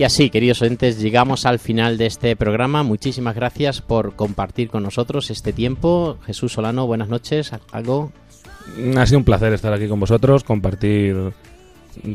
Y 0.00 0.04
así, 0.04 0.30
queridos 0.30 0.62
oyentes, 0.62 0.98
llegamos 0.98 1.44
al 1.44 1.58
final 1.58 1.98
de 1.98 2.06
este 2.06 2.34
programa. 2.34 2.82
Muchísimas 2.82 3.34
gracias 3.34 3.82
por 3.82 4.16
compartir 4.16 4.70
con 4.70 4.82
nosotros 4.82 5.30
este 5.30 5.52
tiempo. 5.52 6.16
Jesús 6.24 6.54
Solano, 6.54 6.86
buenas 6.86 7.10
noches. 7.10 7.52
¿Algo? 7.70 8.10
Ha 8.96 9.04
sido 9.04 9.18
un 9.18 9.24
placer 9.26 9.52
estar 9.52 9.74
aquí 9.74 9.88
con 9.88 10.00
vosotros, 10.00 10.42
compartir 10.42 11.34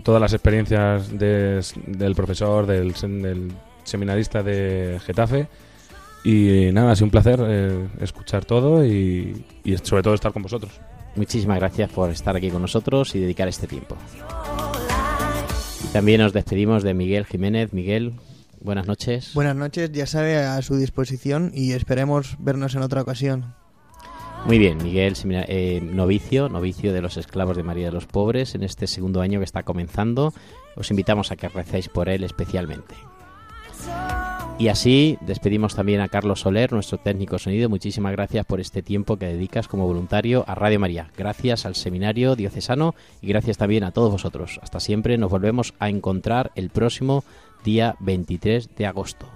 todas 0.01 0.19
las 0.19 0.33
experiencias 0.33 1.15
de- 1.15 1.63
del 1.85 2.15
profesor, 2.15 2.65
del 2.65 2.95
seminarista 3.83 4.41
de 4.41 4.99
Getafe. 5.05 5.47
Y 6.23 6.71
nada, 6.73 6.93
ha 6.93 6.95
sido 6.95 7.05
un 7.05 7.11
placer 7.11 7.39
eh, 7.47 7.87
escuchar 8.01 8.45
todo 8.45 8.83
y, 8.83 9.45
y 9.63 9.77
sobre 9.77 10.01
todo 10.01 10.15
estar 10.15 10.33
con 10.33 10.41
vosotros. 10.41 10.71
Muchísimas 11.15 11.59
gracias 11.59 11.91
por 11.91 12.09
estar 12.09 12.35
aquí 12.35 12.49
con 12.49 12.63
nosotros 12.63 13.13
y 13.13 13.19
dedicar 13.19 13.47
este 13.47 13.67
tiempo. 13.67 13.95
También 15.93 16.21
nos 16.21 16.33
despedimos 16.33 16.83
de 16.83 16.93
Miguel 16.93 17.25
Jiménez. 17.25 17.73
Miguel, 17.73 18.13
buenas 18.61 18.87
noches. 18.87 19.33
Buenas 19.33 19.55
noches, 19.55 19.91
ya 19.91 20.05
sabe 20.05 20.37
a 20.37 20.61
su 20.61 20.75
disposición 20.75 21.51
y 21.53 21.71
esperemos 21.71 22.35
vernos 22.39 22.75
en 22.75 22.81
otra 22.81 23.01
ocasión. 23.01 23.55
Muy 24.45 24.59
bien, 24.59 24.77
Miguel, 24.83 25.15
eh, 25.47 25.81
novicio, 25.81 26.49
novicio 26.49 26.93
de 26.93 27.01
los 27.01 27.17
esclavos 27.17 27.57
de 27.57 27.63
María 27.63 27.87
de 27.87 27.91
los 27.91 28.05
Pobres, 28.05 28.53
en 28.53 28.61
este 28.61 28.85
segundo 28.85 29.21
año 29.21 29.39
que 29.39 29.45
está 29.45 29.63
comenzando. 29.63 30.33
Os 30.75 30.91
invitamos 30.91 31.31
a 31.31 31.35
que 31.35 31.49
recéis 31.49 31.89
por 31.89 32.09
él 32.09 32.23
especialmente. 32.23 32.93
Y 34.57 34.69
así 34.69 35.17
despedimos 35.21 35.75
también 35.75 35.99
a 35.99 36.07
Carlos 36.07 36.39
Soler, 36.39 36.71
nuestro 36.71 36.97
técnico 36.97 37.37
sonido. 37.39 37.67
Muchísimas 37.67 38.13
gracias 38.13 38.45
por 38.45 38.61
este 38.61 38.81
tiempo 38.81 39.17
que 39.17 39.25
dedicas 39.25 39.67
como 39.67 39.85
voluntario 39.85 40.45
a 40.47 40.55
Radio 40.55 40.79
María. 40.79 41.11
Gracias 41.17 41.65
al 41.65 41.75
Seminario 41.75 42.37
Diocesano 42.37 42.95
y 43.21 43.27
gracias 43.27 43.57
también 43.57 43.83
a 43.83 43.91
todos 43.91 44.13
vosotros. 44.13 44.59
Hasta 44.63 44.79
siempre, 44.79 45.17
nos 45.17 45.29
volvemos 45.29 45.73
a 45.79 45.89
encontrar 45.89 46.51
el 46.55 46.69
próximo 46.69 47.25
día 47.65 47.97
23 47.99 48.75
de 48.77 48.85
agosto. 48.85 49.27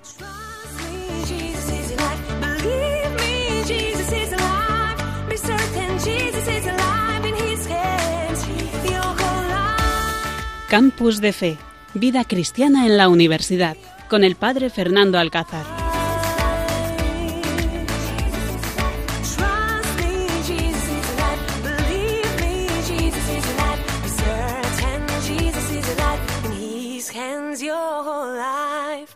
Campus 10.70 11.20
de 11.20 11.34
Fe, 11.34 11.58
vida 11.96 12.24
cristiana 12.24 12.86
en 12.86 12.96
la 12.96 13.10
universidad, 13.10 13.76
con 14.10 14.24
el 14.24 14.36
padre 14.36 14.70
Fernando 14.70 15.20
Alcázar. 15.20 15.80